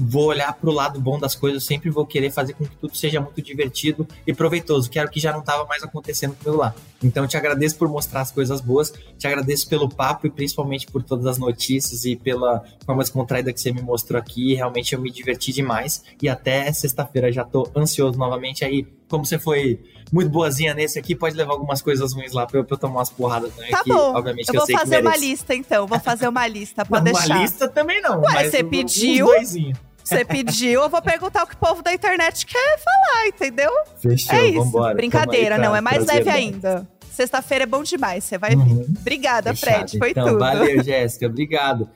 vou 0.01 0.27
olhar 0.27 0.53
pro 0.53 0.71
lado 0.71 1.01
bom 1.01 1.19
das 1.19 1.35
coisas, 1.35 1.65
sempre 1.65 1.91
vou 1.91 2.07
querer 2.07 2.31
fazer 2.31 2.53
com 2.53 2.65
que 2.65 2.77
tudo 2.77 2.97
seja 2.97 3.21
muito 3.21 3.43
divertido 3.43 4.07
e 4.25 4.33
proveitoso, 4.33 4.89
que 4.89 4.97
era 4.97 5.09
o 5.09 5.11
que 5.11 5.19
já 5.19 5.33
não 5.33 5.41
estava 5.41 5.65
mais 5.67 5.83
acontecendo 5.83 6.37
comigo 6.37 6.63
lá. 6.63 6.73
Então 7.03 7.25
eu 7.25 7.29
te 7.29 7.37
agradeço 7.37 7.77
por 7.77 7.89
mostrar 7.89 8.21
as 8.21 8.31
coisas 8.31 8.61
boas, 8.61 8.93
te 9.19 9.27
agradeço 9.27 9.69
pelo 9.69 9.89
papo 9.89 10.29
e 10.29 10.31
principalmente 10.31 10.87
por 10.87 11.03
todas 11.03 11.27
as 11.27 11.37
notícias 11.37 12.05
e 12.05 12.15
pela 12.15 12.63
forma 12.87 13.03
descontraída 13.03 13.53
que 13.53 13.61
você 13.61 13.73
me 13.73 13.83
mostrou 13.83 14.21
aqui. 14.21 14.55
Realmente 14.55 14.95
eu 14.95 15.01
me 15.01 15.11
diverti 15.11 15.53
demais 15.53 16.05
e 16.23 16.29
até 16.29 16.73
sexta-feira 16.73 17.33
já 17.33 17.45
tô 17.45 17.69
ansioso 17.75 18.17
novamente 18.17 18.65
aí. 18.65 18.87
Como 19.09 19.25
você 19.25 19.39
foi 19.39 19.81
muito 20.13 20.31
boazinha 20.31 20.75
nesse 20.75 20.99
aqui, 20.99 21.15
pode 21.15 21.35
levar 21.35 21.53
algumas 21.53 21.83
coisas 21.83 22.13
ruins 22.13 22.33
lá 22.33 22.47
pra 22.47 22.61
eu, 22.61 22.65
pra 22.65 22.75
eu 22.75 22.79
tomar 22.79 22.97
umas 22.97 23.11
porradas 23.11 23.53
também. 23.55 23.71
Tá 23.71 23.83
que, 23.83 23.91
bom. 23.91 24.15
Obviamente 24.15 24.49
Eu 24.49 24.55
eu 24.55 24.67
vou 24.67 24.79
fazer 24.79 25.01
uma 25.01 25.17
lista, 25.17 25.55
então. 25.55 25.87
Vou 25.87 25.99
fazer 25.99 26.29
uma 26.29 26.47
lista, 26.47 26.85
pode 26.85 27.05
Não, 27.05 27.13
deixar. 27.13 27.35
Uma 27.35 27.43
lista 27.43 27.69
também 27.69 28.01
não. 28.01 28.21
Ué, 28.21 28.33
mas 28.33 28.51
você 28.51 28.63
pediu? 28.63 29.27
doisinhos. 29.27 29.88
Você 30.09 30.25
pediu, 30.25 30.83
eu 30.83 30.89
vou 30.89 31.03
perguntar 31.03 31.45
o 31.45 31.47
que 31.47 31.55
o 31.55 31.59
povo 31.59 31.83
da 31.83 31.93
internet 31.93 32.47
quer 32.47 32.79
falar, 32.79 33.27
entendeu? 33.27 33.71
Fechou, 34.01 34.35
é 34.35 34.47
isso. 34.47 34.65
vambora. 34.65 34.95
Brincadeira, 34.95 35.57
aí 35.57 35.61
não. 35.61 35.69
pra 35.71 35.79
É 35.79 35.81
mais 35.83 36.07
leve 36.07 36.25
bom. 36.25 36.31
ainda. 36.31 36.89
Sexta-feira 37.11 37.65
é 37.65 37.67
bom 37.67 37.83
demais, 37.83 38.25
você 38.25 38.39
vai 38.39 38.55
Uhum. 38.55 38.87
Obrigada, 39.01 39.55
Fechado, 39.55 39.77
Fred. 39.91 39.99
Foi 39.99 40.11
então, 40.13 40.29
tudo. 40.29 40.39
Valeu, 40.39 40.83
Jéssica. 40.83 41.27
Obrigado. 41.27 41.89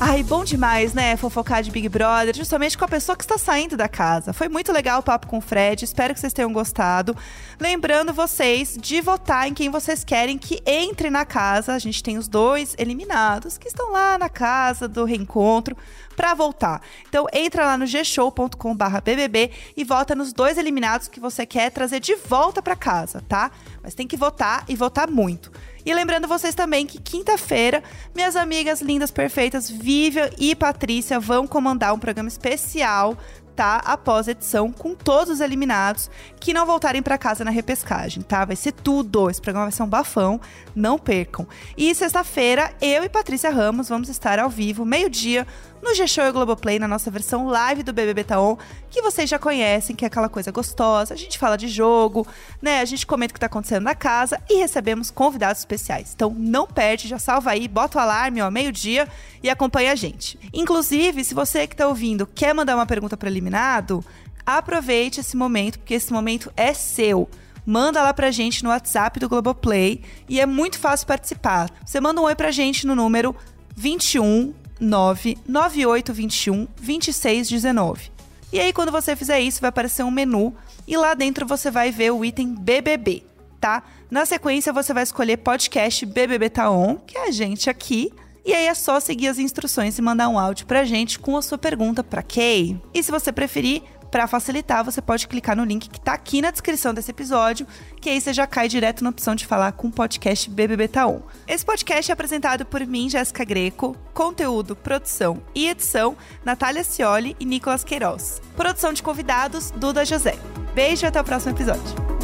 Ai, 0.00 0.22
bom 0.22 0.44
demais, 0.44 0.94
né? 0.94 1.16
Fofocar 1.16 1.60
de 1.60 1.72
Big 1.72 1.88
Brother, 1.88 2.34
justamente 2.34 2.78
com 2.78 2.84
a 2.84 2.88
pessoa 2.88 3.16
que 3.16 3.24
está 3.24 3.36
saindo 3.36 3.76
da 3.76 3.88
casa. 3.88 4.32
Foi 4.32 4.48
muito 4.48 4.72
legal 4.72 5.00
o 5.00 5.02
papo 5.02 5.26
com 5.26 5.38
o 5.38 5.40
Fred, 5.40 5.84
espero 5.84 6.14
que 6.14 6.20
vocês 6.20 6.32
tenham 6.32 6.52
gostado. 6.52 7.16
Lembrando 7.60 8.12
vocês 8.14 8.78
de 8.80 9.00
votar 9.00 9.48
em 9.48 9.54
quem 9.54 9.68
vocês 9.70 10.04
querem 10.04 10.38
que 10.38 10.62
entre 10.64 11.10
na 11.10 11.24
casa. 11.26 11.74
A 11.74 11.78
gente 11.80 12.00
tem 12.00 12.16
os 12.16 12.28
dois 12.28 12.76
eliminados 12.78 13.58
que 13.58 13.66
estão 13.66 13.90
lá 13.90 14.16
na 14.16 14.28
casa 14.28 14.86
do 14.86 15.04
reencontro 15.04 15.76
para 16.18 16.34
voltar. 16.34 16.82
Então 17.08 17.28
entra 17.32 17.64
lá 17.64 17.78
no 17.78 17.86
gshow.com/bbb 17.86 19.52
e 19.76 19.84
vota 19.84 20.16
nos 20.16 20.32
dois 20.32 20.58
eliminados 20.58 21.06
que 21.06 21.20
você 21.20 21.46
quer 21.46 21.70
trazer 21.70 22.00
de 22.00 22.16
volta 22.16 22.60
para 22.60 22.74
casa, 22.74 23.22
tá? 23.28 23.52
Mas 23.80 23.94
tem 23.94 24.04
que 24.04 24.16
votar 24.16 24.64
e 24.68 24.74
votar 24.74 25.08
muito. 25.08 25.52
E 25.86 25.94
lembrando 25.94 26.26
vocês 26.26 26.56
também 26.56 26.84
que 26.84 27.00
quinta-feira, 27.00 27.84
minhas 28.16 28.34
amigas 28.34 28.80
lindas, 28.80 29.12
perfeitas, 29.12 29.70
Vivian 29.70 30.28
e 30.36 30.56
Patrícia 30.56 31.20
vão 31.20 31.46
comandar 31.46 31.94
um 31.94 32.00
programa 32.00 32.28
especial, 32.28 33.16
tá? 33.58 33.82
Após 33.84 34.28
a 34.28 34.30
edição, 34.30 34.70
com 34.70 34.94
todos 34.94 35.34
os 35.34 35.40
eliminados 35.40 36.08
que 36.38 36.54
não 36.54 36.64
voltarem 36.64 37.02
pra 37.02 37.18
casa 37.18 37.44
na 37.44 37.50
repescagem, 37.50 38.22
tá? 38.22 38.44
Vai 38.44 38.54
ser 38.54 38.70
tudo. 38.70 39.28
Esse 39.28 39.42
programa 39.42 39.66
vai 39.66 39.72
ser 39.72 39.82
um 39.82 39.88
bafão, 39.88 40.40
não 40.76 40.96
percam. 40.96 41.44
E 41.76 41.92
sexta-feira, 41.92 42.72
eu 42.80 43.02
e 43.02 43.08
Patrícia 43.08 43.50
Ramos 43.50 43.88
vamos 43.88 44.08
estar 44.08 44.38
ao 44.38 44.48
vivo, 44.48 44.84
meio-dia, 44.84 45.44
no 45.82 45.94
G-Show 45.94 46.24
e 46.24 46.32
Globoplay, 46.32 46.78
na 46.78 46.88
nossa 46.88 47.10
versão 47.10 47.46
live 47.46 47.82
do 47.82 47.92
BBB 47.92 48.24
Taon, 48.24 48.56
que 48.90 49.00
vocês 49.02 49.28
já 49.28 49.38
conhecem, 49.38 49.94
que 49.94 50.04
é 50.04 50.08
aquela 50.08 50.28
coisa 50.28 50.50
gostosa. 50.50 51.14
A 51.14 51.16
gente 51.16 51.38
fala 51.38 51.56
de 51.56 51.68
jogo, 51.68 52.26
né? 52.60 52.80
A 52.80 52.84
gente 52.84 53.06
comenta 53.06 53.32
o 53.32 53.34
que 53.34 53.40
tá 53.40 53.46
acontecendo 53.46 53.84
na 53.84 53.94
casa 53.94 54.40
e 54.48 54.58
recebemos 54.58 55.10
convidados 55.10 55.60
especiais. 55.60 56.12
Então 56.14 56.34
não 56.36 56.66
perde, 56.66 57.08
já 57.08 57.18
salva 57.18 57.50
aí, 57.50 57.68
bota 57.68 57.98
o 57.98 58.00
alarme, 58.00 58.42
ó, 58.42 58.50
meio-dia 58.50 59.08
e 59.42 59.48
acompanha 59.48 59.92
a 59.92 59.94
gente. 59.94 60.38
Inclusive, 60.52 61.24
se 61.24 61.34
você 61.34 61.66
que 61.66 61.76
tá 61.76 61.86
ouvindo 61.86 62.26
quer 62.26 62.54
mandar 62.54 62.74
uma 62.74 62.86
pergunta 62.86 63.16
para 63.16 63.28
eliminado, 63.28 64.04
aproveite 64.44 65.20
esse 65.20 65.36
momento, 65.36 65.78
porque 65.78 65.94
esse 65.94 66.12
momento 66.12 66.52
é 66.56 66.72
seu 66.74 67.28
manda 67.68 68.02
lá 68.02 68.14
pra 68.14 68.30
gente 68.30 68.64
no 68.64 68.70
WhatsApp 68.70 69.20
do 69.20 69.28
Globoplay 69.28 70.00
e 70.26 70.40
é 70.40 70.46
muito 70.46 70.78
fácil 70.78 71.06
participar. 71.06 71.70
Você 71.84 72.00
manda 72.00 72.18
um 72.18 72.24
oi 72.24 72.34
pra 72.34 72.50
gente 72.50 72.86
no 72.86 72.94
número 72.94 73.36
21 73.76 74.54
99821 74.80 76.66
2619. 76.80 78.10
E 78.52 78.60
aí, 78.60 78.72
quando 78.72 78.90
você 78.90 79.14
fizer 79.14 79.40
isso, 79.40 79.60
vai 79.60 79.68
aparecer 79.68 80.02
um 80.02 80.10
menu 80.10 80.54
e 80.86 80.96
lá 80.96 81.14
dentro 81.14 81.46
você 81.46 81.70
vai 81.70 81.90
ver 81.90 82.12
o 82.12 82.24
item 82.24 82.54
BBB, 82.54 83.22
tá? 83.60 83.82
Na 84.10 84.24
sequência, 84.24 84.72
você 84.72 84.94
vai 84.94 85.02
escolher 85.02 85.36
podcast 85.36 86.06
BBB 86.06 86.48
Tá 86.48 86.70
On, 86.70 86.96
que 86.96 87.18
é 87.18 87.28
a 87.28 87.30
gente 87.30 87.68
aqui. 87.68 88.10
E 88.46 88.54
aí 88.54 88.66
é 88.66 88.72
só 88.72 88.98
seguir 88.98 89.28
as 89.28 89.38
instruções 89.38 89.98
e 89.98 90.02
mandar 90.02 90.30
um 90.30 90.38
áudio 90.38 90.66
pra 90.66 90.82
gente 90.82 91.18
com 91.18 91.36
a 91.36 91.42
sua 91.42 91.58
pergunta 91.58 92.02
pra 92.02 92.22
Kay. 92.22 92.80
E 92.94 93.02
se 93.02 93.10
você 93.10 93.30
preferir, 93.30 93.82
para 94.10 94.26
facilitar, 94.26 94.84
você 94.84 95.00
pode 95.00 95.28
clicar 95.28 95.56
no 95.56 95.64
link 95.64 95.88
que 95.88 96.00
tá 96.00 96.12
aqui 96.12 96.40
na 96.42 96.50
descrição 96.50 96.92
desse 96.92 97.10
episódio, 97.10 97.66
que 98.00 98.10
aí 98.10 98.20
você 98.20 98.32
já 98.32 98.46
cai 98.46 98.68
direto 98.68 99.04
na 99.04 99.10
opção 99.10 99.34
de 99.34 99.46
falar 99.46 99.72
com 99.72 99.88
o 99.88 99.92
podcast 99.92 100.50
BBB 100.50 100.88
Taon. 100.88 101.20
Esse 101.46 101.64
podcast 101.64 102.10
é 102.10 102.14
apresentado 102.14 102.64
por 102.64 102.84
mim, 102.86 103.08
Jéssica 103.08 103.44
Greco, 103.44 103.96
conteúdo, 104.12 104.74
produção 104.74 105.42
e 105.54 105.68
edição, 105.68 106.16
Natália 106.44 106.84
Cioli 106.84 107.36
e 107.38 107.44
Nicolas 107.44 107.84
Queiroz. 107.84 108.40
Produção 108.56 108.92
de 108.92 109.02
convidados, 109.02 109.70
Duda 109.72 110.04
José. 110.04 110.38
Beijo 110.74 111.04
e 111.04 111.08
até 111.08 111.20
o 111.20 111.24
próximo 111.24 111.54
episódio. 111.54 112.17